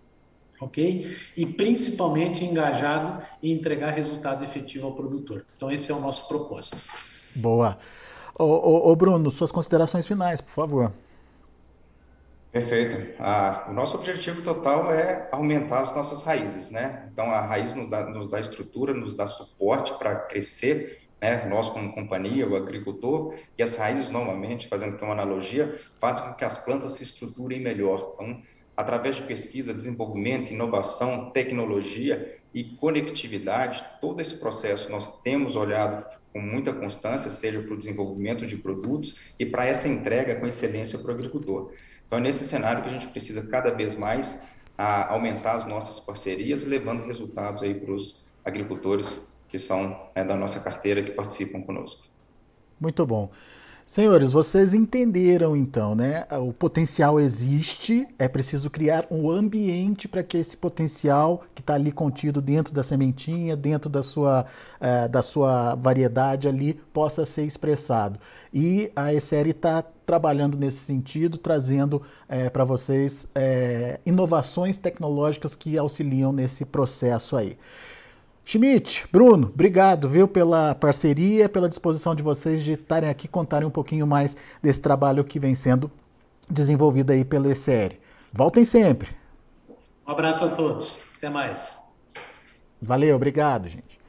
ok? 0.61 1.17
E 1.37 1.47
principalmente 1.47 2.45
engajado 2.45 3.23
em 3.43 3.53
entregar 3.53 3.91
resultado 3.91 4.45
efetivo 4.45 4.87
ao 4.87 4.95
produtor. 4.95 5.45
Então 5.57 5.71
esse 5.71 5.91
é 5.91 5.95
o 5.95 6.01
nosso 6.01 6.29
propósito. 6.29 6.77
Boa. 7.35 7.79
Ô, 8.39 8.45
ô, 8.45 8.93
ô 8.93 8.97
Bruno, 8.97 9.31
suas 9.31 9.51
considerações 9.51 10.07
finais, 10.07 10.41
por 10.41 10.53
favor. 10.53 10.93
Perfeito. 12.51 13.15
Ah, 13.19 13.67
o 13.69 13.75
nosso 13.75 13.97
objetivo 13.99 14.41
total 14.43 14.91
é 14.91 15.29
aumentar 15.31 15.81
as 15.83 15.95
nossas 15.95 16.23
raízes, 16.23 16.71
né? 16.71 17.07
Então 17.13 17.27
a 17.31 17.41
raiz 17.43 17.75
nos 17.75 17.91
dá, 17.91 18.09
nos 18.09 18.31
dá 18.31 18.41
estrutura, 18.41 18.95
nos 18.95 19.15
dá 19.15 19.27
suporte 19.27 19.93
para 19.99 20.17
crescer, 20.17 21.03
né? 21.21 21.47
Nós 21.47 21.69
como 21.69 21.93
companhia, 21.93 22.49
o 22.49 22.57
agricultor, 22.57 23.35
e 23.57 23.63
as 23.63 23.77
raízes 23.77 24.09
normalmente, 24.09 24.67
fazendo 24.67 24.97
uma 25.03 25.13
analogia, 25.13 25.79
fazem 26.01 26.25
com 26.25 26.35
que 26.35 26.45
as 26.45 26.57
plantas 26.57 26.93
se 26.93 27.03
estruturem 27.03 27.61
melhor. 27.61 28.15
Então, 28.15 28.43
através 28.75 29.17
de 29.17 29.23
pesquisa, 29.23 29.75
desenvolvimento, 29.75 30.51
inovação, 30.51 31.31
tecnologia 31.33 32.39
e 32.55 32.65
conectividade, 32.77 33.85
todo 34.01 34.23
esse 34.23 34.37
processo 34.37 34.91
nós 34.91 35.21
temos 35.21 35.55
olhado 35.55 36.07
com 36.33 36.41
muita 36.41 36.73
constância, 36.73 37.31
seja 37.31 37.61
para 37.61 37.75
o 37.75 37.77
desenvolvimento 37.77 38.47
de 38.47 38.57
produtos 38.57 39.17
e 39.39 39.45
para 39.45 39.67
essa 39.67 39.89
entrega 39.89 40.37
com 40.37 40.47
excelência 40.47 40.99
para 40.99 41.09
o 41.09 41.15
agricultor. 41.15 41.73
Então, 42.09 42.19
é 42.19 42.23
nesse 42.23 42.49
cenário 42.49 42.83
que 42.83 42.89
a 42.89 42.93
gente 42.93 43.07
precisa 43.09 43.47
cada 43.47 43.71
vez 43.71 43.95
mais 43.95 44.43
a, 44.77 45.13
aumentar 45.13 45.57
as 45.57 45.67
nossas 45.67 46.01
parcerias, 46.01 46.65
levando 46.65 47.07
resultados 47.07 47.63
aí 47.63 47.75
para 47.75 47.93
os 47.93 48.27
agricultores 48.43 49.21
que 49.47 49.59
são 49.59 50.11
né, 50.17 50.25
da 50.25 50.35
nossa 50.35 50.59
carteira, 50.59 51.03
que 51.03 51.11
participam 51.11 51.63
conosco. 51.63 52.03
Muito 52.81 53.07
bom. 53.07 53.31
Senhores, 53.89 54.33
vocês 54.33 54.75
entenderam 54.75 55.57
então, 55.57 55.95
né? 55.95 56.27
O 56.47 56.53
potencial 56.53 57.19
existe, 57.19 58.07
é 58.19 58.29
preciso 58.29 58.69
criar 58.69 59.07
um 59.11 59.31
ambiente 59.31 60.07
para 60.07 60.23
que 60.23 60.37
esse 60.37 60.55
potencial 60.59 61.43
que 61.55 61.63
está 61.63 61.73
ali 61.73 61.91
contido 61.91 62.43
dentro 62.43 62.75
da 62.75 62.83
sementinha, 62.83 63.57
dentro 63.57 63.89
da 63.89 64.03
sua, 64.03 64.45
é, 64.79 65.09
da 65.09 65.23
sua 65.23 65.75
variedade 65.75 66.47
ali, 66.47 66.75
possa 66.93 67.25
ser 67.25 67.47
expressado. 67.47 68.21
E 68.53 68.93
a 68.95 69.15
ESERI 69.15 69.53
está 69.53 69.83
trabalhando 70.05 70.59
nesse 70.59 70.81
sentido, 70.81 71.39
trazendo 71.39 72.03
é, 72.29 72.51
para 72.51 72.65
vocês 72.65 73.27
é, 73.35 74.01
inovações 74.05 74.77
tecnológicas 74.77 75.55
que 75.55 75.79
auxiliam 75.79 76.31
nesse 76.31 76.67
processo 76.67 77.39
aí. 77.39 77.57
Schmidt, 78.51 79.07
Bruno, 79.13 79.49
obrigado, 79.53 80.09
viu, 80.09 80.27
pela 80.27 80.75
parceria, 80.75 81.51
pela 81.51 81.69
disposição 81.69 82.15
de 82.15 82.23
vocês 82.23 82.65
de 82.65 82.73
estarem 82.73 83.11
aqui 83.11 83.29
contarem 83.29 83.69
um 83.69 83.71
pouquinho 83.71 84.07
mais 84.07 84.39
desse 84.63 84.81
trabalho 84.81 85.23
que 85.23 85.39
vem 85.39 85.55
sendo 85.55 85.91
desenvolvido 86.49 87.11
aí 87.11 87.27
pelo 87.27 87.51
ECR. 87.51 87.99
Voltem 88.33 88.65
sempre. 88.65 89.11
Um 90.07 90.13
abraço 90.13 90.47
a 90.47 90.49
todos. 90.49 90.99
Até 91.19 91.29
mais. 91.29 91.77
Valeu, 92.81 93.17
obrigado, 93.17 93.69
gente. 93.69 94.01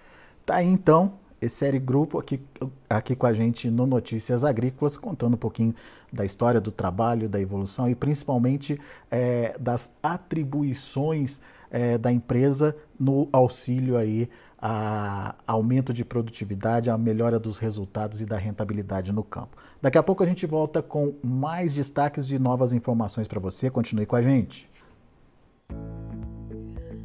Tá 0.46 0.56
aí 0.56 0.68
então, 0.68 1.16
ECR 1.42 1.78
Grupo 1.78 2.18
aqui, 2.18 2.42
aqui 2.90 3.18
com 3.18 3.26
a 3.26 3.34
gente 3.34 3.70
no 3.70 3.86
Notícias 3.86 4.46
Agrícolas, 4.46 4.96
contando 4.96 5.34
um 5.34 5.38
pouquinho 5.38 5.76
da 6.14 6.24
história 6.24 6.62
do 6.62 6.72
trabalho, 6.72 7.28
da 7.28 7.42
evolução 7.42 7.90
e 7.90 7.94
principalmente 7.94 8.80
é, 9.12 9.54
das 9.60 10.00
atribuições 10.02 11.42
é, 11.72 11.98
da 11.98 12.12
empresa 12.12 12.76
no 13.00 13.28
auxílio 13.32 13.98
aí 13.98 14.30
a 14.62 15.36
aumento 15.48 15.94
de 15.94 16.04
produtividade, 16.04 16.90
a 16.90 16.98
melhora 16.98 17.40
dos 17.40 17.58
resultados 17.58 18.20
e 18.20 18.26
da 18.26 18.38
rentabilidade 18.38 19.14
no 19.14 19.24
campo. 19.24 19.56
Daqui 19.82 19.98
a 19.98 20.04
pouco 20.04 20.22
a 20.22 20.26
gente 20.26 20.46
volta 20.46 20.82
com 20.82 21.14
mais 21.24 21.74
destaques 21.74 22.30
e 22.30 22.38
novas 22.38 22.74
informações 22.74 23.28
para 23.28 23.40
você. 23.40 23.70
Continue 23.70 24.06
com 24.06 24.18
a 24.18 24.22
gente. 24.22 24.70